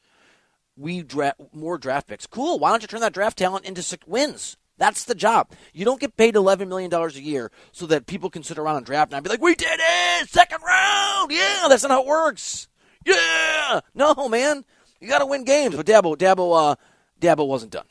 we 0.75 1.01
draft 1.01 1.39
more 1.53 1.77
draft 1.77 2.07
picks. 2.07 2.27
Cool. 2.27 2.59
Why 2.59 2.71
don't 2.71 2.81
you 2.81 2.87
turn 2.89 3.01
that 3.01 3.13
draft 3.13 3.37
talent 3.37 3.65
into 3.65 3.97
wins? 4.05 4.57
That's 4.79 5.03
the 5.03 5.13
job. 5.13 5.51
You 5.73 5.83
don't 5.83 5.99
get 5.99 6.15
paid 6.15 6.35
$11 6.35 6.69
million 6.69 6.91
a 6.91 7.09
year 7.09 7.51
so 7.73 7.85
that 7.87 8.07
people 8.07 8.29
can 8.29 8.43
sit 8.43 8.57
around 8.57 8.77
and 8.77 8.85
draft 8.85 9.13
and 9.13 9.23
be 9.23 9.29
like, 9.29 9.41
we 9.41 9.53
did 9.53 9.79
it! 9.79 10.29
Second 10.29 10.61
round! 10.65 11.31
Yeah, 11.31 11.65
that's 11.67 11.83
not 11.83 11.91
how 11.91 12.01
it 12.01 12.07
works. 12.07 12.69
Yeah! 13.05 13.81
No, 13.93 14.29
man. 14.29 14.63
You 15.01 15.09
got 15.09 15.19
to 15.19 15.25
win 15.25 15.43
games. 15.43 15.75
But 15.75 15.85
Dabo, 15.85 16.17
Dabo, 16.17 16.71
uh, 16.71 16.75
Dabo 17.19 17.45
wasn't 17.45 17.73
done. 17.73 17.85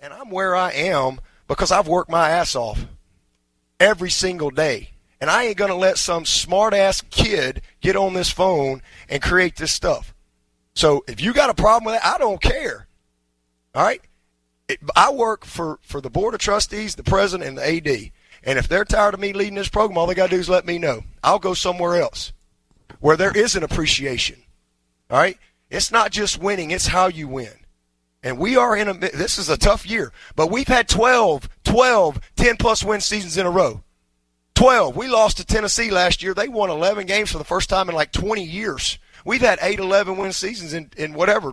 And 0.00 0.12
I'm 0.12 0.30
where 0.30 0.56
I 0.56 0.72
am 0.72 1.20
because 1.46 1.70
I've 1.70 1.88
worked 1.88 2.10
my 2.10 2.30
ass 2.30 2.56
off 2.56 2.86
every 3.78 4.10
single 4.10 4.50
day. 4.50 4.90
And 5.20 5.30
I 5.30 5.44
ain't 5.44 5.56
going 5.58 5.70
to 5.70 5.76
let 5.76 5.98
some 5.98 6.24
smart 6.24 6.72
ass 6.72 7.02
kid 7.10 7.60
get 7.82 7.96
on 7.96 8.14
this 8.14 8.30
phone 8.30 8.82
and 9.10 9.22
create 9.22 9.56
this 9.56 9.72
stuff. 9.72 10.14
So 10.74 11.04
if 11.06 11.20
you 11.20 11.34
got 11.34 11.50
a 11.50 11.54
problem 11.54 11.92
with 11.92 12.02
that, 12.02 12.14
I 12.14 12.18
don't 12.18 12.40
care. 12.40 12.88
All 13.74 13.82
right? 13.84 14.00
It, 14.68 14.80
I 14.96 15.12
work 15.12 15.44
for, 15.44 15.78
for 15.82 16.00
the 16.00 16.10
Board 16.10 16.34
of 16.34 16.40
Trustees, 16.40 16.94
the 16.94 17.02
President, 17.02 17.48
and 17.48 17.58
the 17.58 17.76
AD. 17.76 18.10
And 18.44 18.58
if 18.58 18.68
they're 18.68 18.84
tired 18.84 19.14
of 19.14 19.20
me 19.20 19.32
leading 19.32 19.54
this 19.54 19.68
program, 19.68 19.98
all 19.98 20.06
they 20.06 20.14
got 20.14 20.30
to 20.30 20.36
do 20.36 20.40
is 20.40 20.48
let 20.48 20.66
me 20.66 20.78
know. 20.78 21.02
I'll 21.22 21.38
go 21.38 21.54
somewhere 21.54 22.00
else 22.00 22.32
where 23.00 23.16
there 23.16 23.36
is 23.36 23.56
an 23.56 23.62
appreciation. 23.62 24.42
All 25.10 25.18
right? 25.18 25.38
It's 25.70 25.90
not 25.90 26.12
just 26.12 26.38
winning, 26.38 26.70
it's 26.70 26.86
how 26.86 27.08
you 27.08 27.28
win. 27.28 27.52
And 28.22 28.38
we 28.38 28.56
are 28.56 28.74
in 28.74 28.88
a, 28.88 28.94
this 28.94 29.38
is 29.38 29.50
a 29.50 29.58
tough 29.58 29.86
year, 29.86 30.12
but 30.34 30.50
we've 30.50 30.68
had 30.68 30.88
12, 30.88 31.48
12, 31.64 32.20
10 32.36 32.56
plus 32.56 32.82
win 32.82 33.00
seasons 33.00 33.36
in 33.36 33.44
a 33.44 33.50
row. 33.50 33.82
12. 34.54 34.96
We 34.96 35.08
lost 35.08 35.36
to 35.38 35.44
Tennessee 35.44 35.90
last 35.90 36.22
year. 36.22 36.32
They 36.32 36.48
won 36.48 36.70
11 36.70 37.06
games 37.06 37.30
for 37.30 37.38
the 37.38 37.44
first 37.44 37.68
time 37.68 37.88
in 37.90 37.94
like 37.94 38.12
20 38.12 38.42
years. 38.42 38.98
We've 39.24 39.40
had 39.40 39.58
8, 39.60 39.78
11 39.78 40.16
win 40.16 40.32
seasons 40.32 40.72
in, 40.72 40.90
in 40.96 41.12
whatever, 41.12 41.52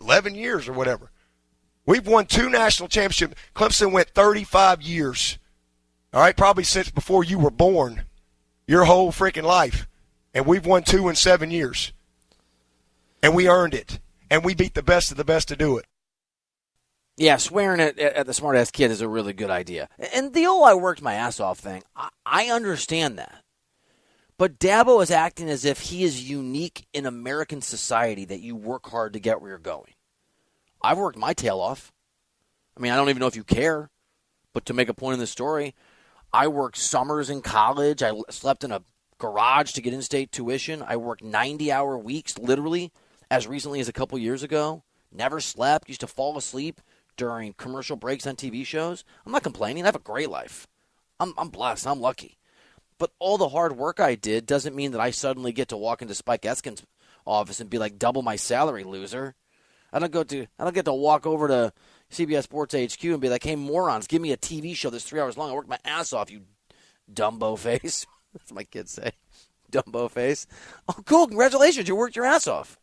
11 0.00 0.34
years 0.34 0.66
or 0.68 0.72
whatever. 0.72 1.10
We've 1.90 2.06
won 2.06 2.26
two 2.26 2.48
national 2.48 2.88
championships. 2.88 3.34
Clemson 3.52 3.90
went 3.90 4.10
35 4.10 4.80
years. 4.80 5.38
All 6.14 6.20
right, 6.20 6.36
probably 6.36 6.62
since 6.62 6.88
before 6.88 7.24
you 7.24 7.36
were 7.36 7.50
born, 7.50 8.04
your 8.68 8.84
whole 8.84 9.10
freaking 9.10 9.42
life. 9.42 9.88
And 10.32 10.46
we've 10.46 10.64
won 10.64 10.84
two 10.84 11.08
in 11.08 11.16
seven 11.16 11.50
years. 11.50 11.92
And 13.24 13.34
we 13.34 13.48
earned 13.48 13.74
it. 13.74 13.98
And 14.30 14.44
we 14.44 14.54
beat 14.54 14.74
the 14.74 14.84
best 14.84 15.10
of 15.10 15.16
the 15.16 15.24
best 15.24 15.48
to 15.48 15.56
do 15.56 15.78
it. 15.78 15.86
Yeah, 17.16 17.38
swearing 17.38 17.80
at, 17.80 17.98
at 17.98 18.24
the 18.24 18.34
smart 18.34 18.56
ass 18.56 18.70
kid 18.70 18.92
is 18.92 19.00
a 19.00 19.08
really 19.08 19.32
good 19.32 19.50
idea. 19.50 19.88
And 20.14 20.32
the 20.32 20.46
old 20.46 20.68
I 20.68 20.74
worked 20.74 21.02
my 21.02 21.14
ass 21.14 21.40
off 21.40 21.58
thing, 21.58 21.82
I, 21.96 22.10
I 22.24 22.44
understand 22.50 23.18
that. 23.18 23.42
But 24.38 24.60
Dabo 24.60 25.02
is 25.02 25.10
acting 25.10 25.50
as 25.50 25.64
if 25.64 25.80
he 25.80 26.04
is 26.04 26.30
unique 26.30 26.86
in 26.92 27.04
American 27.04 27.60
society 27.62 28.26
that 28.26 28.38
you 28.38 28.54
work 28.54 28.88
hard 28.88 29.14
to 29.14 29.18
get 29.18 29.40
where 29.40 29.50
you're 29.50 29.58
going. 29.58 29.92
I've 30.82 30.98
worked 30.98 31.18
my 31.18 31.32
tail 31.32 31.60
off. 31.60 31.92
I 32.76 32.80
mean, 32.80 32.92
I 32.92 32.96
don't 32.96 33.08
even 33.08 33.20
know 33.20 33.26
if 33.26 33.36
you 33.36 33.44
care, 33.44 33.90
but 34.52 34.64
to 34.66 34.74
make 34.74 34.88
a 34.88 34.94
point 34.94 35.14
in 35.14 35.20
the 35.20 35.26
story, 35.26 35.74
I 36.32 36.48
worked 36.48 36.76
summers 36.78 37.28
in 37.28 37.42
college. 37.42 38.02
I 38.02 38.12
slept 38.30 38.64
in 38.64 38.72
a 38.72 38.82
garage 39.18 39.72
to 39.72 39.82
get 39.82 39.92
in 39.92 40.02
state 40.02 40.32
tuition. 40.32 40.82
I 40.86 40.96
worked 40.96 41.22
90 41.22 41.70
hour 41.70 41.98
weeks, 41.98 42.38
literally, 42.38 42.92
as 43.30 43.46
recently 43.46 43.80
as 43.80 43.88
a 43.88 43.92
couple 43.92 44.18
years 44.18 44.42
ago. 44.42 44.82
Never 45.12 45.40
slept, 45.40 45.88
used 45.88 46.00
to 46.00 46.06
fall 46.06 46.38
asleep 46.38 46.80
during 47.16 47.52
commercial 47.52 47.96
breaks 47.96 48.26
on 48.26 48.36
TV 48.36 48.64
shows. 48.64 49.04
I'm 49.26 49.32
not 49.32 49.42
complaining. 49.42 49.82
I 49.82 49.86
have 49.86 49.96
a 49.96 50.00
great 50.00 50.30
life. 50.30 50.66
I'm, 51.18 51.34
I'm 51.36 51.48
blessed. 51.48 51.86
I'm 51.86 52.00
lucky. 52.00 52.38
But 52.98 53.12
all 53.18 53.38
the 53.38 53.48
hard 53.48 53.76
work 53.76 53.98
I 53.98 54.14
did 54.14 54.46
doesn't 54.46 54.76
mean 54.76 54.92
that 54.92 55.00
I 55.00 55.10
suddenly 55.10 55.52
get 55.52 55.68
to 55.68 55.76
walk 55.76 56.02
into 56.02 56.14
Spike 56.14 56.46
Eskin's 56.46 56.82
office 57.26 57.60
and 57.60 57.70
be 57.70 57.78
like, 57.78 57.98
double 57.98 58.22
my 58.22 58.36
salary, 58.36 58.84
loser. 58.84 59.34
I 59.92 59.98
don't 59.98 60.12
go 60.12 60.22
to 60.24 60.46
I 60.58 60.64
don't 60.64 60.74
get 60.74 60.84
to 60.84 60.92
walk 60.92 61.26
over 61.26 61.48
to 61.48 61.72
CBS 62.10 62.44
Sports 62.44 62.74
HQ 62.74 63.02
and 63.04 63.20
be 63.20 63.28
like, 63.28 63.44
hey 63.44 63.56
morons, 63.56 64.06
give 64.06 64.22
me 64.22 64.32
a 64.32 64.36
TV 64.36 64.74
show 64.74 64.90
that's 64.90 65.04
three 65.04 65.20
hours 65.20 65.36
long. 65.36 65.50
I 65.50 65.54
worked 65.54 65.68
my 65.68 65.78
ass 65.84 66.12
off, 66.12 66.30
you 66.30 66.42
Dumbo 67.12 67.58
face. 67.58 68.06
that's 68.32 68.50
what 68.50 68.56
my 68.56 68.64
kids 68.64 68.92
say. 68.92 69.12
Dumbo 69.72 70.10
face. 70.10 70.46
Oh, 70.88 71.00
cool! 71.04 71.28
Congratulations, 71.28 71.88
you 71.88 71.94
worked 71.94 72.16
your 72.16 72.26
ass 72.26 72.46
off. 72.46 72.78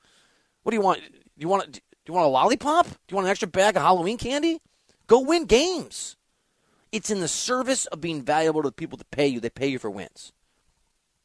What 0.64 0.72
do 0.72 0.76
you 0.78 0.82
want? 0.82 1.02
Do 1.02 1.20
you 1.38 1.48
want? 1.48 1.72
Do 1.72 1.82
you 2.08 2.14
want 2.14 2.26
a 2.26 2.30
lollipop? 2.30 2.86
Do 2.86 2.96
you 3.10 3.16
want 3.16 3.28
an 3.28 3.32
extra 3.32 3.48
bag 3.48 3.76
of 3.76 3.82
Halloween 3.82 4.18
candy? 4.18 4.62
Go 5.08 5.20
win 5.20 5.46
games. 5.46 6.16
It's 6.92 7.10
in 7.10 7.20
the 7.20 7.28
service 7.28 7.86
of 7.88 8.00
being 8.00 8.22
valuable 8.22 8.62
to 8.62 8.70
the 8.70 8.74
people 8.74 8.98
that 8.98 9.12
pay 9.12 9.28
you. 9.28 9.40
They 9.40 9.50
pay 9.50 9.68
you 9.68 9.80
for 9.80 9.90
wins. 9.90 10.32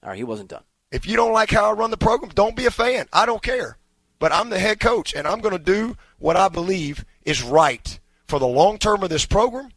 All 0.03 0.11
right, 0.11 0.18
he 0.18 0.24
wasn't 0.24 0.51
done. 0.51 0.64
If 0.91 1.07
you 1.07 1.16
don't 1.16 1.33
like 1.33 1.51
how 1.51 1.70
I 1.70 1.72
run 1.72 1.91
the 1.91 1.97
program, 1.97 2.33
don't 2.35 2.57
be 2.57 2.66
a 2.66 2.70
fan. 2.70 3.07
I 3.12 3.26
don't 3.26 3.43
care. 3.43 3.78
But 4.23 4.31
I'm 4.31 4.51
the 4.51 4.59
head 4.61 4.79
coach, 4.79 5.16
and 5.16 5.27
I'm 5.27 5.41
going 5.41 5.51
to 5.51 5.59
do 5.59 5.97
what 6.20 6.37
I 6.37 6.49
believe 6.49 7.05
is 7.25 7.43
right 7.43 7.99
for 8.29 8.39
the 8.39 8.47
long 8.47 8.79
term 8.79 9.03
of 9.03 9.11
this 9.11 9.27
program, 9.27 9.70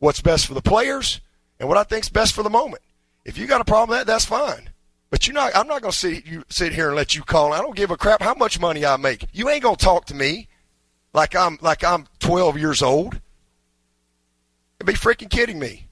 what's 0.00 0.20
best 0.20 0.48
for 0.48 0.54
the 0.54 0.60
players, 0.60 1.20
and 1.60 1.68
what 1.68 1.78
I 1.78 1.84
think's 1.84 2.08
best 2.08 2.34
for 2.34 2.42
the 2.42 2.50
moment. 2.50 2.82
If 3.24 3.38
you 3.38 3.46
got 3.46 3.60
a 3.60 3.64
problem 3.64 3.90
with 3.90 4.00
that, 4.00 4.12
that's 4.12 4.24
fine. 4.24 4.70
But 5.08 5.28
you're 5.28 5.34
not. 5.34 5.54
I'm 5.54 5.68
not 5.68 5.82
going 5.82 5.92
to 5.92 5.96
sit 5.96 6.26
you 6.26 6.42
sit 6.48 6.72
here 6.72 6.88
and 6.88 6.96
let 6.96 7.14
you 7.14 7.22
call. 7.22 7.52
I 7.52 7.58
don't 7.58 7.76
give 7.76 7.92
a 7.92 7.96
crap 7.96 8.22
how 8.22 8.34
much 8.34 8.58
money 8.58 8.84
I 8.84 8.96
make. 8.96 9.24
You 9.32 9.48
ain't 9.50 9.62
going 9.62 9.76
to 9.76 9.84
talk 9.84 10.06
to 10.06 10.16
me 10.16 10.48
like 11.14 11.36
I'm 11.36 11.56
like 11.60 11.84
I'm 11.84 12.08
12 12.18 12.58
years 12.58 12.82
old. 12.82 13.20
You'd 14.80 14.86
be 14.86 14.94
freaking 14.94 15.30
kidding 15.30 15.60
me. 15.60 15.86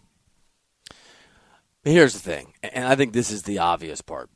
Here's 1.84 2.14
the 2.14 2.18
thing, 2.18 2.54
and 2.60 2.88
I 2.88 2.96
think 2.96 3.12
this 3.12 3.30
is 3.30 3.44
the 3.44 3.60
obvious 3.60 4.00
part. 4.00 4.30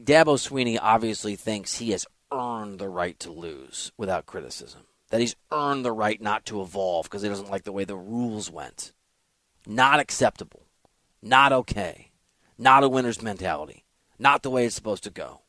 Dabo 0.00 0.36
Swinney 0.36 0.78
obviously 0.80 1.34
thinks 1.34 1.78
he 1.78 1.90
has 1.90 2.06
earned 2.34 2.78
the 2.78 2.88
right 2.88 3.18
to 3.20 3.30
lose 3.30 3.92
without 3.96 4.26
criticism. 4.26 4.82
That 5.10 5.20
he's 5.20 5.36
earned 5.52 5.84
the 5.84 5.92
right 5.92 6.20
not 6.20 6.44
to 6.46 6.60
evolve 6.60 7.04
because 7.04 7.22
he 7.22 7.28
doesn't 7.28 7.50
like 7.50 7.62
the 7.62 7.72
way 7.72 7.84
the 7.84 7.96
rules 7.96 8.50
went. 8.50 8.92
Not 9.66 10.00
acceptable. 10.00 10.66
Not 11.22 11.52
okay. 11.52 12.10
Not 12.58 12.84
a 12.84 12.88
winner's 12.88 13.22
mentality. 13.22 13.84
Not 14.18 14.42
the 14.42 14.50
way 14.50 14.66
it's 14.66 14.74
supposed 14.74 15.04
to 15.04 15.10
go. 15.10 15.40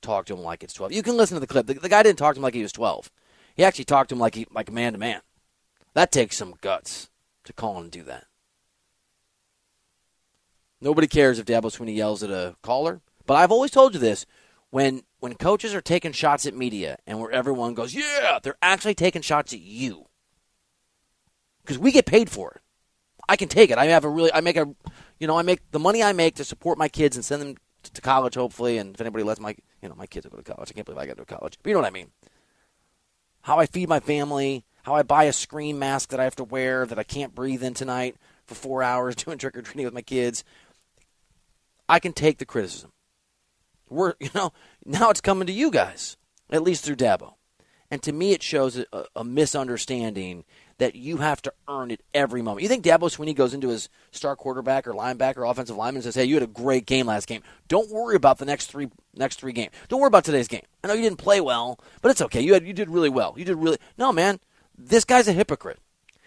Talk 0.00 0.26
to 0.26 0.34
him 0.34 0.40
like 0.40 0.62
it's 0.62 0.72
12. 0.72 0.92
You 0.92 1.02
can 1.02 1.16
listen 1.16 1.36
to 1.36 1.40
the 1.40 1.46
clip. 1.46 1.66
The, 1.66 1.74
the 1.74 1.88
guy 1.88 2.02
didn't 2.02 2.18
talk 2.18 2.34
to 2.34 2.38
him 2.38 2.42
like 2.42 2.54
he 2.54 2.62
was 2.62 2.72
12. 2.72 3.10
He 3.54 3.64
actually 3.64 3.84
talked 3.84 4.08
to 4.08 4.14
him 4.14 4.20
like 4.20 4.34
he 4.34 4.46
like 4.50 4.72
man 4.72 4.94
to 4.94 4.98
man. 4.98 5.20
That 5.94 6.12
takes 6.12 6.36
some 6.36 6.54
guts 6.60 7.10
to 7.44 7.52
call 7.52 7.80
and 7.80 7.90
do 7.90 8.02
that. 8.04 8.26
Nobody 10.80 11.06
cares 11.06 11.38
if 11.38 11.46
Dabo 11.46 11.64
Swinney 11.64 11.94
yells 11.94 12.22
at 12.22 12.30
a 12.30 12.56
caller. 12.62 13.00
But 13.26 13.34
I've 13.34 13.52
always 13.52 13.70
told 13.70 13.94
you 13.94 14.00
this: 14.00 14.24
when 14.70 15.02
when 15.20 15.34
coaches 15.34 15.74
are 15.74 15.80
taking 15.80 16.12
shots 16.12 16.46
at 16.46 16.56
media 16.56 16.98
and 17.06 17.20
where 17.20 17.30
everyone 17.30 17.74
goes, 17.74 17.94
"Yeah," 17.94 18.38
they're 18.42 18.56
actually 18.60 18.94
taking 18.94 19.22
shots 19.22 19.52
at 19.52 19.60
you 19.60 20.06
because 21.62 21.78
we 21.78 21.92
get 21.92 22.06
paid 22.06 22.30
for 22.30 22.52
it. 22.52 22.62
I 23.28 23.36
can 23.36 23.48
take 23.48 23.70
it. 23.70 23.78
I 23.78 23.86
have 23.86 24.04
a 24.04 24.08
really, 24.08 24.32
I 24.32 24.40
make 24.40 24.56
a, 24.56 24.66
you 25.20 25.26
know, 25.28 25.38
I 25.38 25.42
make 25.42 25.60
the 25.70 25.78
money 25.78 26.02
I 26.02 26.12
make 26.12 26.34
to 26.36 26.44
support 26.44 26.78
my 26.78 26.88
kids 26.88 27.16
and 27.16 27.24
send 27.24 27.40
them 27.40 27.56
to 27.82 28.00
college, 28.00 28.34
hopefully. 28.34 28.76
And 28.78 28.94
if 28.94 29.00
anybody 29.00 29.22
lets 29.22 29.38
my, 29.38 29.54
you 29.80 29.88
know, 29.88 29.94
my 29.94 30.06
kids 30.06 30.26
will 30.26 30.32
go 30.32 30.38
to 30.38 30.52
college. 30.52 30.70
I 30.70 30.74
can't 30.74 30.84
believe 30.84 30.98
I 30.98 31.06
got 31.06 31.16
to 31.16 31.24
college, 31.24 31.58
but 31.62 31.70
you 31.70 31.74
know 31.74 31.80
what 31.80 31.86
I 31.86 31.92
mean. 31.92 32.10
How 33.42 33.58
I 33.58 33.66
feed 33.66 33.88
my 33.88 34.00
family, 34.00 34.64
how 34.82 34.94
I 34.94 35.02
buy 35.02 35.24
a 35.24 35.32
screen 35.32 35.78
mask 35.78 36.10
that 36.10 36.20
I 36.20 36.24
have 36.24 36.36
to 36.36 36.44
wear 36.44 36.84
that 36.86 36.98
I 36.98 37.04
can't 37.04 37.34
breathe 37.34 37.62
in 37.62 37.74
tonight 37.74 38.16
for 38.46 38.54
four 38.56 38.82
hours 38.82 39.14
doing 39.24 39.38
trick 39.38 39.56
or 39.56 39.62
treating 39.62 39.84
with 39.84 39.94
my 39.94 40.02
kids. 40.02 40.42
I 41.88 42.00
can 42.00 42.12
take 42.12 42.38
the 42.38 42.46
criticism. 42.46 42.90
We're, 43.90 44.14
you 44.20 44.30
know, 44.34 44.52
now 44.84 45.10
it's 45.10 45.20
coming 45.20 45.46
to 45.46 45.52
you 45.52 45.70
guys, 45.70 46.16
at 46.50 46.62
least 46.62 46.84
through 46.84 46.96
Dabo. 46.96 47.34
And 47.90 48.02
to 48.04 48.12
me, 48.12 48.32
it 48.32 48.42
shows 48.42 48.78
a, 48.78 48.86
a 49.16 49.24
misunderstanding 49.24 50.44
that 50.78 50.94
you 50.94 51.18
have 51.18 51.42
to 51.42 51.52
earn 51.68 51.90
it 51.90 52.02
every 52.14 52.40
moment. 52.40 52.62
You 52.62 52.68
think 52.68 52.84
Dabo 52.84 53.14
Swinney 53.14 53.34
goes 53.34 53.52
into 53.52 53.68
his 53.68 53.88
star 54.12 54.36
quarterback 54.36 54.86
or 54.86 54.92
linebacker 54.92 55.38
or 55.38 55.44
offensive 55.44 55.76
lineman 55.76 55.96
and 55.96 56.04
says, 56.04 56.14
"Hey, 56.14 56.24
you 56.24 56.34
had 56.34 56.42
a 56.44 56.46
great 56.46 56.86
game 56.86 57.06
last 57.06 57.26
game. 57.26 57.42
Don't 57.68 57.90
worry 57.90 58.14
about 58.14 58.38
the 58.38 58.44
next 58.44 58.66
three 58.66 58.88
next 59.14 59.40
three 59.40 59.52
games. 59.52 59.72
Don't 59.88 60.00
worry 60.00 60.06
about 60.06 60.24
today's 60.24 60.48
game. 60.48 60.62
I 60.82 60.88
know 60.88 60.94
you 60.94 61.02
didn't 61.02 61.18
play 61.18 61.40
well, 61.40 61.80
but 62.00 62.10
it's 62.10 62.22
okay. 62.22 62.40
You 62.40 62.54
had 62.54 62.64
you 62.64 62.72
did 62.72 62.88
really 62.88 63.10
well. 63.10 63.34
You 63.36 63.44
did 63.44 63.56
really 63.56 63.78
no, 63.98 64.12
man. 64.12 64.38
This 64.78 65.04
guy's 65.04 65.28
a 65.28 65.32
hypocrite. 65.32 65.80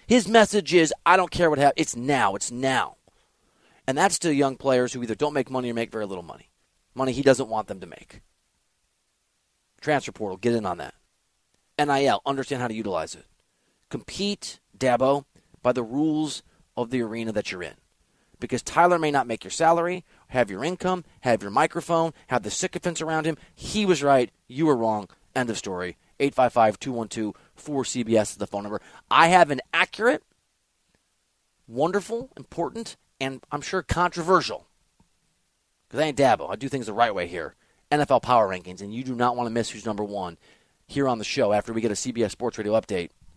His 0.06 0.28
message 0.28 0.74
is, 0.74 0.94
I 1.06 1.18
don't 1.18 1.32
care 1.32 1.50
what 1.50 1.60
happens. 1.60 1.82
It's 1.82 1.96
now. 1.96 2.36
It's 2.36 2.52
now. 2.52 2.98
And 3.88 3.98
that's 3.98 4.20
to 4.20 4.34
young 4.34 4.58
players 4.58 4.94
who 4.94 5.02
either 5.02 5.16
don't 5.16 5.34
make 5.34 5.50
money 5.50 5.72
or 5.72 5.74
make 5.74 5.92
very 5.92 6.06
little 6.06 6.24
money. 6.24 6.50
Money 6.96 7.12
he 7.12 7.22
doesn't 7.22 7.50
want 7.50 7.68
them 7.68 7.80
to 7.80 7.88
make. 7.88 8.22
Transfer 9.82 10.12
portal, 10.12 10.38
get 10.38 10.56
in 10.56 10.66
on 10.66 10.78
that. 10.78 10.94
NIL, 11.78 12.22
understand 12.26 12.62
how 12.62 12.68
to 12.68 12.74
utilize 12.74 13.16
it. 13.16 13.26
Compete, 13.90 14.60
Dabo, 14.78 15.26
by 15.62 15.72
the 15.72 15.84
rules 15.84 16.44
of 16.78 16.90
the 16.90 17.02
arena 17.02 17.32
that 17.32 17.52
you're 17.52 17.64
in. 17.64 17.74
Because 18.40 18.62
Tyler 18.62 19.00
may 19.00 19.12
not 19.12 19.28
make 19.28 19.44
your 19.44 19.52
salary, 19.52 20.04
have 20.28 20.52
your 20.52 20.64
income, 20.64 21.06
have 21.22 21.42
your 21.42 21.52
microphone, 21.52 22.14
have 22.28 22.44
the 22.44 22.52
sycophants 22.52 23.02
around 23.02 23.26
him. 23.26 23.38
He 23.56 23.86
was 23.86 24.04
right, 24.04 24.32
you 24.48 24.66
were 24.66 24.76
wrong. 24.76 25.10
End 25.36 25.50
of 25.50 25.58
story. 25.58 25.98
855 26.20 26.80
212 26.80 27.36
4CBS 27.58 28.32
is 28.32 28.36
the 28.38 28.48
phone 28.48 28.64
number. 28.64 28.82
I 29.10 29.28
have 29.30 29.52
an 29.52 29.62
accurate, 29.74 30.24
wonderful, 31.68 32.30
important, 32.38 32.98
and 33.20 33.44
I'm 33.52 33.62
sure 33.62 33.82
controversial, 33.82 34.68
because 35.94 36.06
I 36.06 36.08
ain't 36.08 36.18
Dabo. 36.18 36.50
I 36.50 36.56
do 36.56 36.70
things 36.70 36.88
the 36.88 36.94
right 36.94 37.14
way 37.14 37.28
here. 37.28 37.54
NFL 37.92 38.24
Power 38.24 38.50
Rankings, 38.50 38.82
and 38.82 38.92
you 38.92 39.04
do 39.04 39.14
not 39.14 39.36
want 39.36 39.46
to 39.46 39.52
miss 39.52 39.70
who's 39.70 39.86
number 39.86 40.04
one 40.04 40.40
here 40.88 41.08
on 41.08 41.20
the 41.20 41.24
show 41.24 41.54
after 41.54 41.72
we 41.72 41.82
get 41.82 41.92
a 41.92 41.94
CBS 41.94 42.32
Sports 42.32 42.58
Radio 42.58 42.74
update 42.74 43.12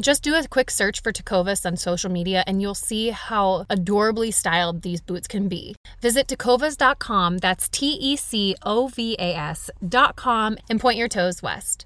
Just 0.00 0.22
do 0.22 0.36
a 0.36 0.46
quick 0.46 0.70
search 0.70 1.02
for 1.02 1.12
Tecovas 1.12 1.66
on 1.66 1.76
social 1.76 2.10
media 2.10 2.44
and 2.46 2.62
you'll 2.62 2.76
see 2.76 3.10
how 3.10 3.66
adorably 3.68 4.30
styled 4.30 4.82
these 4.82 5.00
boots 5.00 5.26
can 5.26 5.48
be. 5.48 5.74
Visit 6.00 6.28
tecovas.com, 6.28 7.38
that's 7.38 7.68
T 7.68 7.94
E 8.00 8.16
C 8.16 8.54
O 8.62 8.86
V 8.88 9.16
A 9.18 9.34
S.com, 9.34 10.56
and 10.70 10.80
point 10.80 10.98
your 10.98 11.08
toes 11.08 11.42
west. 11.42 11.84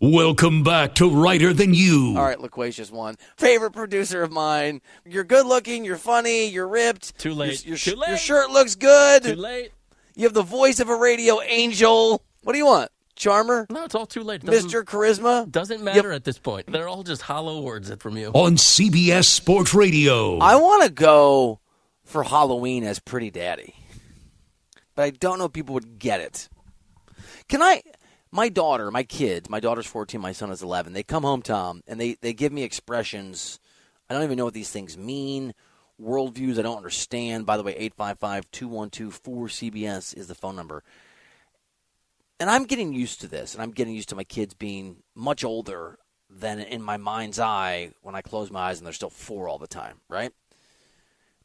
Welcome 0.00 0.62
back 0.62 0.94
to 0.96 1.10
Reiter 1.10 1.52
Than 1.52 1.72
You. 1.72 2.14
All 2.16 2.24
right, 2.24 2.40
Loquacious 2.40 2.90
one. 2.90 3.16
Favorite 3.38 3.72
producer 3.72 4.22
of 4.22 4.30
mine. 4.32 4.80
You're 5.06 5.24
good 5.24 5.46
looking, 5.46 5.84
you're 5.84 5.96
funny, 5.96 6.48
you're 6.48 6.68
ripped. 6.68 7.18
Too 7.18 7.32
late. 7.34 7.64
Your, 7.64 7.70
your, 7.70 7.78
Too 7.78 7.96
late. 7.96 8.08
your 8.08 8.18
shirt 8.18 8.50
looks 8.50 8.74
good. 8.74 9.22
Too 9.22 9.36
late. 9.36 9.72
You 10.14 10.24
have 10.24 10.34
the 10.34 10.42
voice 10.42 10.80
of 10.80 10.88
a 10.88 10.96
radio 10.96 11.40
angel. 11.42 12.22
What 12.42 12.52
do 12.52 12.58
you 12.58 12.66
want? 12.66 12.90
Charmer? 13.16 13.66
No, 13.70 13.84
it's 13.84 13.94
all 13.94 14.06
too 14.06 14.22
late. 14.22 14.42
Doesn't- 14.42 14.70
Mr. 14.70 14.84
Charisma? 14.84 15.50
Doesn't 15.50 15.82
matter 15.82 16.12
at 16.12 16.24
this 16.24 16.38
point. 16.38 16.70
They're 16.70 16.88
all 16.88 17.02
just 17.02 17.22
hollow 17.22 17.62
words 17.62 17.92
from 17.98 18.16
you. 18.16 18.30
On 18.34 18.56
CBS 18.56 19.24
Sports 19.24 19.74
Radio. 19.74 20.38
I 20.38 20.56
want 20.56 20.84
to 20.84 20.90
go 20.90 21.60
for 22.04 22.22
Halloween 22.22 22.84
as 22.84 22.98
Pretty 23.00 23.30
Daddy. 23.30 23.74
But 24.94 25.02
I 25.04 25.10
don't 25.10 25.38
know 25.38 25.46
if 25.46 25.52
people 25.52 25.74
would 25.74 25.98
get 25.98 26.20
it. 26.20 26.48
Can 27.48 27.62
I? 27.62 27.82
My 28.30 28.48
daughter, 28.48 28.90
my 28.90 29.02
kids, 29.02 29.48
my 29.48 29.60
daughter's 29.60 29.86
14, 29.86 30.20
my 30.20 30.32
son 30.32 30.50
is 30.50 30.62
11. 30.62 30.92
They 30.92 31.02
come 31.02 31.22
home, 31.22 31.42
Tom, 31.42 31.82
and 31.86 31.98
they, 31.98 32.16
they 32.20 32.32
give 32.34 32.52
me 32.52 32.64
expressions. 32.64 33.60
I 34.10 34.14
don't 34.14 34.24
even 34.24 34.36
know 34.36 34.44
what 34.44 34.52
these 34.54 34.70
things 34.70 34.98
mean. 34.98 35.54
Worldviews 36.00 36.58
I 36.58 36.62
don't 36.62 36.76
understand. 36.76 37.46
By 37.46 37.56
the 37.56 37.62
way, 37.62 37.72
855 37.76 38.50
212 38.50 39.22
4CBS 39.22 40.14
is 40.16 40.26
the 40.26 40.34
phone 40.34 40.56
number. 40.56 40.82
And 42.38 42.50
I'm 42.50 42.64
getting 42.64 42.92
used 42.92 43.20
to 43.22 43.28
this, 43.28 43.54
and 43.54 43.62
I'm 43.62 43.70
getting 43.70 43.94
used 43.94 44.10
to 44.10 44.16
my 44.16 44.24
kids 44.24 44.52
being 44.52 45.02
much 45.14 45.42
older 45.42 45.98
than 46.28 46.58
in 46.58 46.82
my 46.82 46.96
mind's 46.96 47.38
eye 47.38 47.92
when 48.02 48.14
I 48.14 48.20
close 48.20 48.50
my 48.50 48.60
eyes 48.60 48.78
and 48.78 48.86
they're 48.86 48.92
still 48.92 49.10
four 49.10 49.48
all 49.48 49.58
the 49.58 49.66
time, 49.66 50.00
right? 50.08 50.32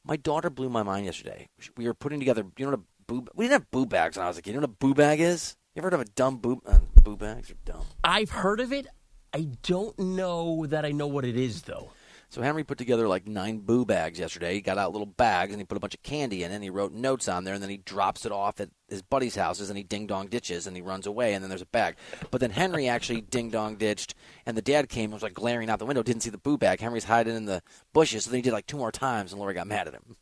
My 0.03 0.17
daughter 0.17 0.49
blew 0.49 0.69
my 0.69 0.83
mind 0.83 1.05
yesterday. 1.05 1.47
We 1.77 1.85
were 1.85 1.93
putting 1.93 2.19
together, 2.19 2.43
you 2.57 2.65
know 2.65 2.71
what 2.71 2.79
a 2.79 2.83
boo, 3.07 3.27
we 3.35 3.45
didn't 3.45 3.61
have 3.61 3.71
boo 3.71 3.85
bags 3.85 4.17
when 4.17 4.25
I 4.25 4.27
was 4.27 4.37
a 4.37 4.41
kid. 4.41 4.51
You 4.51 4.55
know 4.55 4.61
what 4.61 4.71
a 4.71 4.79
boo 4.79 4.93
bag 4.93 5.21
is? 5.21 5.55
You 5.75 5.79
ever 5.79 5.87
heard 5.87 5.93
of 5.93 6.01
a 6.01 6.05
dumb 6.05 6.37
boo, 6.37 6.61
uh, 6.65 6.79
boo 7.03 7.15
bags 7.15 7.51
are 7.51 7.57
dumb. 7.63 7.85
I've 8.03 8.31
heard 8.31 8.59
of 8.59 8.73
it. 8.73 8.87
I 9.33 9.47
don't 9.63 9.97
know 9.97 10.65
that 10.65 10.85
I 10.85 10.91
know 10.91 11.07
what 11.07 11.23
it 11.23 11.37
is, 11.37 11.61
though. 11.61 11.91
So 12.31 12.41
Henry 12.41 12.63
put 12.63 12.77
together 12.77 13.09
like 13.09 13.27
nine 13.27 13.59
boo 13.59 13.85
bags 13.85 14.17
yesterday. 14.17 14.53
He 14.53 14.61
got 14.61 14.77
out 14.77 14.93
little 14.93 15.05
bags 15.05 15.51
and 15.51 15.59
he 15.59 15.65
put 15.65 15.75
a 15.75 15.81
bunch 15.81 15.95
of 15.95 16.01
candy 16.01 16.43
in, 16.45 16.51
and 16.53 16.63
he 16.63 16.69
wrote 16.69 16.93
notes 16.93 17.27
on 17.27 17.43
there, 17.43 17.53
and 17.53 17.61
then 17.61 17.69
he 17.69 17.75
drops 17.75 18.25
it 18.25 18.31
off 18.31 18.61
at 18.61 18.69
his 18.87 19.01
buddy's 19.01 19.35
houses, 19.35 19.69
and 19.69 19.75
he 19.77 19.83
ding 19.83 20.07
dong 20.07 20.27
ditches, 20.27 20.65
and 20.65 20.73
he 20.73 20.81
runs 20.81 21.05
away, 21.05 21.33
and 21.33 21.43
then 21.43 21.49
there's 21.49 21.61
a 21.61 21.65
bag. 21.65 21.97
But 22.31 22.39
then 22.39 22.51
Henry 22.51 22.87
actually 22.87 23.19
ding 23.29 23.49
dong 23.49 23.75
ditched, 23.75 24.15
and 24.45 24.55
the 24.55 24.61
dad 24.61 24.87
came 24.87 25.05
and 25.05 25.13
was 25.13 25.23
like 25.23 25.33
glaring 25.33 25.69
out 25.69 25.79
the 25.79 25.85
window, 25.85 26.03
didn't 26.03 26.23
see 26.23 26.29
the 26.29 26.37
boo 26.37 26.57
bag. 26.57 26.79
Henry's 26.79 27.03
hiding 27.03 27.35
in 27.35 27.45
the 27.45 27.61
bushes, 27.91 28.23
so 28.23 28.31
then 28.31 28.37
he 28.37 28.43
did 28.43 28.53
like 28.53 28.65
two 28.65 28.77
more 28.77 28.93
times, 28.93 29.33
and 29.33 29.39
Lori 29.41 29.53
got 29.53 29.67
mad 29.67 29.89
at 29.89 29.93
him. 29.93 30.15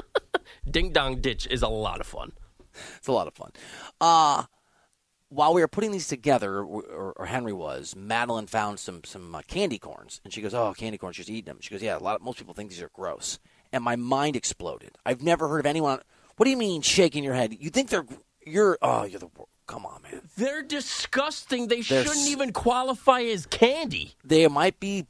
Ding 0.70 0.92
dong 0.92 1.20
ditch 1.20 1.46
is 1.46 1.60
a 1.60 1.68
lot 1.68 2.00
of 2.00 2.06
fun. 2.06 2.32
It's 2.96 3.08
a 3.08 3.12
lot 3.12 3.26
of 3.26 3.34
fun. 3.34 3.50
Uh 4.00 4.44
while 5.30 5.54
we 5.54 5.62
were 5.62 5.68
putting 5.68 5.92
these 5.92 6.06
together, 6.08 6.58
or, 6.58 7.14
or 7.16 7.26
Henry 7.26 7.52
was, 7.52 7.96
Madeline 7.96 8.46
found 8.46 8.78
some 8.78 9.02
some 9.04 9.34
uh, 9.34 9.42
candy 9.46 9.78
corns, 9.78 10.20
and 10.24 10.32
she 10.32 10.42
goes, 10.42 10.52
"Oh, 10.52 10.74
candy 10.76 10.98
corns! 10.98 11.16
She's 11.16 11.30
eating 11.30 11.46
them." 11.46 11.58
She 11.60 11.70
goes, 11.70 11.82
"Yeah, 11.82 11.96
a 11.96 12.00
lot. 12.00 12.16
Of, 12.16 12.22
most 12.22 12.36
people 12.38 12.52
think 12.52 12.68
these 12.70 12.82
are 12.82 12.90
gross." 12.92 13.38
And 13.72 13.82
my 13.82 13.96
mind 13.96 14.36
exploded. 14.36 14.98
I've 15.06 15.22
never 15.22 15.48
heard 15.48 15.60
of 15.60 15.66
anyone. 15.66 16.00
What 16.36 16.44
do 16.44 16.50
you 16.50 16.56
mean 16.56 16.82
shaking 16.82 17.22
your 17.24 17.34
head? 17.34 17.56
You 17.58 17.70
think 17.70 17.88
they're 17.88 18.06
you're 18.44 18.76
oh 18.82 19.04
you're 19.04 19.20
the 19.20 19.28
come 19.66 19.86
on 19.86 20.02
man. 20.02 20.22
They're 20.36 20.62
disgusting. 20.62 21.68
They 21.68 21.82
They're 21.82 22.02
shouldn't 22.04 22.16
s- 22.26 22.28
even 22.28 22.52
qualify 22.52 23.20
as 23.22 23.46
candy. 23.46 24.14
They 24.24 24.46
might 24.48 24.80
be. 24.80 25.06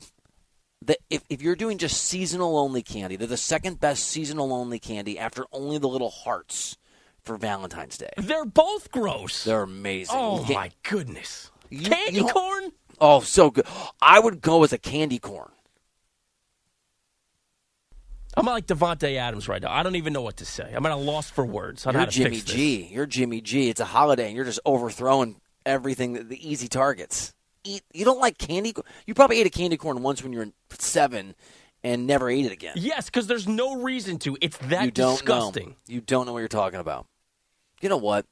The, 0.82 0.96
if, 1.10 1.22
if 1.28 1.42
you're 1.42 1.56
doing 1.56 1.76
just 1.76 2.02
seasonal 2.04 2.58
only 2.58 2.82
candy, 2.82 3.16
they're 3.16 3.26
the 3.26 3.36
second 3.36 3.80
best 3.80 4.04
seasonal 4.04 4.52
only 4.52 4.78
candy 4.78 5.18
after 5.18 5.44
only 5.52 5.76
the 5.76 5.88
little 5.88 6.08
hearts 6.10 6.78
for 7.24 7.36
Valentine's 7.36 7.98
Day. 7.98 8.10
They're 8.16 8.44
both 8.44 8.90
gross. 8.90 9.44
They're 9.44 9.62
amazing. 9.62 10.16
Oh 10.18 10.44
my 10.52 10.70
goodness. 10.82 11.50
You- 11.68 11.88
candy 11.88 12.16
you 12.18 12.26
corn? 12.26 12.72
Oh, 13.00 13.20
so 13.20 13.50
good. 13.50 13.66
I 14.02 14.20
would 14.20 14.40
go 14.42 14.62
as 14.64 14.72
a 14.72 14.78
candy 14.78 15.18
corn. 15.18 15.50
I'm 18.36 18.46
like 18.46 18.66
Davante 18.66 19.16
Adams 19.16 19.48
right 19.48 19.60
now. 19.60 19.72
I 19.72 19.82
don't 19.82 19.96
even 19.96 20.12
know 20.12 20.22
what 20.22 20.36
to 20.38 20.44
say. 20.44 20.72
I'm 20.74 20.86
at 20.86 20.92
a 20.92 20.96
loss 20.96 21.28
for 21.30 21.44
words. 21.44 21.86
on 21.86 21.94
You're 21.94 22.06
Jimmy. 22.06 22.40
G. 22.40 22.88
You're 22.92 23.06
Jimmy 23.06 23.40
G. 23.40 23.68
It's 23.68 23.80
a 23.80 23.84
holiday, 23.84 24.26
and 24.28 24.36
you're 24.36 24.44
just 24.44 24.60
overthrowing 24.64 25.40
everything, 25.66 26.12
the, 26.12 26.22
the 26.22 26.48
easy 26.50 26.68
targets. 26.68 27.34
Eat. 27.64 27.82
You 27.92 28.04
don't 28.04 28.20
like 28.20 28.38
candy. 28.38 28.72
You 29.06 29.14
probably 29.14 29.40
ate 29.40 29.46
a 29.46 29.50
candy 29.50 29.76
corn 29.76 30.02
once 30.02 30.22
when 30.22 30.32
you 30.32 30.38
were 30.38 30.48
seven, 30.78 31.34
and 31.82 32.06
never 32.06 32.28
ate 32.28 32.46
it 32.46 32.52
again. 32.52 32.74
Yes, 32.76 33.06
because 33.06 33.26
there's 33.26 33.48
no 33.48 33.80
reason 33.80 34.18
to. 34.20 34.36
It's 34.40 34.56
that 34.58 34.84
you 34.84 34.90
don't 34.90 35.12
disgusting. 35.12 35.70
know. 35.70 35.74
You 35.86 36.00
don't 36.00 36.26
know 36.26 36.32
what 36.32 36.40
you're 36.40 36.48
talking 36.48 36.80
about. 36.80 37.06
You 37.80 37.88
know 37.88 37.96
what? 37.96 38.26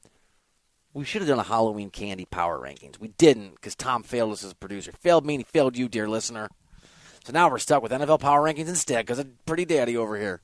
We 0.93 1.05
should 1.05 1.21
have 1.21 1.29
done 1.29 1.39
a 1.39 1.43
Halloween 1.43 1.89
candy 1.91 2.25
power 2.25 2.59
rankings. 2.59 2.99
We 2.99 3.09
didn't 3.09 3.55
because 3.55 3.75
Tom 3.75 4.03
failed 4.03 4.31
us 4.33 4.43
as 4.43 4.51
a 4.51 4.55
producer. 4.55 4.91
Failed 4.91 5.25
me 5.25 5.35
and 5.35 5.41
he 5.41 5.45
failed 5.51 5.77
you, 5.77 5.87
dear 5.87 6.07
listener. 6.09 6.49
So 7.25 7.33
now 7.33 7.49
we're 7.49 7.59
stuck 7.59 7.83
with 7.83 7.91
NFL 7.91 8.21
power 8.21 8.41
rankings 8.41 8.69
instead 8.69 9.05
because 9.05 9.19
of 9.19 9.27
Pretty 9.45 9.65
Daddy 9.65 9.95
over 9.97 10.17
here. 10.17 10.41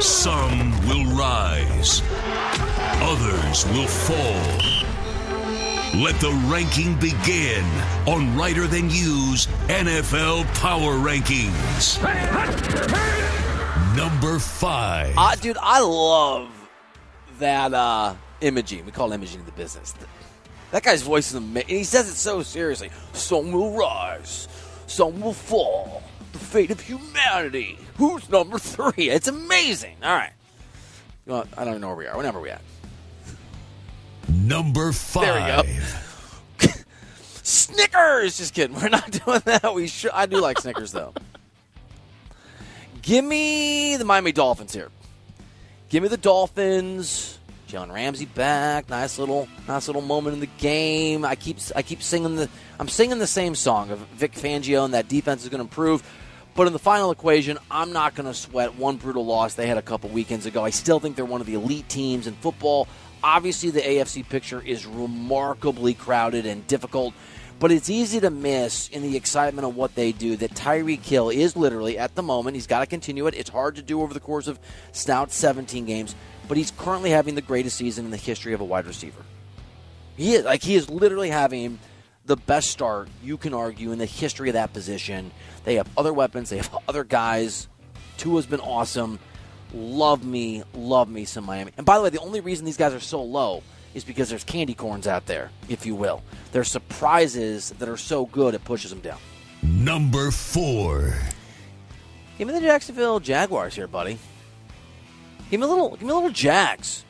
Some 0.00 0.70
will 0.88 1.04
rise, 1.16 2.02
others 3.00 3.64
will 3.66 3.86
fall. 3.86 4.77
Let 5.94 6.20
the 6.20 6.30
ranking 6.52 6.94
begin 6.96 7.64
on 8.06 8.36
Reiter 8.36 8.66
Than 8.66 8.90
You's 8.90 9.46
NFL 9.68 10.44
Power 10.54 10.92
Rankings. 10.92 11.98
Number 13.96 14.38
five. 14.38 15.14
Uh, 15.16 15.34
dude, 15.36 15.56
I 15.60 15.80
love 15.80 16.50
that 17.38 17.72
uh, 17.72 18.14
imaging. 18.42 18.84
We 18.84 18.92
call 18.92 19.12
imaging 19.12 19.44
the 19.46 19.52
business. 19.52 19.94
That 20.72 20.82
guy's 20.82 21.00
voice 21.00 21.30
is 21.30 21.36
amazing. 21.36 21.68
He 21.68 21.84
says 21.84 22.08
it 22.08 22.14
so 22.16 22.42
seriously. 22.42 22.90
Some 23.14 23.50
will 23.50 23.72
rise, 23.72 24.46
some 24.86 25.20
will 25.22 25.32
fall. 25.32 26.02
The 26.32 26.38
fate 26.38 26.70
of 26.70 26.80
humanity. 26.80 27.78
Who's 27.96 28.28
number 28.28 28.58
three? 28.58 29.08
It's 29.08 29.26
amazing. 29.26 29.96
All 30.02 30.14
right. 30.14 30.32
What? 31.24 31.48
I 31.56 31.64
don't 31.64 31.80
know 31.80 31.88
where 31.88 31.96
we 31.96 32.06
are. 32.06 32.24
Are 32.24 32.40
we 32.40 32.50
at? 32.50 32.60
Number 34.28 34.92
five. 34.92 35.24
There 35.24 35.64
we 35.66 36.66
go. 36.66 36.72
Snickers. 37.42 38.38
Just 38.38 38.54
kidding. 38.54 38.76
We're 38.76 38.88
not 38.88 39.10
doing 39.24 39.42
that. 39.44 39.74
We 39.74 39.86
should. 39.86 40.10
I 40.10 40.26
do 40.26 40.40
like 40.40 40.60
Snickers 40.60 40.92
though. 40.92 41.14
Give 43.02 43.24
me 43.24 43.96
the 43.96 44.04
Miami 44.04 44.32
Dolphins 44.32 44.74
here. 44.74 44.90
Give 45.88 46.02
me 46.02 46.08
the 46.08 46.18
Dolphins. 46.18 47.38
Jalen 47.68 47.92
Ramsey 47.92 48.24
back. 48.24 48.88
Nice 48.88 49.18
little, 49.18 49.46
nice 49.66 49.88
little 49.88 50.02
moment 50.02 50.34
in 50.34 50.40
the 50.40 50.48
game. 50.58 51.24
I 51.24 51.34
keep, 51.34 51.58
I 51.76 51.82
keep 51.82 52.02
singing 52.02 52.36
the. 52.36 52.48
I'm 52.80 52.88
singing 52.88 53.18
the 53.18 53.26
same 53.26 53.54
song 53.54 53.90
of 53.90 53.98
Vic 53.98 54.32
Fangio, 54.32 54.84
and 54.84 54.94
that 54.94 55.08
defense 55.08 55.42
is 55.42 55.48
going 55.48 55.58
to 55.58 55.64
improve. 55.64 56.02
But 56.54 56.66
in 56.66 56.72
the 56.72 56.78
final 56.78 57.10
equation, 57.10 57.58
I'm 57.70 57.92
not 57.92 58.14
going 58.14 58.26
to 58.26 58.34
sweat 58.34 58.74
one 58.74 58.96
brutal 58.96 59.24
loss 59.24 59.54
they 59.54 59.66
had 59.66 59.78
a 59.78 59.82
couple 59.82 60.10
weekends 60.10 60.44
ago. 60.44 60.64
I 60.64 60.70
still 60.70 60.98
think 60.98 61.14
they're 61.14 61.24
one 61.24 61.40
of 61.40 61.46
the 61.46 61.54
elite 61.54 61.88
teams 61.88 62.26
in 62.26 62.34
football. 62.34 62.88
Obviously, 63.22 63.70
the 63.70 63.80
AFC 63.80 64.28
picture 64.28 64.62
is 64.64 64.86
remarkably 64.86 65.94
crowded 65.94 66.46
and 66.46 66.66
difficult, 66.66 67.14
but 67.58 67.72
it's 67.72 67.90
easy 67.90 68.20
to 68.20 68.30
miss 68.30 68.88
in 68.88 69.02
the 69.02 69.16
excitement 69.16 69.66
of 69.66 69.74
what 69.74 69.94
they 69.94 70.12
do 70.12 70.36
that 70.36 70.52
Tyreek 70.52 71.04
Hill 71.04 71.28
is 71.30 71.56
literally, 71.56 71.98
at 71.98 72.14
the 72.14 72.22
moment, 72.22 72.54
he's 72.54 72.66
got 72.66 72.80
to 72.80 72.86
continue 72.86 73.26
it. 73.26 73.34
It's 73.34 73.50
hard 73.50 73.74
to 73.76 73.82
do 73.82 74.02
over 74.02 74.14
the 74.14 74.20
course 74.20 74.46
of 74.46 74.60
stout 74.92 75.32
17 75.32 75.84
games, 75.84 76.14
but 76.46 76.56
he's 76.56 76.70
currently 76.70 77.10
having 77.10 77.34
the 77.34 77.42
greatest 77.42 77.76
season 77.76 78.04
in 78.04 78.10
the 78.10 78.16
history 78.16 78.52
of 78.52 78.60
a 78.60 78.64
wide 78.64 78.86
receiver. 78.86 79.22
He 80.16 80.34
is 80.34 80.44
like 80.44 80.62
he 80.62 80.74
is 80.74 80.88
literally 80.90 81.30
having 81.30 81.78
the 82.26 82.36
best 82.36 82.70
start 82.70 83.08
you 83.22 83.36
can 83.36 83.54
argue 83.54 83.90
in 83.90 83.98
the 83.98 84.06
history 84.06 84.50
of 84.50 84.54
that 84.54 84.72
position. 84.72 85.32
They 85.64 85.76
have 85.76 85.88
other 85.96 86.12
weapons, 86.12 86.50
they 86.50 86.58
have 86.58 86.76
other 86.88 87.04
guys. 87.04 87.68
Tua's 88.18 88.46
been 88.46 88.60
awesome. 88.60 89.18
Love 89.74 90.24
me, 90.24 90.62
love 90.74 91.08
me 91.08 91.24
some 91.24 91.44
Miami. 91.44 91.72
And 91.76 91.84
by 91.84 91.98
the 91.98 92.04
way, 92.04 92.10
the 92.10 92.20
only 92.20 92.40
reason 92.40 92.64
these 92.64 92.76
guys 92.76 92.94
are 92.94 93.00
so 93.00 93.22
low 93.22 93.62
is 93.94 94.04
because 94.04 94.28
there's 94.28 94.44
candy 94.44 94.74
corns 94.74 95.06
out 95.06 95.26
there, 95.26 95.50
if 95.68 95.84
you 95.84 95.94
will. 95.94 96.22
There's 96.52 96.70
surprises 96.70 97.70
that 97.78 97.88
are 97.88 97.96
so 97.96 98.26
good 98.26 98.54
it 98.54 98.64
pushes 98.64 98.90
them 98.90 99.00
down. 99.00 99.18
Number 99.62 100.30
four. 100.30 101.14
Give 102.38 102.46
me 102.46 102.54
the 102.54 102.60
Jacksonville 102.60 103.20
Jaguars 103.20 103.74
here, 103.74 103.88
buddy. 103.88 104.18
Give 105.50 105.60
me 105.60 105.66
a 105.66 105.68
little 105.68 105.90
give 105.90 106.02
me 106.02 106.10
a 106.10 106.14
little 106.14 106.30
Jags. 106.30 107.04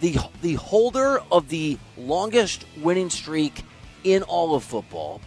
The 0.00 0.16
the 0.42 0.54
holder 0.54 1.20
of 1.32 1.48
the 1.48 1.78
longest 1.96 2.64
winning 2.80 3.10
streak 3.10 3.62
in 4.04 4.22
all 4.22 4.54
of 4.54 4.62
football. 4.62 5.20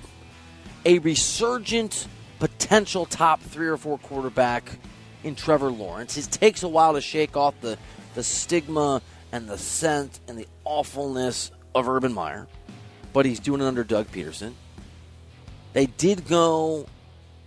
A 0.85 0.99
resurgent 0.99 2.07
potential 2.39 3.05
top 3.05 3.41
3 3.41 3.67
or 3.67 3.77
4 3.77 3.97
quarterback 3.97 4.77
in 5.27 5.35
Trevor 5.35 5.69
Lawrence. 5.69 6.17
It 6.17 6.31
takes 6.31 6.63
a 6.63 6.67
while 6.67 6.93
to 6.93 7.01
shake 7.01 7.35
off 7.37 7.59
the 7.61 7.77
the 8.15 8.23
stigma 8.23 9.01
and 9.31 9.47
the 9.47 9.57
scent 9.57 10.19
and 10.27 10.37
the 10.39 10.47
awfulness 10.63 11.51
of 11.75 11.87
Urban 11.87 12.13
Meyer, 12.13 12.47
but 13.13 13.25
he's 13.25 13.39
doing 13.39 13.61
it 13.61 13.65
under 13.65 13.83
Doug 13.83 14.07
Pederson. 14.07 14.53
They 15.73 15.85
did 15.85 16.27
go 16.27 16.87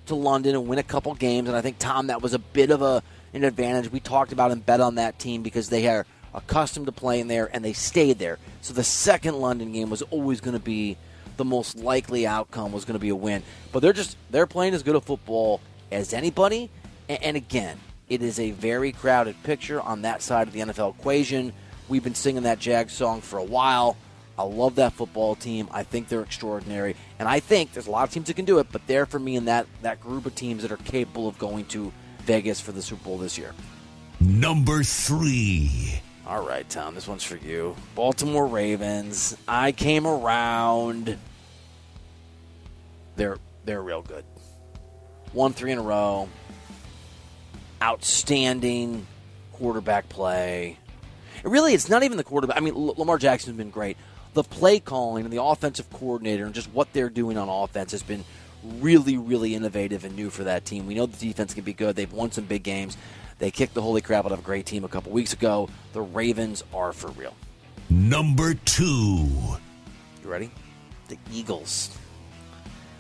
to 0.07 0.15
London 0.15 0.55
and 0.55 0.69
win 0.69 0.79
a 0.79 0.85
couple 0.85 1.13
games, 1.15 1.49
and 1.49 1.57
I 1.57 1.61
think 1.61 1.79
Tom, 1.79 2.07
that 2.09 2.23
was 2.23 2.35
a 2.35 2.39
bit 2.39 2.71
of 2.71 2.83
a 2.83 3.03
an 3.33 3.45
advantage. 3.45 3.91
We 3.91 4.01
talked 4.01 4.33
about 4.33 4.51
and 4.51 4.65
bet 4.65 4.81
on 4.81 4.97
that 4.97 5.19
team 5.19 5.43
because 5.43 5.69
they 5.69 5.89
are 5.89 6.05
accustomed 6.35 6.87
to 6.87 6.93
playing 6.93 7.29
there 7.29 7.49
and 7.53 7.65
they 7.65 7.73
stayed 7.73 8.19
there. 8.19 8.39
So 8.61 8.75
the 8.75 8.85
second 8.85 9.37
London 9.37 9.73
game 9.73 9.91
was 9.91 10.03
always 10.03 10.41
going 10.41 10.57
to 10.57 10.63
be 10.63 10.97
the 11.37 11.45
most 11.45 11.77
likely 11.77 12.27
outcome 12.27 12.71
was 12.73 12.85
going 12.85 12.95
to 12.95 13.01
be 13.01 13.09
a 13.09 13.17
win. 13.17 13.43
But 13.73 13.81
they're 13.81 13.93
just 13.93 14.17
they're 14.31 14.47
playing 14.47 14.75
as 14.75 14.83
good 14.83 14.97
a 14.97 15.01
football 15.01 15.61
as 15.91 16.13
anybody. 16.13 16.71
And, 17.17 17.37
again, 17.37 17.79
it 18.09 18.23
is 18.23 18.39
a 18.39 18.53
very 18.53 18.93
crowded 18.93 19.43
picture 19.43 19.81
on 19.81 20.03
that 20.03 20.23
side 20.23 20.47
of 20.47 20.53
the 20.53 20.61
NFL 20.61 20.99
equation. 20.99 21.53
We've 21.89 22.05
been 22.05 22.15
singing 22.15 22.45
that 22.45 22.61
Jag 22.61 22.91
song 22.91 23.21
for 23.21 23.39
a 23.39 23.45
while. 23.45 23.97
I 24.39 24.45
love 24.45 24.77
that 24.77 24.95
football 24.95 25.35
team. 25.35 25.69
I 25.71 25.83
think 25.83 26.09
they're 26.09 26.23
extraordinary, 26.23 26.97
and 27.19 27.29
I 27.29 27.41
think 27.41 27.75
there's 27.75 27.89
a 27.89 27.91
lot 27.91 28.05
of 28.05 28.11
teams 28.11 28.29
that 28.29 28.35
can 28.37 28.47
do 28.47 28.59
it. 28.59 28.69
But 28.73 28.87
they're 28.87 29.05
for 29.05 29.19
me 29.19 29.37
in 29.37 29.45
that 29.47 29.67
that 29.83 30.01
group 30.01 30.25
of 30.25 30.35
teams 30.35 30.63
that 30.63 30.73
are 30.73 30.79
capable 30.79 31.29
of 31.29 31.39
going 31.39 31.67
to 31.67 31.93
Vegas 32.21 32.59
for 32.59 32.73
the 32.73 32.81
Super 32.81 33.05
Bowl 33.05 33.19
this 33.19 33.37
year. 33.37 33.53
Number 34.19 34.83
three. 34.83 36.01
All 36.27 36.47
right, 36.47 36.67
Tom, 36.71 36.95
this 36.95 37.09
one's 37.09 37.25
for 37.25 37.37
you. 37.37 37.77
Baltimore 37.95 38.47
Ravens. 38.47 39.37
I 39.47 39.73
came 39.73 40.07
around. 40.07 41.19
They're 43.17 43.37
they're 43.67 43.83
real 43.83 44.01
good. 44.01 44.25
Won 45.35 45.53
three 45.53 45.73
in 45.73 45.79
a 45.79 45.83
row. 45.83 46.29
Outstanding 47.83 49.07
quarterback 49.53 50.09
play. 50.09 50.79
And 51.43 51.53
really, 51.53 51.75
it's 51.75 51.89
not 51.89 52.03
even 52.03 52.17
the 52.17 52.25
quarterback. 52.25 52.57
I 52.57 52.61
mean, 52.61 52.75
L- 52.75 52.95
Lamar 52.97 53.19
Jackson's 53.19 53.57
been 53.57 53.71
great. 53.71 53.97
The 54.35 54.43
play 54.43 54.81
calling 54.81 55.25
and 55.25 55.33
the 55.33 55.43
offensive 55.43 55.91
coordinator 55.91 56.45
and 56.45 56.55
just 56.55 56.71
what 56.73 56.93
they're 56.93 57.11
doing 57.11 57.37
on 57.37 57.49
offense 57.49 57.93
has 57.93 58.03
been 58.03 58.25
really, 58.63 59.17
really 59.17 59.55
innovative 59.55 60.05
and 60.05 60.15
new 60.15 60.31
for 60.31 60.45
that 60.45 60.65
team. 60.65 60.87
We 60.87 60.95
know 60.95 61.07
the 61.07 61.17
defense 61.17 61.55
can 61.55 61.65
be 61.65 61.73
good. 61.73 61.97
They've 61.97 62.13
won 62.13 62.31
some 62.31 62.45
big 62.45 62.63
games. 62.63 62.97
They 63.39 63.51
kicked 63.51 63.75
the 63.75 63.83
holy 63.83 64.03
crap 64.03 64.27
out 64.27 64.33
of 64.33 64.39
a 64.39 64.43
great 64.43 64.67
team 64.67 64.85
a 64.85 64.89
couple 64.89 65.13
weeks 65.13 65.33
ago. 65.33 65.69
The 65.95 66.03
Ravens 66.03 66.63
are 66.75 66.93
for 66.93 67.09
real. 67.13 67.35
Number 67.89 68.55
two. 68.55 69.27
You 70.23 70.25
ready? 70.25 70.51
The 71.09 71.17
Eagles. 71.33 71.97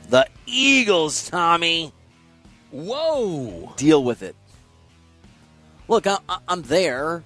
The 0.09 0.27
Eagles, 0.47 1.29
Tommy. 1.29 1.93
Whoa. 2.71 3.75
Deal 3.77 4.03
with 4.03 4.23
it. 4.23 4.35
Look, 5.91 6.07
I, 6.07 6.19
am 6.47 6.63
there 6.63 7.25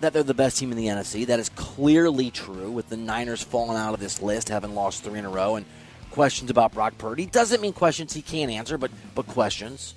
that 0.00 0.12
they're 0.12 0.24
the 0.24 0.34
best 0.34 0.58
team 0.58 0.72
in 0.72 0.76
the 0.76 0.88
NFC. 0.88 1.24
That 1.24 1.38
is 1.38 1.48
clearly 1.50 2.28
true 2.32 2.68
with 2.68 2.88
the 2.88 2.96
Niners 2.96 3.40
falling 3.40 3.76
out 3.76 3.94
of 3.94 4.00
this 4.00 4.20
list, 4.20 4.48
having 4.48 4.74
lost 4.74 5.04
three 5.04 5.20
in 5.20 5.24
a 5.24 5.28
row, 5.28 5.54
and 5.54 5.64
questions 6.10 6.50
about 6.50 6.72
Brock 6.72 6.98
Purdy. 6.98 7.24
Doesn't 7.24 7.60
mean 7.60 7.72
questions 7.72 8.14
he 8.14 8.20
can't 8.20 8.50
answer, 8.50 8.78
but 8.78 8.90
but 9.14 9.28
questions. 9.28 9.94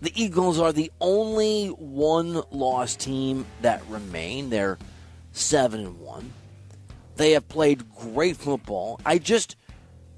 The 0.00 0.10
Eagles 0.18 0.58
are 0.58 0.72
the 0.72 0.90
only 1.02 1.68
one 1.68 2.40
loss 2.50 2.96
team 2.96 3.44
that 3.60 3.82
remain. 3.90 4.48
They're 4.48 4.78
seven 5.32 5.80
and 5.80 6.00
one. 6.00 6.32
They 7.16 7.32
have 7.32 7.46
played 7.46 7.94
great 7.94 8.38
football. 8.38 9.02
I 9.04 9.18
just 9.18 9.56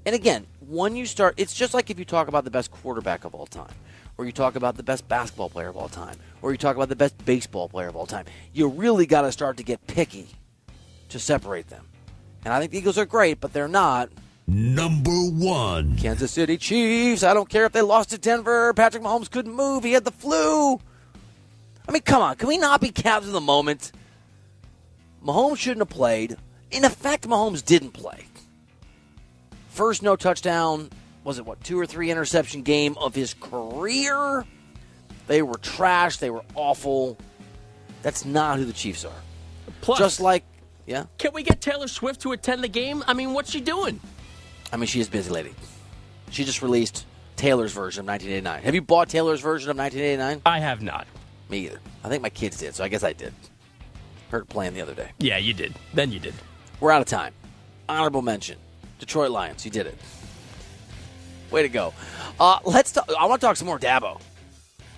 and 0.05 0.15
again, 0.15 0.47
when 0.65 0.95
you 0.95 1.07
start 1.07 1.33
it's 1.35 1.53
just 1.53 1.73
like 1.73 1.89
if 1.89 1.99
you 1.99 2.05
talk 2.05 2.29
about 2.29 2.45
the 2.45 2.51
best 2.51 2.71
quarterback 2.71 3.25
of 3.25 3.35
all 3.35 3.47
time, 3.47 3.73
or 4.17 4.25
you 4.25 4.31
talk 4.31 4.55
about 4.55 4.77
the 4.77 4.83
best 4.83 5.07
basketball 5.07 5.49
player 5.49 5.69
of 5.69 5.77
all 5.77 5.89
time, 5.89 6.17
or 6.41 6.51
you 6.51 6.57
talk 6.57 6.75
about 6.75 6.89
the 6.89 6.95
best 6.95 7.23
baseball 7.25 7.69
player 7.69 7.87
of 7.87 7.95
all 7.95 8.05
time. 8.05 8.25
You 8.53 8.67
really 8.67 9.05
gotta 9.05 9.31
start 9.31 9.57
to 9.57 9.63
get 9.63 9.85
picky 9.87 10.27
to 11.09 11.19
separate 11.19 11.67
them. 11.67 11.85
And 12.43 12.53
I 12.53 12.59
think 12.59 12.71
the 12.71 12.77
Eagles 12.77 12.97
are 12.97 13.05
great, 13.05 13.39
but 13.39 13.53
they're 13.53 13.67
not 13.67 14.09
Number 14.49 15.11
one. 15.11 15.97
Kansas 15.97 16.31
City 16.31 16.57
Chiefs. 16.57 17.21
I 17.21 17.33
don't 17.33 17.49
care 17.49 17.65
if 17.65 17.73
they 17.73 17.81
lost 17.81 18.11
to 18.11 18.17
Denver. 18.17 18.73
Patrick 18.73 19.03
Mahomes 19.03 19.29
couldn't 19.29 19.53
move. 19.53 19.83
He 19.83 19.91
had 19.91 20.05
the 20.05 20.11
flu. 20.11 20.79
I 21.87 21.91
mean, 21.91 22.01
come 22.01 22.21
on. 22.21 22.37
Can 22.37 22.47
we 22.47 22.57
not 22.57 22.79
be 22.79 22.89
captain 22.89 23.29
of 23.29 23.33
the 23.33 23.41
moment? 23.41 23.91
Mahomes 25.23 25.57
shouldn't 25.57 25.81
have 25.81 25.89
played. 25.89 26.37
In 26.71 26.85
effect, 26.85 27.27
Mahomes 27.27 27.63
didn't 27.63 27.91
play. 27.91 28.25
First 29.69 30.01
no 30.01 30.15
touchdown. 30.15 30.91
Was 31.27 31.39
it, 31.39 31.45
what, 31.45 31.61
two 31.61 31.77
or 31.77 31.85
three 31.85 32.09
interception 32.09 32.61
game 32.61 32.95
of 32.97 33.13
his 33.13 33.33
career? 33.33 34.45
They 35.27 35.41
were 35.41 35.57
trash. 35.57 36.19
They 36.19 36.29
were 36.29 36.43
awful. 36.55 37.17
That's 38.01 38.23
not 38.23 38.59
who 38.59 38.63
the 38.63 38.71
Chiefs 38.71 39.03
are. 39.03 39.11
Plus, 39.81 39.99
Just 39.99 40.21
like, 40.21 40.45
yeah? 40.85 41.07
Can 41.17 41.33
we 41.33 41.43
get 41.43 41.59
Taylor 41.59 41.89
Swift 41.89 42.21
to 42.21 42.31
attend 42.31 42.63
the 42.63 42.69
game? 42.69 43.03
I 43.07 43.13
mean, 43.13 43.33
what's 43.33 43.51
she 43.51 43.59
doing? 43.59 43.99
I 44.71 44.77
mean, 44.77 44.87
she 44.87 45.01
is 45.01 45.09
busy 45.09 45.29
lady. 45.29 45.53
She 46.29 46.45
just 46.45 46.61
released 46.61 47.05
Taylor's 47.35 47.73
version 47.73 48.05
of 48.05 48.07
1989. 48.07 48.63
Have 48.63 48.73
you 48.73 48.81
bought 48.81 49.09
Taylor's 49.09 49.41
version 49.41 49.69
of 49.69 49.77
1989? 49.77 50.43
I 50.45 50.59
have 50.59 50.81
not. 50.81 51.07
Me 51.49 51.65
either. 51.65 51.81
I 52.05 52.07
think 52.07 52.23
my 52.23 52.29
kids 52.29 52.57
did, 52.57 52.73
so 52.73 52.85
I 52.85 52.87
guess 52.87 53.03
I 53.03 53.11
did. 53.11 53.33
Heard 54.31 54.47
playing 54.47 54.75
the 54.75 54.81
other 54.81 54.93
day. 54.93 55.09
Yeah, 55.19 55.39
you 55.39 55.53
did. 55.53 55.75
Then 55.93 56.13
you 56.13 56.19
did. 56.19 56.35
We're 56.79 56.91
out 56.91 57.01
of 57.01 57.07
time. 57.07 57.33
Honorable 57.89 58.21
mention: 58.21 58.57
Detroit 58.99 59.31
Lions. 59.31 59.65
You 59.65 59.71
did 59.71 59.87
it. 59.87 59.97
Way 61.51 61.63
to 61.63 61.69
go. 61.69 61.93
Uh, 62.39 62.59
let's. 62.65 62.91
Talk, 62.91 63.09
I 63.19 63.25
want 63.25 63.41
to 63.41 63.47
talk 63.47 63.55
some 63.55 63.67
more 63.67 63.79
Dabo, 63.79 64.19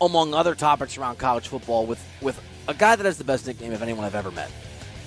among 0.01 0.33
other 0.33 0.55
topics 0.55 0.97
around 0.97 1.17
college 1.17 1.47
football, 1.47 1.85
with 1.85 2.03
with 2.21 2.41
a 2.67 2.73
guy 2.73 2.95
that 2.95 3.05
has 3.05 3.17
the 3.17 3.23
best 3.23 3.47
nickname 3.47 3.73
of 3.73 3.81
anyone 3.81 4.05
I've 4.05 4.15
ever 4.15 4.31
met. 4.31 4.51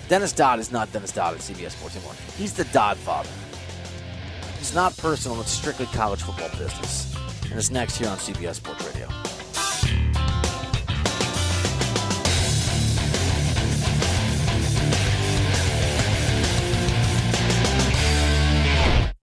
Dennis 0.08 0.32
Dodd 0.32 0.58
is 0.58 0.70
not 0.70 0.92
Dennis 0.92 1.12
Dodd 1.12 1.34
at 1.34 1.40
CBS 1.40 1.70
Sports 1.70 1.96
anymore. 1.96 2.14
He's 2.36 2.52
the 2.52 2.64
Dodd 2.64 2.96
father. 2.98 3.30
It's 4.58 4.74
not 4.74 4.96
personal, 4.96 5.40
it's 5.40 5.50
strictly 5.50 5.86
college 5.86 6.22
football 6.22 6.50
business. 6.50 7.14
And 7.44 7.54
it's 7.54 7.70
next 7.70 7.96
here 7.96 8.08
on 8.08 8.16
CBS 8.16 8.56
Sports 8.56 8.86
Radio. 8.86 9.08